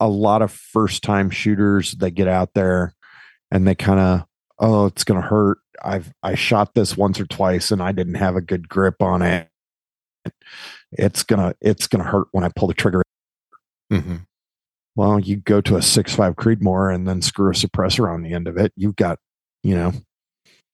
A 0.00 0.08
lot 0.08 0.42
of 0.42 0.52
first 0.52 1.02
time 1.02 1.30
shooters 1.30 1.92
that 1.92 2.10
get 2.12 2.28
out 2.28 2.50
there 2.54 2.94
and 3.50 3.66
they 3.66 3.74
kind 3.74 4.00
of, 4.00 4.24
oh, 4.58 4.86
it's 4.86 5.04
going 5.04 5.20
to 5.20 5.26
hurt. 5.26 5.58
I've 5.82 6.12
I 6.22 6.34
shot 6.34 6.74
this 6.74 6.96
once 6.96 7.20
or 7.20 7.26
twice 7.26 7.70
and 7.70 7.82
I 7.82 7.92
didn't 7.92 8.14
have 8.14 8.34
a 8.34 8.40
good 8.40 8.68
grip 8.68 9.02
on 9.02 9.22
it. 9.22 9.48
It's 10.92 11.22
gonna 11.22 11.54
it's 11.60 11.86
gonna 11.86 12.04
hurt 12.04 12.28
when 12.32 12.44
I 12.44 12.50
pull 12.54 12.68
the 12.68 12.74
trigger. 12.74 13.02
Mm-hmm. 13.92 14.16
Well, 14.94 15.20
you 15.20 15.36
go 15.36 15.60
to 15.60 15.76
a 15.76 15.82
six 15.82 16.14
five 16.14 16.36
Creedmoor 16.36 16.94
and 16.94 17.06
then 17.06 17.20
screw 17.20 17.50
a 17.50 17.54
suppressor 17.54 18.12
on 18.12 18.22
the 18.22 18.32
end 18.32 18.48
of 18.48 18.56
it. 18.56 18.72
You've 18.76 18.96
got, 18.96 19.18
you 19.62 19.74
know, 19.74 19.92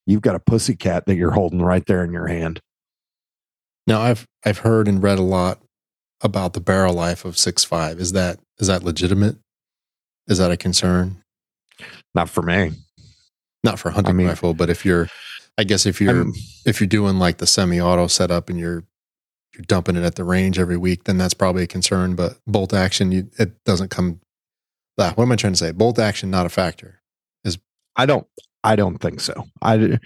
you've 0.07 0.23
got 0.23 0.37
a 0.37 0.41
pussy 0.41 0.77
cat 0.77 1.07
that 1.07 1.17
you're 1.17 1.33
holding 1.33 1.61
right 1.61 1.85
there 1.87 2.05
in 2.05 2.13
your 2.13 2.29
hand. 2.29 2.61
Now 3.87 4.01
I've 4.01 4.27
I've 4.45 4.59
heard 4.59 4.87
and 4.87 5.03
read 5.03 5.19
a 5.19 5.23
lot 5.23 5.61
about 6.23 6.53
the 6.53 6.61
barrel 6.61 6.95
life 6.95 7.25
of 7.25 7.39
six 7.39 7.65
five. 7.65 7.99
Is 7.99 8.13
that 8.13 8.39
is 8.59 8.69
that 8.69 8.83
legitimate? 8.85 9.37
Is 10.29 10.39
that 10.39 10.51
a 10.51 10.57
concern? 10.57 11.23
Not 12.15 12.29
for 12.29 12.43
me. 12.43 12.73
Not 13.65 13.79
for 13.79 13.89
a 13.89 13.93
hunting 13.93 14.17
mean- 14.17 14.27
rifle, 14.29 14.55
but 14.55 14.71
if 14.71 14.85
you're, 14.85 15.09
I 15.59 15.65
guess 15.65 15.87
if 15.87 16.01
you're 16.01 16.17
I'm- 16.17 16.33
if 16.67 16.81
you're 16.81 16.87
doing 16.89 17.19
like 17.19 17.39
the 17.39 17.47
semi-auto 17.47 18.07
setup 18.07 18.49
and 18.49 18.59
you're 18.59 18.85
you're 19.55 19.65
dumping 19.67 19.97
it 19.97 20.05
at 20.05 20.15
the 20.15 20.25
range 20.25 20.59
every 20.59 20.77
week, 20.79 21.05
then 21.05 21.19
that's 21.19 21.35
probably 21.35 21.65
a 21.65 21.67
concern. 21.67 22.15
But 22.15 22.39
bolt 22.47 22.73
action, 22.73 23.13
you, 23.13 23.29
it 23.39 23.63
doesn't 23.65 23.91
come. 23.91 24.21
Ah, 24.99 25.13
what 25.15 25.25
am 25.25 25.33
I 25.33 25.37
trying 25.37 25.53
to 25.53 25.59
say? 25.59 25.73
Bolt 25.73 25.99
action 25.99 26.31
not 26.31 26.47
a 26.47 26.49
factor. 26.49 27.01
Is 27.45 27.59
I 27.97 28.07
don't. 28.07 28.27
I 28.65 28.77
don't 28.77 28.99
think 28.99 29.21
so. 29.21 29.45
I. 29.61 29.99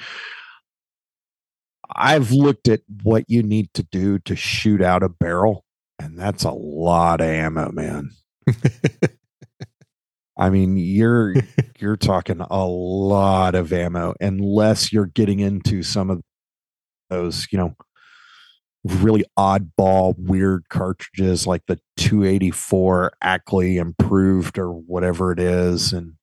I've 1.95 2.33
looked 2.33 2.69
at 2.69 2.81
what 3.05 3.25
you 3.29 3.43
need 3.43 3.73
to 3.75 3.83
do 3.85 4.19
to 4.21 4.35
shoot 4.35 4.83
out 4.83 5.03
a 5.05 5.09
barrel, 5.09 5.65
and 5.99 6.19
that's 6.19 6.45
a 6.45 6.51
lot 6.51 7.21
of 7.21 7.27
ammo, 7.27 7.71
man. 7.73 8.11
I 10.37 10.51
mean, 10.51 10.77
you're 10.77 11.35
you're 11.79 11.97
talking 11.97 12.41
a 12.41 12.67
lot 12.67 13.55
of 13.55 13.73
ammo, 13.73 14.15
unless 14.21 14.93
you're 14.93 15.07
getting 15.07 15.41
into 15.41 15.83
some 15.83 16.11
of 16.11 16.21
those, 17.11 17.47
you 17.51 17.59
know, 17.59 17.75
really 18.85 19.25
oddball, 19.39 20.15
weird 20.19 20.69
cartridges 20.69 21.47
like 21.47 21.63
the 21.67 21.79
284 21.97 23.13
Ackley 23.23 23.79
improved 23.79 24.59
or 24.59 24.73
whatever 24.73 25.33
it 25.33 25.41
is, 25.41 25.93
and 25.93 26.15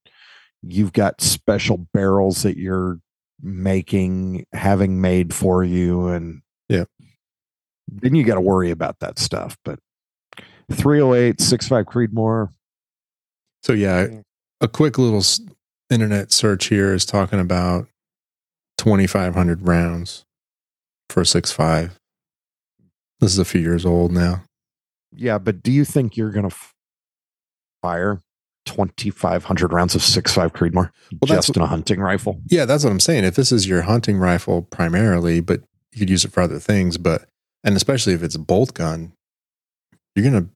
you've 0.62 0.94
got 0.94 1.22
special 1.22 1.78
barrels 1.94 2.44
that 2.44 2.58
you're 2.58 3.00
making, 3.42 4.46
having 4.54 5.02
made 5.02 5.34
for 5.34 5.64
you, 5.64 6.08
and. 6.10 6.42
Then 7.88 8.16
you 8.16 8.24
got 8.24 8.36
to 8.36 8.42
worry 8.42 8.72
about 8.72 9.00
that 9.00 9.20
stuff. 9.20 9.58
But 9.64 9.80
308, 10.72 11.42
65 11.42 11.86
Creedmoor, 11.86 12.50
So 13.64 13.74
yeah, 13.74 14.08
a 14.62 14.68
quick 14.68 14.98
little 14.98 15.24
internet 15.90 16.32
search 16.32 16.66
here 16.66 16.94
is 16.94 17.06
talking 17.06 17.40
about 17.40 17.88
2500 18.78 19.68
rounds 19.68 20.26
for 21.10 21.22
a 21.22 21.26
6.5. 21.26 21.92
This 23.20 23.32
is 23.32 23.40
a 23.40 23.46
few 23.46 23.62
years 23.62 23.86
old 23.86 24.12
now. 24.12 24.44
Yeah, 25.16 25.38
but 25.38 25.62
do 25.62 25.72
you 25.72 25.86
think 25.86 26.18
you're 26.18 26.32
going 26.32 26.50
to 26.50 26.56
fire 27.82 28.22
2,500 28.66 29.72
rounds 29.72 29.94
of 29.96 30.02
6.5 30.02 30.52
Creedmoor 30.52 30.74
Well, 30.74 31.28
that's 31.28 31.48
just 31.48 31.58
in 31.58 31.62
a 31.62 31.68
hunting 31.68 32.00
rifle? 32.00 32.42
Yeah, 32.48 32.66
that's 32.66 32.84
what 32.84 32.92
I'm 32.92 33.00
saying. 33.00 33.24
If 33.26 33.36
this 33.36 33.52
is 33.52 33.68
your 33.68 33.84
hunting 33.84 34.18
rifle 34.18 34.64
primarily, 34.64 35.40
but 35.42 35.62
you 35.92 36.00
could 36.00 36.10
use 36.10 36.26
it 36.26 36.32
for 36.32 36.42
other 36.42 36.60
things, 36.60 36.98
but 36.98 37.30
and 37.64 37.76
especially 37.76 38.14
if 38.14 38.24
it's 38.24 38.36
a 38.36 38.40
bolt 38.40 38.74
gun, 38.74 39.14
you're 40.16 40.30
going 40.30 40.44
to 40.46 40.50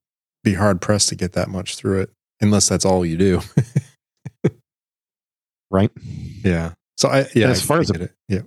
be 0.44 0.54
hard 0.54 0.82
pressed 0.82 1.10
to 1.10 1.16
get 1.16 1.34
that 1.34 1.50
much 1.50 1.76
through 1.76 2.02
it 2.02 2.12
unless 2.42 2.70
that's 2.70 2.86
all 2.86 3.06
you 3.06 3.18
do. 3.18 3.42
Right. 5.70 5.92
yeah. 6.46 6.74
So 6.96 7.10
I 7.10 7.28
yeah, 7.36 7.48
as 7.50 7.62
I- 7.62 7.66
far 7.66 7.78
I 7.78 7.82
as 7.82 7.90
a- 7.92 8.04
it. 8.04 8.12
Yeah. 8.30 8.42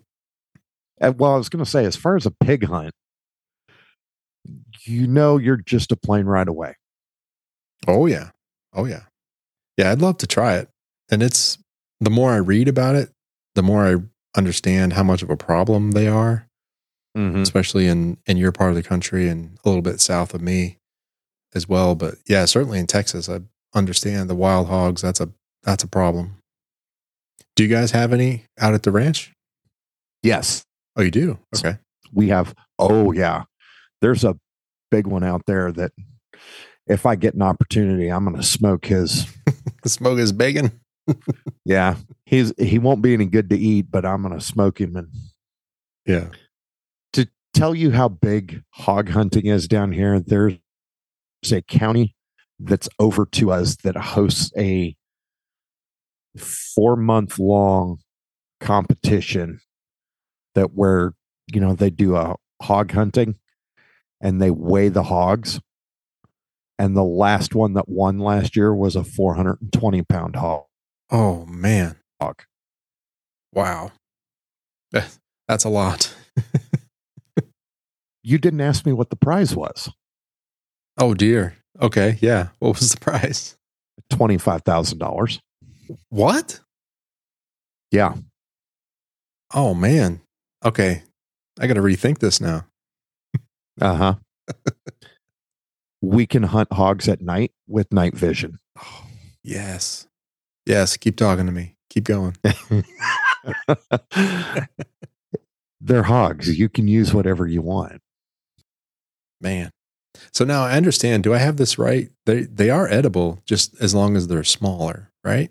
Uh, 1.01 1.13
well, 1.17 1.35
I 1.35 1.37
was 1.37 1.49
going 1.49 1.63
to 1.65 1.71
say, 1.71 1.85
as 1.85 1.97
far 1.97 2.17
as 2.17 2.27
a 2.27 2.31
pig 2.31 2.65
hunt, 2.65 2.93
you 4.85 5.07
know, 5.07 5.37
you're 5.39 5.57
just 5.59 5.93
a 5.93 5.97
plane 5.97 6.27
ride 6.27 6.49
away. 6.49 6.77
Oh 7.87 8.07
yeah. 8.07 8.31
Oh 8.73 8.87
yeah. 8.87 9.03
Yeah, 9.77 9.91
I'd 9.93 10.01
love 10.01 10.19
to 10.19 10.27
try 10.27 10.57
it. 10.57 10.69
And 11.11 11.23
it's 11.23 11.59
the 12.01 12.11
more 12.11 12.33
I 12.33 12.37
read 12.37 12.69
about 12.69 12.95
it, 12.97 13.11
the 13.55 13.63
more 13.63 13.87
I 13.87 13.97
understand 14.37 14.95
how 14.95 15.03
much 15.03 15.23
of 15.23 15.31
a 15.31 15.37
problem 15.37 15.91
they 15.93 16.07
are, 16.09 16.47
Mm-hmm. 17.17 17.43
especially 17.43 17.87
in 17.89 18.19
in 18.27 18.37
your 18.37 18.53
part 18.53 18.71
of 18.71 18.77
the 18.77 18.83
country 18.85 19.29
and 19.29 19.59
a 19.65 19.69
little 19.69 19.83
bit 19.83 20.01
south 20.01 20.33
of 20.33 20.41
me 20.41 20.79
as 21.55 21.69
well. 21.69 21.95
But 21.97 22.15
yeah, 22.27 22.45
certainly 22.45 22.79
in 22.79 22.87
Texas, 22.87 23.29
I 23.29 23.41
understand 23.75 24.31
the 24.31 24.35
wild 24.37 24.69
hogs. 24.69 25.03
That's 25.03 25.21
a 25.21 25.29
that's 25.65 25.83
a 25.83 25.89
problem. 25.89 26.37
Do 27.57 27.65
you 27.65 27.69
guys 27.69 27.91
have 27.91 28.13
any 28.13 28.45
out 28.61 28.75
at 28.75 28.85
the 28.85 28.93
ranch? 28.93 29.33
Yes, 30.23 30.65
Oh, 30.97 31.03
you 31.03 31.11
do. 31.11 31.39
Okay. 31.57 31.79
we 32.13 32.29
have. 32.29 32.55
Oh, 32.79 33.13
yeah. 33.13 33.45
There's 34.01 34.23
a 34.25 34.37
big 34.91 35.07
one 35.07 35.25
out 35.25 35.43
there 35.47 35.73
that 35.73 35.93
if 36.87 37.07
I 37.07 37.17
get 37.17 37.35
an 37.35 37.43
opportunity, 37.43 38.09
I'm 38.09 38.25
going 38.25 38.37
to 38.37 38.43
smoke 38.43 38.87
his. 38.87 39.27
The 39.83 39.89
smoke 39.89 40.19
his 40.19 40.33
bacon. 40.33 40.81
Yeah. 41.65 41.97
He's 42.25 42.53
he 42.59 42.79
won't 42.79 43.03
be 43.03 43.15
any 43.15 43.27
good 43.27 43.51
to 43.51 43.59
eat, 43.59 43.87
but 43.91 44.05
I'm 44.05 44.23
gonna 44.23 44.41
smoke 44.41 44.81
him 44.81 44.97
and 44.97 45.09
Yeah. 46.07 46.29
Tell 47.55 47.75
you 47.75 47.91
how 47.91 48.09
big 48.09 48.63
hog 48.71 49.11
hunting 49.11 49.47
is 49.47 49.69
down 49.69 49.93
here, 49.93 50.21
there's 50.21 50.59
a 51.53 51.63
county 51.63 52.15
that's 52.59 52.89
over 52.99 53.27
to 53.27 53.51
us 53.51 53.77
that 53.77 53.97
hosts 53.97 54.53
a 54.57 54.97
four 56.37 56.97
month 56.97 57.39
long 57.39 57.99
competition 58.61 59.61
that 60.55 60.75
where 60.75 61.15
you 61.53 61.61
know 61.61 61.75
they 61.75 61.91
do 61.91 62.15
a 62.15 62.37
hog 62.63 62.93
hunting 62.93 63.37
and 64.21 64.41
they 64.41 64.51
weigh 64.51 64.89
the 64.89 65.05
hogs 65.05 65.61
and 66.79 66.97
the 66.97 67.03
last 67.03 67.55
one 67.55 67.73
that 67.73 67.89
won 67.89 68.19
last 68.19 68.55
year 68.55 68.75
was 68.75 68.95
a 68.95 69.03
420 69.03 70.03
pound 70.03 70.37
hog 70.37 70.65
Oh 71.11 71.45
man. 71.47 71.97
hog 72.21 72.45
Wow. 73.53 73.91
That's 75.49 75.65
a 75.65 75.69
lot. 75.69 76.15
you 78.23 78.39
didn't 78.39 78.61
ask 78.61 78.85
me 78.87 78.93
what 78.93 79.11
the 79.11 79.17
prize 79.17 79.55
was 79.57 79.91
Oh 80.99 81.15
dear. 81.15 81.57
Okay. 81.81 82.19
Yeah. 82.21 82.49
What 82.59 82.79
was 82.79 82.91
the 82.91 83.01
prize? 83.01 83.57
$25000 84.13 85.41
What? 86.11 86.61
yeah 87.91 88.15
Oh 89.55 89.75
man. 89.75 90.21
Okay. 90.65 91.03
I 91.59 91.67
got 91.67 91.75
to 91.75 91.81
rethink 91.81 92.19
this 92.19 92.41
now. 92.41 92.67
uh-huh 93.81 94.15
we 96.03 96.27
can 96.27 96.43
hunt 96.45 96.73
hogs 96.73 97.09
at 97.09 97.21
night 97.23 97.53
with 97.67 97.93
night 97.93 98.15
vision 98.15 98.59
Oh, 98.79 99.05
yes. 99.43 100.07
Yes. 100.67 100.97
Keep 100.97 101.17
talking 101.17 101.47
to 101.47 101.53
me. 101.53 101.77
Keep 101.89 102.05
going. 102.05 102.37
They're 105.81 106.03
hogs. 106.05 106.59
You 106.59 106.69
can 106.69 106.87
use 106.89 107.15
whatever 107.15 107.47
you 107.47 107.63
want. 107.63 108.00
Man. 109.41 109.71
So 110.33 110.45
now 110.45 110.63
I 110.63 110.73
understand. 110.77 111.23
Do 111.23 111.33
I 111.35 111.39
have 111.39 111.57
this 111.57 111.79
right? 111.79 112.11
They 112.27 112.43
they 112.43 112.71
are 112.71 112.89
edible 112.89 113.41
just 113.47 113.81
as 113.81 113.95
long 113.95 114.17
as 114.17 114.29
they're 114.29 114.45
smaller, 114.45 115.11
right? 115.25 115.51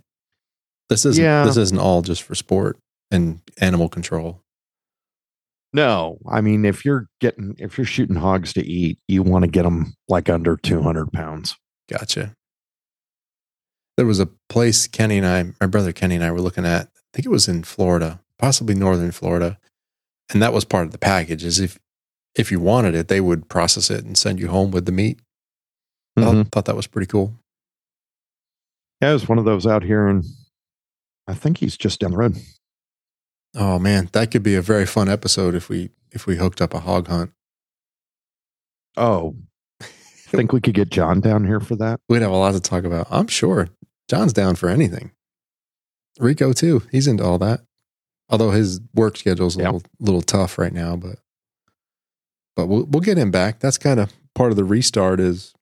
This 0.89 1.05
isn't 1.05 1.23
Yeah. 1.23 1.45
this 1.45 1.57
isn't 1.57 1.79
all 1.79 2.01
just 2.01 2.23
for 2.23 2.35
sport 2.35 2.77
and 3.11 3.41
animal 3.59 3.89
control. 3.89 4.41
No, 5.71 6.17
I 6.27 6.41
mean 6.41 6.65
if 6.65 6.83
you're 6.83 7.07
getting 7.21 7.55
if 7.59 7.77
you're 7.77 7.85
shooting 7.85 8.15
hogs 8.15 8.53
to 8.53 8.65
eat, 8.65 8.97
you 9.07 9.21
want 9.23 9.43
to 9.43 9.51
get 9.51 9.63
them 9.63 9.93
like 10.07 10.29
under 10.29 10.57
200 10.57 11.11
pounds. 11.13 11.55
Gotcha. 11.89 12.33
There 13.97 14.05
was 14.05 14.19
a 14.19 14.29
place 14.47 14.87
Kenny 14.87 15.17
and 15.17 15.27
I, 15.27 15.51
my 15.59 15.67
brother 15.67 15.91
Kenny 15.91 16.15
and 16.15 16.23
I 16.23 16.31
were 16.31 16.41
looking 16.41 16.65
at. 16.65 16.87
I 16.87 16.99
think 17.13 17.25
it 17.25 17.29
was 17.29 17.47
in 17.47 17.63
Florida, 17.63 18.21
possibly 18.37 18.73
northern 18.75 19.11
Florida, 19.11 19.59
and 20.31 20.41
that 20.41 20.53
was 20.53 20.63
part 20.65 20.85
of 20.85 20.91
the 20.91 20.97
package. 20.97 21.43
Is 21.43 21.59
if 21.59 21.77
if 22.35 22.51
you 22.51 22.59
wanted 22.59 22.95
it, 22.95 23.07
they 23.07 23.21
would 23.21 23.49
process 23.49 23.89
it 23.89 24.05
and 24.05 24.17
send 24.17 24.39
you 24.39 24.47
home 24.49 24.71
with 24.71 24.85
the 24.85 24.91
meat. 24.91 25.19
I 26.17 26.21
Mhm. 26.21 26.51
thought 26.51 26.65
that 26.65 26.75
was 26.75 26.87
pretty 26.87 27.07
cool. 27.07 27.39
Yeah, 29.01 29.09
there's 29.09 29.27
one 29.29 29.37
of 29.39 29.45
those 29.45 29.65
out 29.65 29.83
here, 29.83 30.07
and 30.07 30.25
I 31.27 31.33
think 31.33 31.57
he's 31.57 31.77
just 31.77 31.99
down 32.01 32.11
the 32.11 32.17
road. 32.17 32.37
Oh 33.55 33.79
man, 33.79 34.09
that 34.13 34.29
could 34.31 34.43
be 34.43 34.55
a 34.55 34.61
very 34.61 34.85
fun 34.85 35.07
episode 35.09 35.55
if 35.55 35.69
we 35.69 35.89
if 36.11 36.25
we 36.27 36.37
hooked 36.37 36.61
up 36.61 36.73
a 36.73 36.79
hog 36.79 37.07
hunt. 37.07 37.31
Oh, 38.97 39.35
I 39.81 39.85
think 40.31 40.51
we 40.51 40.59
could 40.61 40.73
get 40.73 40.89
John 40.89 41.21
down 41.21 41.45
here 41.45 41.59
for 41.59 41.75
that? 41.77 41.99
We'd 42.09 42.21
have 42.21 42.31
a 42.31 42.35
lot 42.37 42.53
to 42.53 42.59
talk 42.59 42.83
about. 42.83 43.07
I'm 43.09 43.27
sure 43.27 43.69
John's 44.09 44.33
down 44.33 44.55
for 44.55 44.69
anything. 44.69 45.11
Rico 46.19 46.51
too. 46.53 46.83
He's 46.91 47.07
into 47.07 47.23
all 47.23 47.37
that. 47.39 47.61
Although 48.29 48.51
his 48.51 48.81
work 48.93 49.17
schedule's 49.17 49.55
a 49.55 49.59
Yeah. 49.61 49.65
little 49.71 49.83
little 49.99 50.21
tough 50.21 50.57
right 50.57 50.73
now, 50.73 50.95
but 50.95 51.19
but 52.59 52.67
we'll 52.67 52.85
we'll 52.85 53.01
get 53.01 53.17
him 53.17 53.31
back. 53.31 53.59
That's 53.59 53.77
kind 53.77 53.99
of 53.99 54.11
part 54.35 54.51
of 54.51 54.57
the 54.57 54.65
restart 54.65 55.19
is 55.19 55.53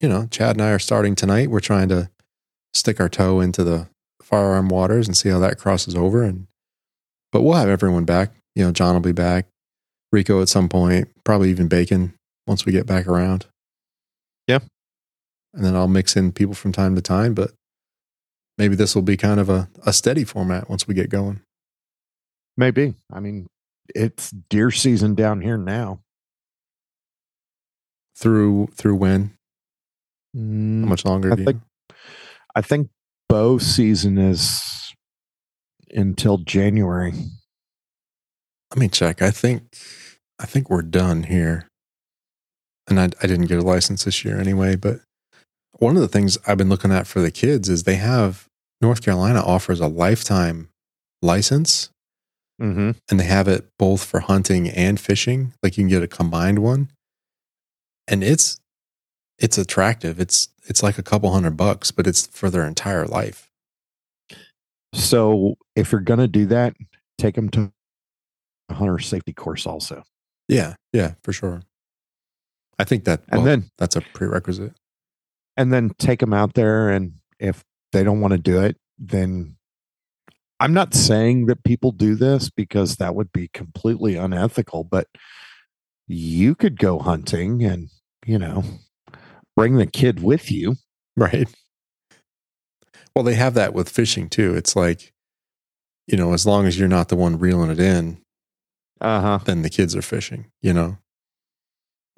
you 0.00 0.08
know, 0.08 0.26
Chad 0.30 0.56
and 0.56 0.62
I 0.62 0.70
are 0.70 0.78
starting 0.78 1.14
tonight. 1.14 1.50
We're 1.50 1.60
trying 1.60 1.88
to 1.88 2.10
stick 2.74 3.00
our 3.00 3.08
toe 3.08 3.40
into 3.40 3.64
the 3.64 3.88
firearm 4.20 4.68
waters 4.68 5.06
and 5.06 5.16
see 5.16 5.28
how 5.28 5.38
that 5.38 5.58
crosses 5.58 5.94
over 5.94 6.22
and 6.22 6.46
but 7.32 7.42
we'll 7.42 7.54
have 7.54 7.68
everyone 7.68 8.04
back. 8.04 8.32
You 8.54 8.64
know, 8.64 8.72
John 8.72 8.94
will 8.94 9.00
be 9.00 9.12
back, 9.12 9.46
Rico 10.10 10.40
at 10.42 10.48
some 10.48 10.68
point, 10.68 11.08
probably 11.24 11.50
even 11.50 11.68
Bacon 11.68 12.14
once 12.46 12.64
we 12.64 12.72
get 12.72 12.86
back 12.86 13.06
around. 13.06 13.46
Yeah. 14.46 14.60
And 15.52 15.64
then 15.64 15.76
I'll 15.76 15.88
mix 15.88 16.16
in 16.16 16.32
people 16.32 16.54
from 16.54 16.72
time 16.72 16.94
to 16.94 17.02
time, 17.02 17.34
but 17.34 17.52
maybe 18.58 18.74
this 18.74 18.94
will 18.94 19.02
be 19.02 19.16
kind 19.16 19.40
of 19.40 19.48
a, 19.48 19.68
a 19.84 19.92
steady 19.92 20.24
format 20.24 20.68
once 20.68 20.88
we 20.88 20.94
get 20.94 21.10
going. 21.10 21.40
Maybe. 22.56 22.94
I 23.12 23.20
mean, 23.20 23.46
it's 23.94 24.30
deer 24.30 24.70
season 24.70 25.14
down 25.14 25.40
here 25.40 25.58
now. 25.58 26.00
Through 28.16 28.68
through 28.74 28.96
when? 28.96 29.34
How 30.34 30.40
Mm, 30.40 30.88
much 30.88 31.04
longer? 31.04 31.32
I 31.32 31.36
do 31.36 31.42
you 31.42 31.46
think 31.46 31.62
I 32.54 32.60
think 32.62 32.88
bow 33.28 33.58
season 33.58 34.18
is 34.18 34.60
until 35.90 36.38
January. 36.38 37.12
Let 38.72 38.78
me 38.78 38.88
check. 38.88 39.22
I 39.22 39.30
think 39.30 39.62
I 40.38 40.46
think 40.46 40.68
we're 40.70 40.82
done 40.82 41.24
here. 41.24 41.68
And 42.88 43.00
I, 43.00 43.04
I 43.22 43.26
didn't 43.26 43.46
get 43.46 43.58
a 43.58 43.62
license 43.62 44.04
this 44.04 44.24
year 44.24 44.38
anyway, 44.38 44.76
but 44.76 45.00
one 45.78 45.96
of 45.96 46.02
the 46.02 46.08
things 46.08 46.38
I've 46.46 46.58
been 46.58 46.68
looking 46.68 46.92
at 46.92 47.06
for 47.06 47.20
the 47.20 47.30
kids 47.32 47.68
is 47.68 47.82
they 47.82 47.96
have 47.96 48.46
North 48.80 49.02
Carolina 49.02 49.40
offers 49.40 49.80
a 49.80 49.88
lifetime 49.88 50.68
license 51.22 51.90
Mm-hmm. 52.60 52.92
and 53.10 53.20
they 53.20 53.24
have 53.24 53.48
it 53.48 53.66
both 53.78 54.02
for 54.02 54.20
hunting 54.20 54.66
and 54.70 54.98
fishing. 54.98 55.52
Like 55.62 55.76
you 55.76 55.82
can 55.84 55.90
get 55.90 56.02
a 56.02 56.06
combined 56.08 56.60
one. 56.60 56.88
And 58.08 58.22
it's 58.24 58.58
it's 59.38 59.58
attractive. 59.58 60.20
It's 60.20 60.48
it's 60.66 60.82
like 60.82 60.98
a 60.98 61.02
couple 61.02 61.32
hundred 61.32 61.56
bucks, 61.56 61.90
but 61.90 62.06
it's 62.06 62.26
for 62.26 62.50
their 62.50 62.66
entire 62.66 63.06
life. 63.06 63.50
So 64.94 65.56
if 65.74 65.92
you're 65.92 66.00
gonna 66.00 66.28
do 66.28 66.46
that, 66.46 66.74
take 67.18 67.34
them 67.34 67.48
to 67.50 67.72
a 68.68 68.74
hunter 68.74 68.98
safety 68.98 69.32
course 69.32 69.66
also, 69.66 70.02
Yeah, 70.48 70.74
yeah, 70.92 71.14
for 71.22 71.32
sure. 71.32 71.62
I 72.78 72.84
think 72.84 73.04
that 73.04 73.22
and 73.28 73.38
well, 73.38 73.44
then 73.46 73.70
that's 73.78 73.96
a 73.96 74.00
prerequisite. 74.00 74.72
and 75.56 75.72
then 75.72 75.90
take 75.98 76.20
them 76.20 76.32
out 76.32 76.54
there. 76.54 76.90
And 76.90 77.14
if 77.38 77.64
they 77.92 78.02
don't 78.04 78.20
want 78.20 78.32
to 78.32 78.38
do 78.38 78.62
it, 78.62 78.76
then 78.98 79.56
I'm 80.60 80.72
not 80.72 80.94
saying 80.94 81.46
that 81.46 81.64
people 81.64 81.92
do 81.92 82.14
this 82.14 82.50
because 82.50 82.96
that 82.96 83.14
would 83.14 83.32
be 83.32 83.48
completely 83.48 84.16
unethical. 84.16 84.84
But 84.84 85.08
you 86.08 86.54
could 86.54 86.78
go 86.78 86.98
hunting 86.98 87.62
and 87.64 87.88
you 88.26 88.38
know 88.38 88.64
bring 89.56 89.76
the 89.76 89.86
kid 89.86 90.22
with 90.22 90.50
you. 90.50 90.76
Right. 91.16 91.48
Well, 93.14 93.24
they 93.24 93.34
have 93.34 93.54
that 93.54 93.72
with 93.72 93.88
fishing 93.88 94.28
too. 94.28 94.54
It's 94.54 94.76
like, 94.76 95.14
you 96.06 96.18
know, 96.18 96.34
as 96.34 96.44
long 96.46 96.66
as 96.66 96.78
you're 96.78 96.88
not 96.88 97.08
the 97.08 97.16
one 97.16 97.38
reeling 97.38 97.70
it 97.70 97.80
in, 97.80 98.18
Uh 99.00 99.20
huh. 99.22 99.38
then 99.46 99.62
the 99.62 99.70
kids 99.70 99.96
are 99.96 100.02
fishing, 100.02 100.50
you 100.60 100.74
know? 100.74 100.98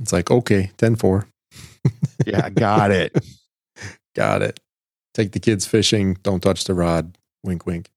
It's 0.00 0.12
like, 0.12 0.30
okay, 0.32 0.72
10 0.78 0.96
4. 0.96 1.28
Yeah, 2.26 2.48
got 2.50 2.90
it. 2.90 3.16
Got 4.16 4.42
it. 4.42 4.58
Take 5.14 5.30
the 5.30 5.38
kids 5.38 5.64
fishing. 5.64 6.14
Don't 6.24 6.40
touch 6.40 6.64
the 6.64 6.74
rod. 6.74 7.16
Wink, 7.44 7.64
wink. 7.66 7.88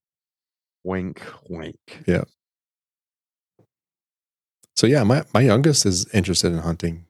wink, 0.84 1.20
wink. 1.50 1.78
Yeah. 2.06 2.26
So, 4.76 4.86
yeah, 4.86 5.04
my, 5.04 5.24
my 5.34 5.42
youngest 5.42 5.86
is 5.88 6.08
interested 6.14 6.52
in 6.52 6.60
hunting. 6.60 7.06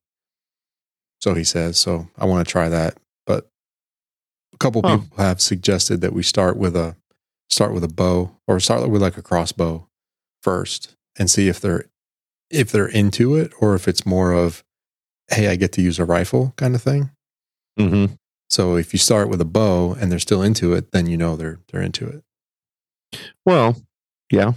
So 1.22 1.34
he 1.34 1.44
says. 1.44 1.78
So 1.78 2.08
I 2.18 2.26
want 2.26 2.46
to 2.46 2.52
try 2.52 2.70
that. 2.70 2.98
But 3.26 3.50
a 4.54 4.58
couple 4.58 4.82
Huh. 4.84 4.98
people 5.00 5.18
have 5.24 5.40
suggested 5.42 6.02
that 6.02 6.14
we 6.14 6.24
start 6.24 6.58
with 6.58 6.76
a 6.76 6.96
start 7.50 7.74
with 7.74 7.84
a 7.84 7.88
bow 7.90 8.32
or 8.48 8.60
start 8.60 8.90
with 8.90 9.02
like 9.02 9.18
a 9.18 9.22
crossbow 9.22 9.88
first 10.42 10.96
and 11.20 11.30
see 11.30 11.48
if 11.50 11.60
they're 11.60 11.86
if 12.50 12.72
they're 12.72 12.88
into 12.88 13.36
it 13.36 13.52
or 13.60 13.76
if 13.76 13.88
it's 13.88 14.06
more 14.06 14.32
of 14.34 14.64
hey 15.30 15.48
i 15.50 15.56
get 15.56 15.72
to 15.74 15.82
use 15.82 16.00
a 16.00 16.06
rifle 16.06 16.54
kind 16.58 16.76
of 16.76 16.82
thing 16.82 17.12
Mm-hmm. 17.80 18.14
so 18.50 18.76
if 18.78 18.94
you 18.94 19.00
start 19.00 19.28
with 19.30 19.40
a 19.42 19.46
bow 19.46 19.94
and 20.00 20.12
they're 20.12 20.20
still 20.20 20.42
into 20.42 20.74
it 20.74 20.92
then 20.92 21.06
you 21.08 21.18
know 21.18 21.36
they're 21.36 21.60
they're 21.72 21.82
into 21.82 22.08
it 22.08 22.24
Well, 23.46 23.76
yeah. 24.32 24.54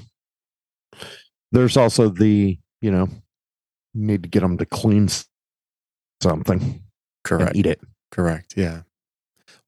There's 1.53 1.77
also 1.77 2.09
the, 2.09 2.59
you 2.81 2.91
know, 2.91 3.09
need 3.95 4.23
to 4.25 4.29
get 4.29 4.41
them 4.41 4.57
to 4.59 4.67
clean 4.67 5.09
something 6.25 6.83
correct 7.23 7.51
and 7.51 7.57
eat 7.57 7.67
it. 7.67 7.81
correct 8.11 8.55
yeah 8.57 8.83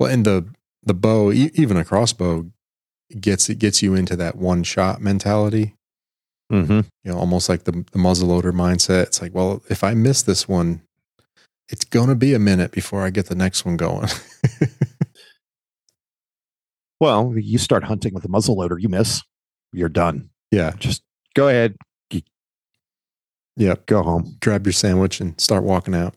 well 0.01 0.11
and 0.11 0.25
the 0.27 0.45
the 0.83 0.95
bow 0.95 1.31
e- 1.33 1.51
even 1.55 1.77
a 1.77 1.85
crossbow 1.85 2.45
gets 3.21 3.49
it 3.49 3.59
gets 3.59 3.83
you 3.83 3.95
into 3.95 4.17
that 4.17 4.37
one 4.37 4.63
shot 4.65 5.01
mentality 5.01 5.73
Mm-hmm. 6.53 6.73
you 7.03 7.11
know 7.11 7.19
almost 7.19 7.49
like 7.49 7.65
the, 7.65 7.73
the 7.73 7.99
muzzleloader 7.99 8.53
mindset 8.53 9.03
it's 9.09 9.21
like 9.21 9.35
well 9.35 9.63
if 9.69 9.83
i 9.83 9.95
miss 9.95 10.23
this 10.23 10.47
one 10.49 10.81
it's 11.69 11.85
going 11.85 12.09
to 12.09 12.15
be 12.15 12.35
a 12.35 12.39
minute 12.39 12.71
before 12.71 13.03
i 13.03 13.11
get 13.11 13.27
the 13.27 13.35
next 13.35 13.65
one 13.65 13.77
going 13.77 14.07
Well, 17.01 17.35
you 17.37 17.59
start 17.59 17.85
hunting 17.85 18.15
with 18.15 18.25
a 18.25 18.29
muzzle 18.29 18.57
loader, 18.57 18.79
you 18.79 18.89
miss, 18.89 19.23
you're 19.73 19.89
done. 19.91 20.31
Yeah. 20.51 20.73
Just 20.79 21.03
go 21.35 21.49
ahead, 21.49 21.77
Yep. 23.59 23.87
go 23.87 24.03
home. 24.03 24.37
Grab 24.41 24.67
your 24.67 24.73
sandwich 24.73 25.21
and 25.21 25.39
start 25.41 25.63
walking 25.65 25.95
out. 25.95 26.15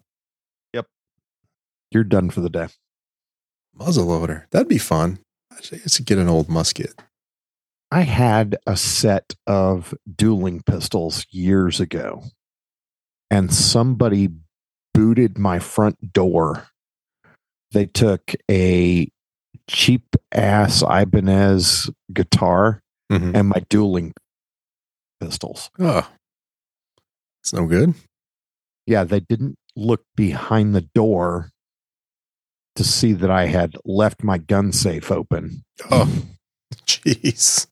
You're 1.91 2.03
done 2.03 2.29
for 2.29 2.41
the 2.41 2.49
day. 2.49 2.67
Muzzle 3.73 4.05
loader. 4.05 4.47
That'd 4.51 4.67
be 4.67 4.77
fun. 4.77 5.19
I 5.51 5.61
should 5.87 6.05
get 6.05 6.17
an 6.17 6.27
old 6.29 6.49
musket. 6.49 6.93
I 7.91 8.01
had 8.01 8.57
a 8.67 8.77
set 8.77 9.33
of 9.47 9.93
dueling 10.15 10.61
pistols 10.61 11.25
years 11.31 11.79
ago, 11.79 12.23
and 13.31 13.51
somebody 13.53 14.29
booted 14.93 15.37
my 15.39 15.57
front 15.59 16.13
door. 16.13 16.67
They 17.71 17.85
took 17.87 18.33
a 18.49 19.09
cheap 19.67 20.15
ass 20.31 20.83
Ibanez 20.83 21.89
guitar 22.13 22.81
Mhm. 23.11 23.35
and 23.35 23.47
my 23.49 23.63
dueling 23.69 24.13
pistols. 25.19 25.71
Oh, 25.79 26.11
it's 27.41 27.53
no 27.53 27.65
good. 27.65 27.95
Yeah, 28.85 29.03
they 29.03 29.19
didn't 29.19 29.57
look 29.75 30.03
behind 30.15 30.75
the 30.75 30.81
door 30.81 31.51
to 32.79 32.83
see 32.85 33.11
that 33.11 33.29
I 33.29 33.47
had 33.47 33.75
left 33.83 34.23
my 34.23 34.37
gun 34.37 34.71
safe 34.71 35.11
open. 35.11 35.65
Oh, 35.91 36.09
jeez. 36.85 37.67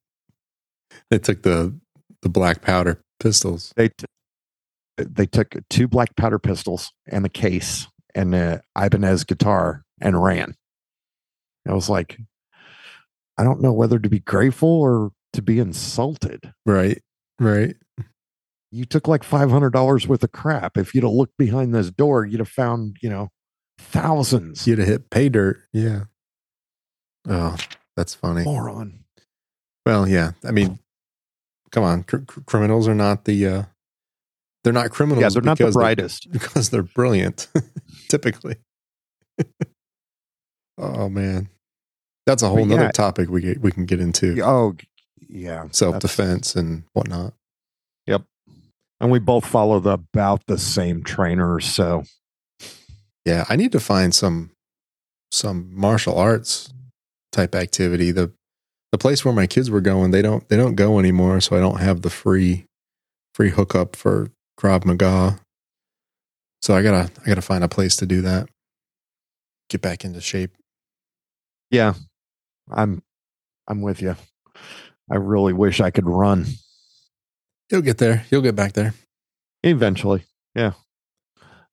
They 1.10 1.18
took 1.18 1.44
the 1.44 1.74
the 2.22 2.28
black 2.28 2.62
powder 2.62 3.00
pistols. 3.22 3.72
they 3.78 3.88
t- 3.88 4.06
they 4.98 5.26
took 5.26 5.56
two 5.70 5.88
black 5.88 6.14
powder 6.18 6.40
pistols 6.40 6.92
and 7.08 7.26
a 7.26 7.30
case 7.30 7.88
and 8.16 8.36
a 8.36 8.62
Ibanez 8.78 9.24
guitar 9.24 9.86
and 10.02 10.22
ran. 10.22 10.56
I 11.66 11.74
was 11.74 11.88
like, 11.88 12.20
I 13.38 13.46
don't 13.46 13.62
know 13.62 13.72
whether 13.72 14.00
to 14.00 14.10
be 14.10 14.20
grateful 14.20 14.68
or 14.68 15.12
to 15.32 15.42
be 15.42 15.58
insulted. 15.58 16.52
Right. 16.66 17.02
Right. 17.40 17.78
You 18.74 18.84
took 18.84 19.08
like 19.08 19.24
five 19.24 19.50
hundred 19.52 19.72
dollars 19.72 20.06
worth 20.06 20.24
of 20.26 20.34
crap. 20.34 20.78
If 20.78 20.94
you'd 20.94 21.06
have 21.06 21.14
looked 21.14 21.38
behind 21.38 21.74
this 21.74 21.92
door, 21.92 22.26
you'd 22.26 22.42
have 22.42 22.50
found 22.50 22.98
you 23.02 23.10
know 23.10 23.30
thousands. 23.78 24.68
You'd 24.68 24.80
have 24.80 24.88
hit 24.88 25.10
pay 25.10 25.30
dirt. 25.30 25.60
Yeah. 25.74 26.04
Oh, 27.28 27.56
that's 27.96 28.14
funny. 28.16 28.44
Moron. 28.44 29.04
Well, 29.86 30.08
yeah. 30.08 30.32
I 30.44 30.52
mean, 30.52 30.80
come 31.72 31.84
on. 31.84 32.04
Cr- 32.04 32.18
cr- 32.18 32.42
criminals 32.42 32.88
are 32.88 32.96
not 32.96 33.26
the. 33.26 33.46
uh 33.48 33.64
They're 34.64 34.74
not 34.74 34.90
criminals. 34.92 35.22
Yeah, 35.22 35.30
they're 35.30 35.42
not 35.42 35.58
the 35.58 35.64
because 35.66 35.74
they're- 35.76 35.82
brightest. 35.82 36.32
because 36.32 36.70
they're 36.70 36.84
brilliant, 36.84 37.48
typically. 38.10 38.56
oh 40.78 41.10
man, 41.10 41.50
that's 42.26 42.44
a 42.44 42.48
whole 42.48 42.58
But 42.60 42.66
nother 42.68 42.84
yeah. 42.84 42.92
topic 42.92 43.30
we 43.30 43.42
get, 43.42 43.62
we 43.62 43.72
can 43.72 43.86
get 43.86 44.00
into 44.00 44.42
Oh, 44.44 44.76
yeah. 45.30 45.66
self 45.72 46.00
defense 46.00 46.56
and 46.56 46.84
whatnot. 46.94 47.34
Yep, 48.08 48.24
and 49.00 49.12
we 49.12 49.20
both 49.20 49.46
follow 49.46 49.80
the 49.80 49.92
about 49.92 50.46
the 50.48 50.58
same 50.58 51.04
trainers, 51.04 51.66
so 51.66 52.04
Yeah, 53.28 53.44
I 53.50 53.58
need 53.58 53.74
to 53.74 53.82
find 53.82 54.16
some 54.16 54.52
some 55.34 55.70
martial 55.76 56.18
arts 56.18 56.74
type 57.34 57.56
activity. 57.56 58.12
The 58.12 58.32
the 58.94 58.98
place 58.98 59.26
where 59.26 59.34
my 59.34 59.48
kids 59.48 59.70
were 59.70 59.82
going, 59.82 60.12
they 60.12 60.22
don't 60.22 60.48
they 60.48 60.56
don't 60.56 60.76
go 60.76 60.98
anymore, 60.98 61.42
so 61.42 61.58
I 61.58 61.60
don't 61.60 61.82
have 61.82 62.04
the 62.04 62.10
free 62.10 62.64
free 63.36 63.50
hookup 63.50 63.98
for 63.98 64.30
Krav 64.58 64.86
Maga. 64.86 65.42
So 66.62 66.74
I 66.74 66.82
gotta 66.82 67.12
I 67.22 67.26
gotta 67.28 67.42
find 67.42 67.66
a 67.66 67.68
place 67.68 67.98
to 67.98 68.06
do 68.06 68.22
that. 68.22 68.48
Get 69.70 69.82
back 69.82 70.06
into 70.06 70.22
shape. 70.22 70.52
yeah, 71.70 71.96
I'm 72.72 73.04
I'm 73.68 73.82
with 73.82 74.02
you. 74.02 74.16
I 75.12 75.16
really 75.16 75.52
wish 75.52 75.82
I 75.82 75.92
could 75.92 76.08
run 76.08 76.46
You'll 77.70 77.82
get 77.82 77.98
there. 77.98 78.26
You'll 78.32 78.42
get 78.42 78.56
back 78.56 78.72
there. 78.72 78.94
eventually. 79.64 80.24
Yeah, 80.56 80.72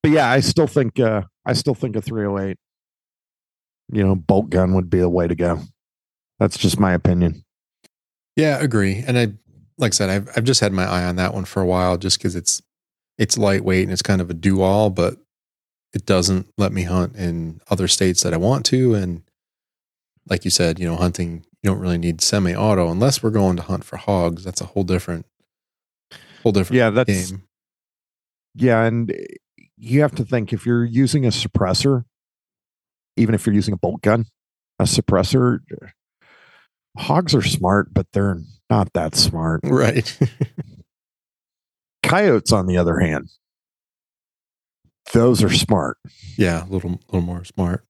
but 0.05 0.11
yeah, 0.11 0.31
I 0.31 0.41
still 0.41 0.67
think 0.67 1.01
uh, 1.01 1.23
I 1.47 1.55
still 1.55 1.75
think 1.75 1.97
a 1.97 2.03
308, 2.03 2.59
you 3.91 4.05
know, 4.05 4.15
bolt 4.15 4.51
gun 4.51 4.75
would 4.75 4.91
be 4.91 4.99
the 4.99 5.09
way 5.09 5.27
to 5.27 5.35
go. 5.35 5.61
That's 6.39 6.59
just 6.59 6.79
my 6.79 6.93
opinion. 6.93 7.43
Yeah, 8.37 8.59
agree. 8.63 9.03
And 9.07 9.19
I, 9.19 9.29
like 9.79 9.93
I 9.93 9.95
said, 9.95 10.11
I've 10.11 10.29
I've 10.37 10.45
just 10.45 10.61
had 10.61 10.75
my 10.75 10.85
eye 10.85 11.05
on 11.05 11.17
that 11.17 11.33
one 11.33 11.47
for 11.47 11.63
a 11.63 11.67
while, 11.67 11.97
just 11.97 12.19
because 12.19 12.37
it's 12.37 12.61
it's 13.17 13.39
lightweight 13.39 13.85
and 13.85 13.93
it's 13.93 14.03
kind 14.03 14.21
of 14.21 14.29
a 14.29 14.35
do 14.35 14.61
all, 14.61 14.91
but 14.91 15.17
it 15.95 16.05
doesn't 16.05 16.49
let 16.59 16.71
me 16.71 16.83
hunt 16.83 17.17
in 17.17 17.63
other 17.71 17.89
states 17.89 18.23
that 18.25 18.35
I 18.35 18.37
want 18.37 18.67
to. 18.67 18.93
And 18.95 19.23
like 20.29 20.45
you 20.45 20.51
said, 20.51 20.79
you 20.79 20.87
know, 20.87 20.97
hunting 20.97 21.47
you 21.63 21.71
don't 21.71 21.81
really 21.81 21.97
need 21.97 22.21
semi-auto 22.21 22.91
unless 22.91 23.23
we're 23.23 23.31
going 23.31 23.57
to 23.57 23.63
hunt 23.63 23.85
for 23.85 23.97
hogs. 23.97 24.45
That's 24.45 24.61
a 24.61 24.67
whole 24.67 24.85
different, 24.85 25.25
whole 26.43 26.53
different 26.53 26.77
Yeah, 26.77 26.91
that's 26.91 27.31
game. 27.31 27.45
yeah, 28.55 28.85
and 28.85 29.11
you 29.77 30.01
have 30.03 30.15
to 30.17 30.25
think 30.25 30.53
if 30.53 30.67
you're 30.67 30.85
using 30.85 31.25
a 31.25 31.31
suppressor, 31.31 32.05
even 33.17 33.35
if 33.35 33.47
you're 33.47 33.55
using 33.55 33.75
a 33.75 33.79
bolt 33.79 34.03
gun, 34.03 34.27
a 34.79 34.85
suppressor. 34.85 35.61
Hogs 36.97 37.35
are 37.35 37.43
smart, 37.43 37.93
but 37.93 38.07
they're 38.13 38.41
not 38.71 38.93
that 38.95 39.15
smart. 39.17 39.61
Right. 39.65 40.17
Coyotes, 42.03 42.53
on 42.53 42.67
the 42.67 42.77
other 42.77 42.99
hand, 43.01 43.31
those 45.13 45.43
are 45.43 45.51
smart. 45.51 45.97
yeah, 46.37 46.65
a 46.65 46.69
little 46.69 47.01
little 47.09 47.23
more 47.23 47.45
smart. 47.45 47.85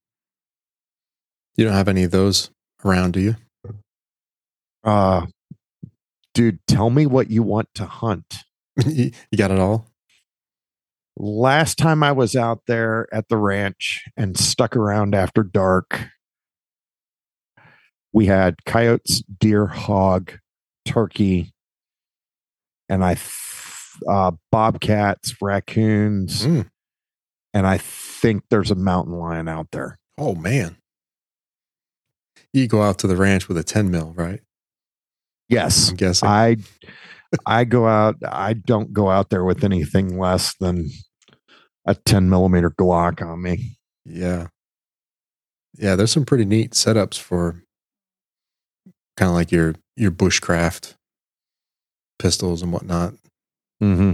You 1.56 1.64
don't 1.64 1.74
have 1.74 1.88
any 1.88 2.04
of 2.04 2.10
those 2.10 2.50
around, 2.84 3.12
do 3.12 3.20
you? 3.20 3.36
Uh, 4.82 5.26
dude, 6.34 6.58
tell 6.66 6.90
me 6.90 7.06
what 7.06 7.30
you 7.30 7.42
want 7.42 7.68
to 7.74 7.86
hunt. 7.86 8.44
you 8.86 9.10
you 9.30 9.38
got 9.38 9.50
it 9.50 9.58
all. 9.58 9.86
Last 11.16 11.78
time 11.78 12.02
I 12.02 12.12
was 12.12 12.34
out 12.34 12.62
there 12.66 13.06
at 13.12 13.28
the 13.28 13.36
ranch 13.36 14.04
and 14.16 14.36
stuck 14.38 14.76
around 14.76 15.14
after 15.14 15.42
dark, 15.44 16.08
we 18.12 18.26
had 18.26 18.64
coyotes, 18.64 19.22
deer, 19.22 19.66
hog, 19.66 20.32
turkey, 20.84 21.52
and 22.88 23.04
I, 23.04 23.14
th- 23.14 23.30
uh, 24.08 24.32
bobcats, 24.50 25.40
raccoons, 25.40 26.44
Mm. 26.46 26.68
and 27.52 27.66
I 27.66 27.78
think 27.78 28.42
there's 28.50 28.70
a 28.72 28.76
mountain 28.76 29.14
lion 29.14 29.46
out 29.48 29.68
there. 29.72 29.98
Oh 30.18 30.34
man. 30.34 30.76
You 32.52 32.66
go 32.68 32.82
out 32.82 32.98
to 33.00 33.06
the 33.06 33.16
ranch 33.16 33.48
with 33.48 33.56
a 33.56 33.64
10 33.64 33.90
mil, 33.90 34.12
right? 34.16 34.40
Yes, 35.48 35.90
I'm 35.90 35.96
guessing. 35.96 36.28
I 36.28 36.56
I 37.46 37.64
go 37.64 37.86
out. 37.86 38.16
I 38.26 38.52
don't 38.54 38.92
go 38.92 39.10
out 39.10 39.30
there 39.30 39.44
with 39.44 39.64
anything 39.64 40.18
less 40.18 40.54
than 40.60 40.88
a 41.86 41.94
10 41.94 42.30
millimeter 42.30 42.70
Glock 42.70 43.24
on 43.24 43.42
me. 43.42 43.76
yeah. 44.04 44.48
Yeah, 45.76 45.96
there's 45.96 46.12
some 46.12 46.24
pretty 46.24 46.44
neat 46.44 46.70
setups 46.70 47.18
for 47.18 47.64
kind 49.16 49.28
of 49.28 49.34
like 49.34 49.50
your 49.50 49.74
your 49.96 50.12
bushcraft 50.12 50.94
pistols 52.20 52.62
and 52.62 52.72
whatnot. 52.72 53.14
Mm-hmm. 53.82 54.12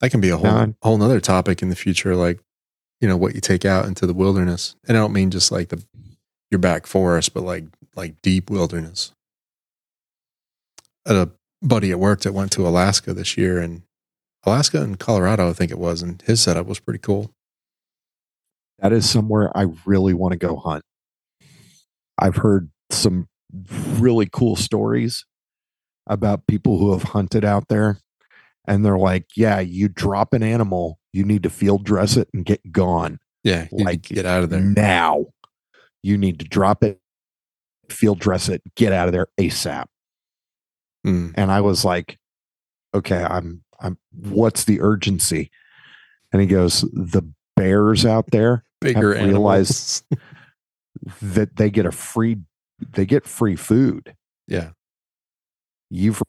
That 0.00 0.10
can 0.10 0.20
be 0.20 0.28
a 0.28 0.36
whole 0.36 0.74
whole 0.82 0.98
nother 0.98 1.20
topic 1.20 1.62
in 1.62 1.70
the 1.70 1.74
future, 1.74 2.14
like 2.14 2.38
you 3.00 3.08
know 3.08 3.16
what 3.16 3.34
you 3.34 3.40
take 3.40 3.64
out 3.64 3.86
into 3.86 4.06
the 4.06 4.12
wilderness. 4.12 4.74
And 4.86 4.96
I 4.96 5.00
don't 5.00 5.14
mean 5.14 5.30
just 5.30 5.50
like 5.50 5.70
the 5.70 5.82
your 6.50 6.58
back 6.58 6.86
forest, 6.86 7.32
but 7.32 7.44
like 7.44 7.64
like 7.96 8.20
deep 8.20 8.50
wilderness. 8.50 9.12
Had 11.06 11.16
a 11.16 11.30
buddy 11.62 11.90
at 11.90 11.98
work 11.98 12.20
that 12.20 12.32
went 12.32 12.52
to 12.52 12.66
Alaska 12.66 13.12
this 13.14 13.36
year, 13.36 13.58
and 13.60 13.82
Alaska 14.44 14.82
and 14.82 14.98
Colorado, 14.98 15.50
I 15.50 15.52
think 15.52 15.70
it 15.70 15.78
was, 15.78 16.02
and 16.02 16.22
his 16.22 16.40
setup 16.40 16.66
was 16.66 16.80
pretty 16.80 17.00
cool. 17.00 17.32
That 18.78 18.92
is 18.92 19.08
somewhere 19.08 19.50
I 19.56 19.66
really 19.84 20.14
want 20.14 20.32
to 20.32 20.38
go 20.38 20.56
hunt. 20.56 20.84
I've 22.16 22.36
heard 22.36 22.70
some 22.90 23.28
really 23.98 24.28
cool 24.30 24.56
stories 24.56 25.24
about 26.06 26.46
people 26.46 26.78
who 26.78 26.92
have 26.92 27.02
hunted 27.02 27.44
out 27.44 27.68
there. 27.68 27.98
And 28.66 28.84
they're 28.84 28.98
like, 28.98 29.26
yeah, 29.34 29.60
you 29.60 29.88
drop 29.88 30.34
an 30.34 30.42
animal, 30.42 30.98
you 31.12 31.24
need 31.24 31.42
to 31.44 31.50
field 31.50 31.84
dress 31.84 32.18
it 32.18 32.28
and 32.34 32.44
get 32.44 32.70
gone. 32.70 33.18
Yeah, 33.42 33.66
like 33.72 34.02
get 34.02 34.26
out 34.26 34.42
of 34.42 34.50
there. 34.50 34.60
Now 34.60 35.26
you 36.02 36.18
need 36.18 36.38
to 36.40 36.44
drop 36.44 36.82
it, 36.84 37.00
field 37.88 38.18
dress 38.18 38.48
it, 38.50 38.62
get 38.76 38.92
out 38.92 39.08
of 39.08 39.12
there 39.12 39.28
ASAP. 39.40 39.86
Mm. 41.06 41.34
And 41.36 41.50
I 41.50 41.60
was 41.60 41.84
like, 41.84 42.18
okay, 42.94 43.22
I'm, 43.22 43.62
I'm, 43.80 43.98
what's 44.12 44.64
the 44.64 44.80
urgency? 44.80 45.50
And 46.32 46.42
he 46.42 46.46
goes, 46.48 46.82
the 46.92 47.22
bears 47.56 48.04
out 48.06 48.30
there 48.30 48.64
Bigger 48.80 49.14
Have 49.14 49.28
realized- 49.28 50.04
that 51.22 51.56
they 51.56 51.70
get 51.70 51.86
a 51.86 51.92
free, 51.92 52.38
they 52.92 53.06
get 53.06 53.26
free 53.26 53.56
food. 53.56 54.14
yeah, 54.46 54.70
You've 55.90 56.20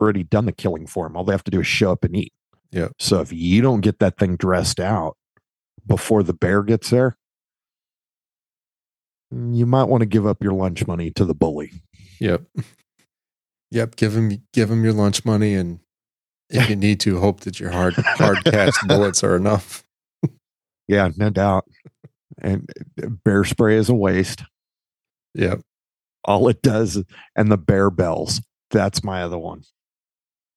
already 0.00 0.22
done 0.24 0.44
the 0.46 0.52
killing 0.52 0.86
for 0.86 1.06
them. 1.06 1.16
All 1.16 1.24
they 1.24 1.32
have 1.32 1.44
to 1.44 1.50
do 1.50 1.60
is 1.60 1.66
show 1.66 1.92
up 1.92 2.04
and 2.04 2.16
eat. 2.16 2.32
Yep. 2.72 2.92
So 2.98 3.20
if 3.20 3.32
you 3.32 3.62
don't 3.62 3.80
get 3.80 3.98
that 4.00 4.18
thing 4.18 4.36
dressed 4.36 4.80
out 4.80 5.16
before 5.86 6.22
the 6.22 6.32
bear 6.34 6.62
gets 6.62 6.90
there, 6.90 7.16
You 9.30 9.66
might 9.66 9.84
want 9.84 10.00
to 10.02 10.06
give 10.06 10.26
up 10.26 10.42
your 10.42 10.52
lunch 10.54 10.86
money 10.86 11.10
to 11.12 11.24
the 11.24 11.34
bully. 11.34 11.72
Yep. 12.20 12.42
Yep. 13.70 13.96
Give 13.96 14.16
him 14.16 14.42
give 14.52 14.70
him 14.70 14.84
your 14.84 14.92
lunch 14.92 15.24
money 15.24 15.54
and 15.54 15.80
if 16.50 16.68
you 16.68 16.76
need 16.76 16.98
to, 17.00 17.20
hope 17.20 17.40
that 17.40 17.60
your 17.60 17.70
hard 17.70 17.94
hard 17.94 18.44
cast 18.44 18.78
bullets 18.88 19.22
are 19.22 19.36
enough. 19.36 19.84
Yeah, 20.88 21.10
no 21.16 21.30
doubt. 21.30 21.64
And 22.42 22.68
bear 23.24 23.44
spray 23.44 23.76
is 23.76 23.88
a 23.88 23.94
waste. 23.94 24.42
Yep. 25.34 25.60
All 26.24 26.48
it 26.48 26.60
does, 26.60 27.02
and 27.36 27.50
the 27.50 27.56
bear 27.56 27.90
bells. 27.90 28.42
That's 28.70 29.04
my 29.04 29.22
other 29.22 29.38
one. 29.38 29.62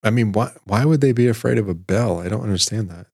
I 0.03 0.09
mean, 0.09 0.31
why 0.31 0.51
why 0.65 0.83
would 0.83 1.01
they 1.01 1.11
be 1.11 1.27
afraid 1.27 1.57
of 1.57 1.69
a 1.69 1.75
bell? 1.75 2.19
I 2.19 2.27
don't 2.27 2.41
understand 2.41 2.89
that. 2.89 3.07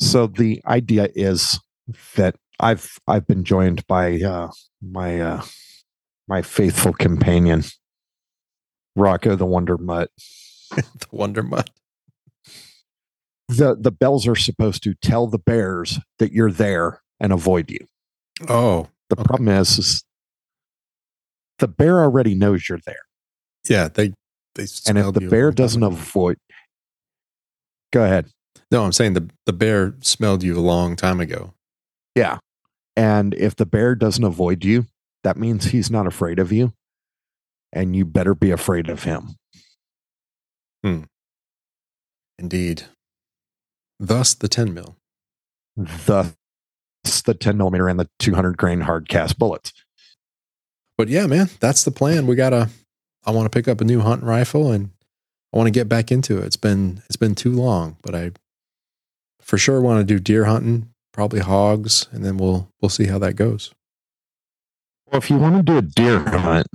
So 0.00 0.26
the 0.26 0.62
idea 0.66 1.08
is 1.14 1.58
that 2.16 2.36
I've 2.60 2.98
I've 3.08 3.26
been 3.26 3.44
joined 3.44 3.86
by 3.86 4.20
uh, 4.20 4.50
my 4.82 5.20
uh, 5.20 5.42
my 6.28 6.42
faithful 6.42 6.92
companion, 6.92 7.64
Rocco 8.98 9.36
the 9.36 9.46
Wonder 9.46 9.78
Mutt. 9.78 10.10
the 10.76 11.06
Wonder 11.10 11.42
Mutt. 11.42 11.70
The 13.48 13.76
the 13.78 13.90
bells 13.92 14.26
are 14.26 14.36
supposed 14.36 14.82
to 14.82 14.94
tell 14.94 15.26
the 15.26 15.38
bears 15.38 15.98
that 16.18 16.32
you're 16.32 16.52
there 16.52 17.00
and 17.18 17.32
avoid 17.32 17.70
you. 17.70 17.86
Oh, 18.48 18.88
The 19.08 19.16
Okay. 19.18 19.24
problem 19.26 19.48
is, 19.48 19.78
is 19.78 20.04
the 21.58 21.68
bear 21.68 22.00
already 22.00 22.34
knows 22.34 22.68
you're 22.68 22.78
there, 22.84 23.00
yeah. 23.68 23.88
They 23.88 24.12
they 24.54 24.66
and 24.86 24.98
if 24.98 25.14
the 25.14 25.28
bear 25.28 25.50
doesn't 25.50 25.82
ago. 25.82 25.92
avoid, 25.94 26.36
go 27.92 28.04
ahead. 28.04 28.28
No, 28.70 28.84
I'm 28.84 28.92
saying 28.92 29.14
the 29.14 29.30
the 29.46 29.52
bear 29.54 29.94
smelled 30.02 30.42
you 30.42 30.56
a 30.58 30.60
long 30.60 30.94
time 30.94 31.20
ago. 31.20 31.54
Yeah. 32.14 32.38
And 32.96 33.32
if 33.34 33.56
the 33.56 33.64
bear 33.66 33.94
doesn't 33.94 34.24
avoid 34.24 34.64
you, 34.64 34.86
that 35.24 35.36
means 35.36 35.66
he's 35.66 35.90
not 35.90 36.06
afraid 36.06 36.38
of 36.38 36.52
you. 36.52 36.72
And 37.72 37.94
you 37.94 38.04
better 38.04 38.34
be 38.34 38.50
afraid 38.50 38.88
of 38.88 39.04
him. 39.04 39.36
Hmm. 40.82 41.02
Indeed. 42.38 42.84
Thus 43.98 44.34
the 44.34 44.48
10 44.48 44.72
mil. 44.72 44.96
Thus 45.76 46.34
the 47.24 47.34
10 47.34 47.56
millimeter 47.56 47.88
and 47.88 47.98
the 47.98 48.08
200 48.18 48.56
grain 48.56 48.80
hard 48.82 49.08
cast 49.08 49.38
bullets. 49.38 49.72
But 50.96 51.08
yeah, 51.08 51.26
man, 51.26 51.50
that's 51.60 51.84
the 51.84 51.90
plan. 51.90 52.26
We 52.26 52.36
gotta. 52.36 52.70
I 53.24 53.30
want 53.30 53.50
to 53.50 53.56
pick 53.56 53.68
up 53.68 53.80
a 53.80 53.84
new 53.84 54.00
hunting 54.00 54.26
rifle 54.26 54.72
and 54.72 54.90
I 55.52 55.56
want 55.56 55.66
to 55.66 55.72
get 55.72 55.88
back 55.88 56.10
into 56.10 56.38
it. 56.38 56.46
It's 56.46 56.56
been 56.56 57.02
it's 57.06 57.16
been 57.16 57.34
too 57.34 57.52
long, 57.52 57.96
but 58.02 58.14
I 58.14 58.32
for 59.40 59.58
sure 59.58 59.80
want 59.80 60.00
to 60.00 60.04
do 60.04 60.20
deer 60.20 60.44
hunting, 60.44 60.90
probably 61.12 61.40
hogs, 61.40 62.08
and 62.12 62.24
then 62.24 62.36
we'll 62.36 62.68
we'll 62.80 62.88
see 62.88 63.06
how 63.06 63.18
that 63.18 63.34
goes. 63.34 63.72
Well, 65.06 65.18
if 65.18 65.30
you 65.30 65.36
want 65.36 65.56
to 65.56 65.62
do 65.62 65.78
a 65.78 65.82
deer 65.82 66.18
hunt, 66.20 66.66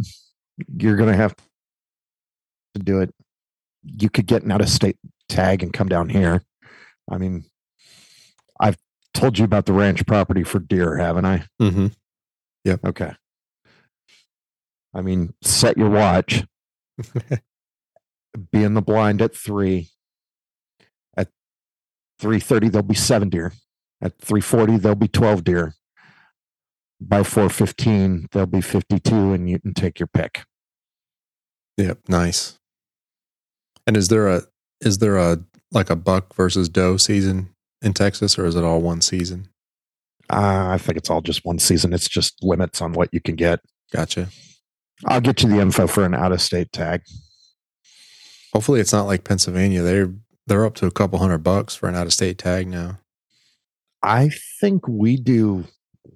you're 0.78 0.98
going 0.98 1.12
to 1.12 1.18
have 1.18 1.36
to 2.76 2.82
do 2.82 3.00
it. 3.02 3.14
You 3.84 4.10
could 4.10 4.28
get 4.28 4.44
an 4.44 4.52
out 4.52 4.62
of 4.62 4.70
state 4.70 4.98
tag 5.30 5.64
and 5.64 5.74
come 5.74 5.90
down 5.90 6.10
here. 6.10 6.44
I 7.10 7.18
mean, 7.18 7.46
I've 8.60 8.78
told 9.14 9.38
you 9.38 9.46
about 9.46 9.66
the 9.66 9.74
ranch 9.74 10.06
property 10.06 10.44
for 10.44 10.60
deer, 10.60 10.98
haven't 10.98 11.26
I? 11.26 11.46
Mm-hmm. 11.62 11.88
Okay. 12.86 13.12
I 14.94 15.02
mean, 15.02 15.34
set 15.42 15.78
your 15.78 15.90
watch. 15.90 16.46
be 18.52 18.64
in 18.64 18.74
the 18.74 18.82
blind 18.82 19.22
at 19.22 19.36
three. 19.36 19.90
At 21.18 21.30
three 22.20 22.40
thirty, 22.40 22.70
there'll 22.70 22.84
be 22.84 22.96
seven 22.96 23.30
deer. 23.30 23.54
At 24.02 24.20
three 24.20 24.42
forty, 24.42 24.78
there'll 24.78 24.96
be 24.96 25.08
twelve 25.08 25.44
deer. 25.44 25.74
By 27.06 27.24
four 27.24 27.50
fifteen, 27.50 28.28
there'll 28.32 28.48
be 28.48 28.62
fifty-two, 28.62 29.34
and 29.34 29.50
you 29.50 29.60
can 29.60 29.74
take 29.74 30.00
your 30.00 30.08
pick. 30.08 30.44
Yep, 31.78 32.00
nice. 32.08 32.60
And 33.86 33.98
is 33.98 34.08
there 34.08 34.28
a 34.28 34.44
is 34.80 35.00
there 35.00 35.18
a 35.18 35.44
like 35.72 35.90
a 35.90 35.96
buck 35.96 36.34
versus 36.34 36.70
doe 36.70 36.98
season 36.98 37.50
in 37.82 37.94
Texas, 37.94 38.40
or 38.40 38.46
is 38.46 38.56
it 38.56 38.64
all 38.64 38.82
one 38.82 39.02
season? 39.02 39.50
Uh, 40.30 40.70
I 40.70 40.78
think 40.78 40.98
it's 40.98 41.10
all 41.10 41.22
just 41.22 41.44
one 41.44 41.60
season. 41.60 41.94
It's 41.94 42.08
just 42.08 42.42
limits 42.42 42.82
on 42.82 42.94
what 42.94 43.10
you 43.12 43.20
can 43.20 43.36
get. 43.36 43.60
Gotcha. 43.92 44.30
I'll 45.06 45.22
get 45.22 45.44
you 45.44 45.50
the 45.50 45.60
info 45.60 45.86
for 45.88 46.06
an 46.06 46.14
out-of-state 46.14 46.72
tag. 46.72 47.02
Hopefully, 48.54 48.80
it's 48.80 48.94
not 48.94 49.08
like 49.08 49.26
Pennsylvania. 49.26 49.82
They're 49.82 50.14
they're 50.48 50.66
up 50.66 50.76
to 50.76 50.86
a 50.86 50.92
couple 50.92 51.20
hundred 51.20 51.40
bucks 51.40 51.76
for 51.76 51.90
an 51.90 51.96
out 51.96 52.08
of 52.08 52.14
state 52.14 52.38
tag 52.38 52.68
now. 52.68 53.00
I 54.02 54.30
think 54.62 54.88
we 54.88 55.18
do 55.18 55.66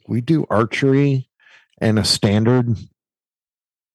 we 0.08 0.22
do 0.22 0.46
archery 0.50 1.30
and 1.80 2.00
a 2.00 2.04
standard 2.04 2.76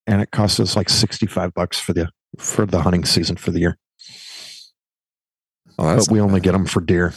and 0.07 0.21
it 0.21 0.31
costs 0.31 0.59
us 0.59 0.75
like 0.75 0.89
65 0.89 1.53
bucks 1.53 1.79
for 1.79 1.93
the 1.93 2.09
for 2.37 2.65
the 2.65 2.81
hunting 2.81 3.05
season 3.05 3.35
for 3.35 3.51
the 3.51 3.59
year. 3.59 3.77
Oh, 5.79 5.95
but 5.97 6.07
we 6.09 6.19
only 6.19 6.39
bad. 6.39 6.43
get 6.43 6.51
them 6.53 6.65
for 6.65 6.81
deer. 6.81 7.13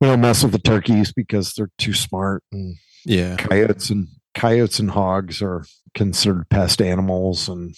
We 0.00 0.06
don't 0.06 0.20
mess 0.20 0.42
with 0.42 0.52
the 0.52 0.58
turkeys 0.58 1.12
because 1.12 1.52
they're 1.54 1.70
too 1.78 1.92
smart 1.92 2.44
and 2.52 2.76
yeah. 3.04 3.36
coyotes 3.36 3.90
and 3.90 4.08
coyotes 4.34 4.78
and 4.78 4.90
hogs 4.90 5.42
are 5.42 5.64
considered 5.94 6.48
pest 6.50 6.80
animals 6.80 7.48
and 7.48 7.74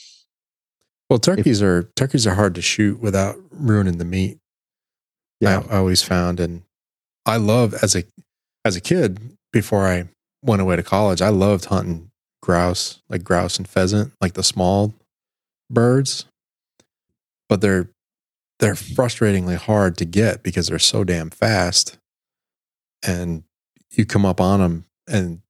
Well, 1.08 1.18
turkeys 1.18 1.62
are 1.62 1.84
turkeys 1.96 2.26
are 2.26 2.34
hard 2.34 2.54
to 2.56 2.62
shoot 2.62 3.00
without 3.00 3.36
ruining 3.50 3.98
the 3.98 4.04
meat. 4.04 4.38
yeah 5.40 5.62
I, 5.70 5.74
I 5.74 5.78
always 5.78 6.02
found, 6.02 6.40
and 6.40 6.62
I 7.24 7.38
love 7.38 7.72
as 7.82 7.96
a 7.96 8.04
as 8.64 8.76
a 8.76 8.80
kid 8.80 9.36
before 9.52 9.86
I 9.86 10.08
went 10.42 10.62
away 10.62 10.76
to 10.76 10.82
college. 10.82 11.22
I 11.22 11.28
loved 11.28 11.66
hunting 11.66 12.10
grouse, 12.42 13.00
like 13.08 13.24
grouse 13.24 13.58
and 13.58 13.68
pheasant, 13.68 14.12
like 14.20 14.34
the 14.34 14.42
small 14.42 14.94
birds. 15.70 16.24
But 17.48 17.60
they're 17.60 17.88
they're 18.60 18.74
frustratingly 18.74 19.56
hard 19.56 19.96
to 19.98 20.04
get 20.04 20.42
because 20.42 20.68
they're 20.68 20.78
so 20.78 21.02
damn 21.02 21.30
fast, 21.30 21.96
and 23.02 23.42
you 23.92 24.04
come 24.04 24.26
up 24.26 24.40
on 24.40 24.60
them, 24.60 24.84
and 25.08 25.40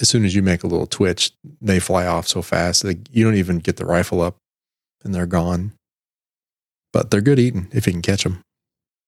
as 0.00 0.08
soon 0.08 0.24
as 0.24 0.34
you 0.34 0.42
make 0.42 0.62
a 0.62 0.66
little 0.66 0.86
twitch, 0.88 1.32
they 1.60 1.78
fly 1.80 2.04
off 2.06 2.26
so 2.28 2.42
fast 2.42 2.82
that 2.82 3.08
you 3.12 3.24
don't 3.24 3.36
even 3.36 3.60
get 3.60 3.76
the 3.76 3.86
rifle 3.86 4.20
up, 4.20 4.36
and 5.04 5.14
they're 5.14 5.24
gone. 5.24 5.72
But 6.92 7.10
they're 7.10 7.20
good 7.20 7.38
eating 7.38 7.68
if 7.72 7.86
you 7.86 7.92
can 7.92 8.02
catch 8.02 8.24
them. 8.24 8.42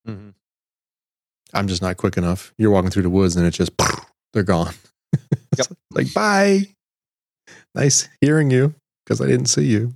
Mhm. 0.06 0.34
I'm 1.54 1.68
just 1.68 1.82
not 1.82 1.96
quick 1.96 2.16
enough. 2.16 2.52
You're 2.58 2.70
walking 2.70 2.90
through 2.90 3.02
the 3.04 3.10
woods 3.10 3.36
and 3.36 3.46
it's 3.46 3.56
just 3.56 3.72
they're 4.32 4.42
gone. 4.42 4.74
It's 5.52 5.68
like 5.90 6.12
bye. 6.14 6.66
Nice 7.74 8.08
hearing 8.20 8.50
you 8.50 8.74
because 9.04 9.20
I 9.20 9.26
didn't 9.26 9.46
see 9.46 9.64
you. 9.64 9.94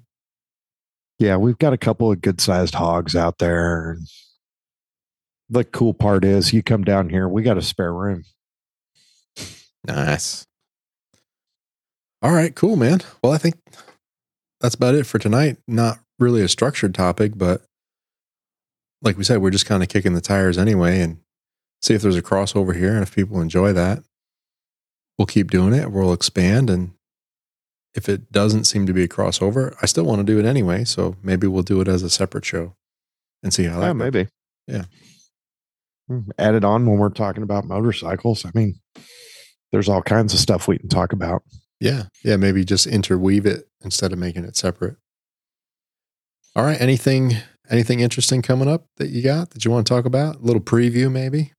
yeah 1.18 1.36
we've 1.36 1.58
got 1.58 1.72
a 1.72 1.78
couple 1.78 2.10
of 2.10 2.20
good 2.20 2.40
sized 2.40 2.74
hogs 2.74 3.14
out 3.14 3.38
there 3.38 3.98
the 5.50 5.62
cool 5.64 5.94
part 5.94 6.24
is 6.24 6.52
you 6.52 6.62
come 6.62 6.82
down 6.82 7.10
here 7.10 7.28
we 7.28 7.42
got 7.42 7.58
a 7.58 7.62
spare 7.62 7.92
room 7.92 8.24
Nice. 9.86 10.46
All 12.22 12.32
right, 12.32 12.54
cool, 12.54 12.76
man. 12.76 13.00
Well, 13.22 13.32
I 13.32 13.38
think 13.38 13.56
that's 14.60 14.76
about 14.76 14.94
it 14.94 15.06
for 15.06 15.18
tonight. 15.18 15.56
Not 15.66 15.98
really 16.20 16.40
a 16.42 16.48
structured 16.48 16.94
topic, 16.94 17.32
but 17.36 17.62
like 19.02 19.18
we 19.18 19.24
said, 19.24 19.38
we're 19.42 19.50
just 19.50 19.66
kind 19.66 19.82
of 19.82 19.88
kicking 19.88 20.14
the 20.14 20.20
tires 20.20 20.56
anyway 20.56 21.00
and 21.00 21.18
see 21.82 21.94
if 21.94 22.02
there's 22.02 22.16
a 22.16 22.22
crossover 22.22 22.74
here. 22.76 22.92
And 22.94 23.02
if 23.02 23.14
people 23.14 23.40
enjoy 23.40 23.72
that, 23.72 24.02
we'll 25.18 25.26
keep 25.26 25.50
doing 25.50 25.74
it. 25.74 25.90
We'll 25.90 26.12
expand. 26.12 26.70
And 26.70 26.92
if 27.94 28.08
it 28.08 28.32
doesn't 28.32 28.64
seem 28.64 28.86
to 28.86 28.92
be 28.92 29.04
a 29.04 29.08
crossover, 29.08 29.74
I 29.82 29.86
still 29.86 30.04
want 30.04 30.20
to 30.20 30.24
do 30.24 30.38
it 30.38 30.46
anyway. 30.46 30.84
So 30.84 31.16
maybe 31.22 31.46
we'll 31.46 31.62
do 31.62 31.80
it 31.80 31.88
as 31.88 32.02
a 32.02 32.10
separate 32.10 32.44
show 32.44 32.74
and 33.42 33.52
see 33.52 33.64
how 33.64 33.80
that 33.80 33.86
yeah 33.88 33.92
maybe 33.92 34.28
Yeah. 34.68 34.84
Hmm, 36.08 36.30
add 36.38 36.54
it 36.54 36.64
on 36.64 36.86
when 36.86 36.98
we're 36.98 37.08
talking 37.10 37.42
about 37.42 37.64
motorcycles 37.64 38.44
i 38.44 38.50
mean 38.54 38.74
there's 39.72 39.88
all 39.88 40.02
kinds 40.02 40.32
of 40.32 40.38
stuff 40.40 40.68
we 40.68 40.78
can 40.78 40.88
talk 40.88 41.12
about 41.12 41.42
Yeah. 41.80 42.04
Yeah. 42.22 42.36
Maybe 42.36 42.64
just 42.64 42.86
interweave 42.86 43.44
it 43.46 43.68
instead 43.82 44.12
of 44.12 44.18
making 44.20 44.44
it 44.44 44.56
separate. 44.56 44.96
All 46.54 46.64
right. 46.64 46.80
Anything 46.80 47.36
anything 47.70 47.98
interesting 48.00 48.42
coming 48.42 48.68
up 48.68 48.86
that 48.98 49.08
you 49.08 49.22
got 49.22 49.50
that 49.50 49.64
you 49.64 49.70
want 49.70 49.86
to 49.86 49.92
talk 49.92 50.04
about? 50.04 50.36
A 50.36 50.38
little 50.40 50.60
preview 50.62 51.10
maybe 51.10 51.52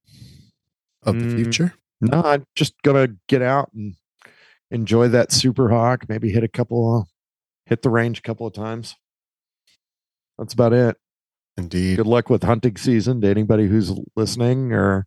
of 1.05 1.15
the 1.19 1.25
Mm. 1.25 1.35
future? 1.35 1.73
No, 2.01 2.21
I'm 2.21 2.45
just 2.55 2.73
gonna 2.83 3.09
get 3.27 3.41
out 3.41 3.71
and 3.73 3.95
enjoy 4.71 5.07
that 5.09 5.29
Superhawk. 5.29 6.09
Maybe 6.09 6.31
hit 6.31 6.43
a 6.43 6.47
couple, 6.47 6.97
of, 7.01 7.07
hit 7.65 7.81
the 7.81 7.89
range 7.89 8.19
a 8.19 8.21
couple 8.23 8.45
of 8.47 8.53
times. 8.53 8.95
That's 10.37 10.53
about 10.53 10.73
it. 10.73 10.97
Indeed. 11.57 11.97
Good 11.97 12.07
luck 12.07 12.29
with 12.29 12.43
hunting 12.43 12.75
season 12.77 13.21
to 13.21 13.27
anybody 13.29 13.67
who's 13.67 13.91
listening 14.15 14.73
or 14.73 15.05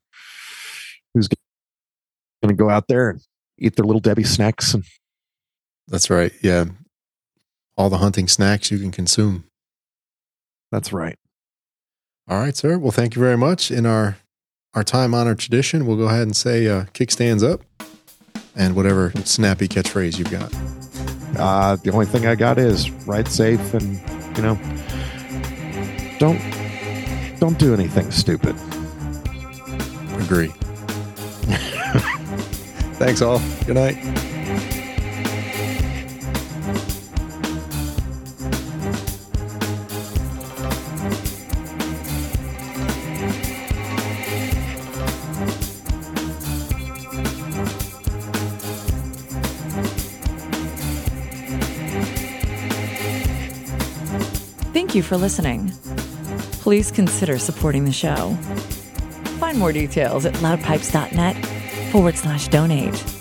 who's 1.12 1.26
going 1.28 2.48
to 2.48 2.54
go 2.54 2.70
out 2.70 2.86
there 2.88 3.10
and 3.10 3.20
eat 3.58 3.74
their 3.74 3.84
little 3.84 4.00
Debbie 4.00 4.22
snacks. 4.24 4.72
And 4.72 4.84
That's 5.88 6.08
right. 6.08 6.32
Yeah. 6.42 6.66
All 7.76 7.90
the 7.90 7.98
hunting 7.98 8.28
snacks 8.28 8.70
you 8.70 8.78
can 8.78 8.92
consume. 8.92 9.44
that's 10.70 10.92
right. 10.92 11.18
All 12.28 12.38
right, 12.38 12.56
sir. 12.56 12.78
Well, 12.78 12.90
thank 12.92 13.16
you 13.16 13.20
very 13.20 13.36
much. 13.36 13.70
In 13.72 13.84
our 13.86 14.16
our 14.76 14.84
time 14.84 15.14
honored 15.14 15.38
tradition, 15.38 15.86
we'll 15.86 15.96
go 15.96 16.04
ahead 16.04 16.22
and 16.22 16.36
say 16.36 16.68
uh, 16.68 16.84
kickstands 16.92 17.42
up 17.42 17.62
and 18.54 18.76
whatever 18.76 19.10
snappy 19.24 19.66
catchphrase 19.66 20.18
you've 20.18 20.30
got. 20.30 20.54
Uh, 21.38 21.76
the 21.76 21.90
only 21.90 22.06
thing 22.06 22.26
I 22.26 22.34
got 22.34 22.58
is 22.58 22.90
ride 23.06 23.26
safe 23.28 23.74
and, 23.74 23.98
you 24.36 24.42
know, 24.42 24.58
don't 26.18 26.40
don't 27.38 27.58
do 27.58 27.74
anything 27.74 28.10
stupid. 28.10 28.56
Agree. 30.22 30.48
Thanks 32.98 33.20
all. 33.20 33.40
Good 33.66 33.74
night. 33.74 34.25
You 54.96 55.02
for 55.02 55.16
listening. 55.16 55.70
Please 56.62 56.90
consider 56.90 57.38
supporting 57.38 57.84
the 57.84 57.92
show. 57.92 58.34
Find 59.38 59.58
more 59.58 59.72
details 59.72 60.24
at 60.24 60.34
loudpipes.net 60.34 61.36
forward 61.92 62.16
slash 62.16 62.48
donate. 62.48 63.15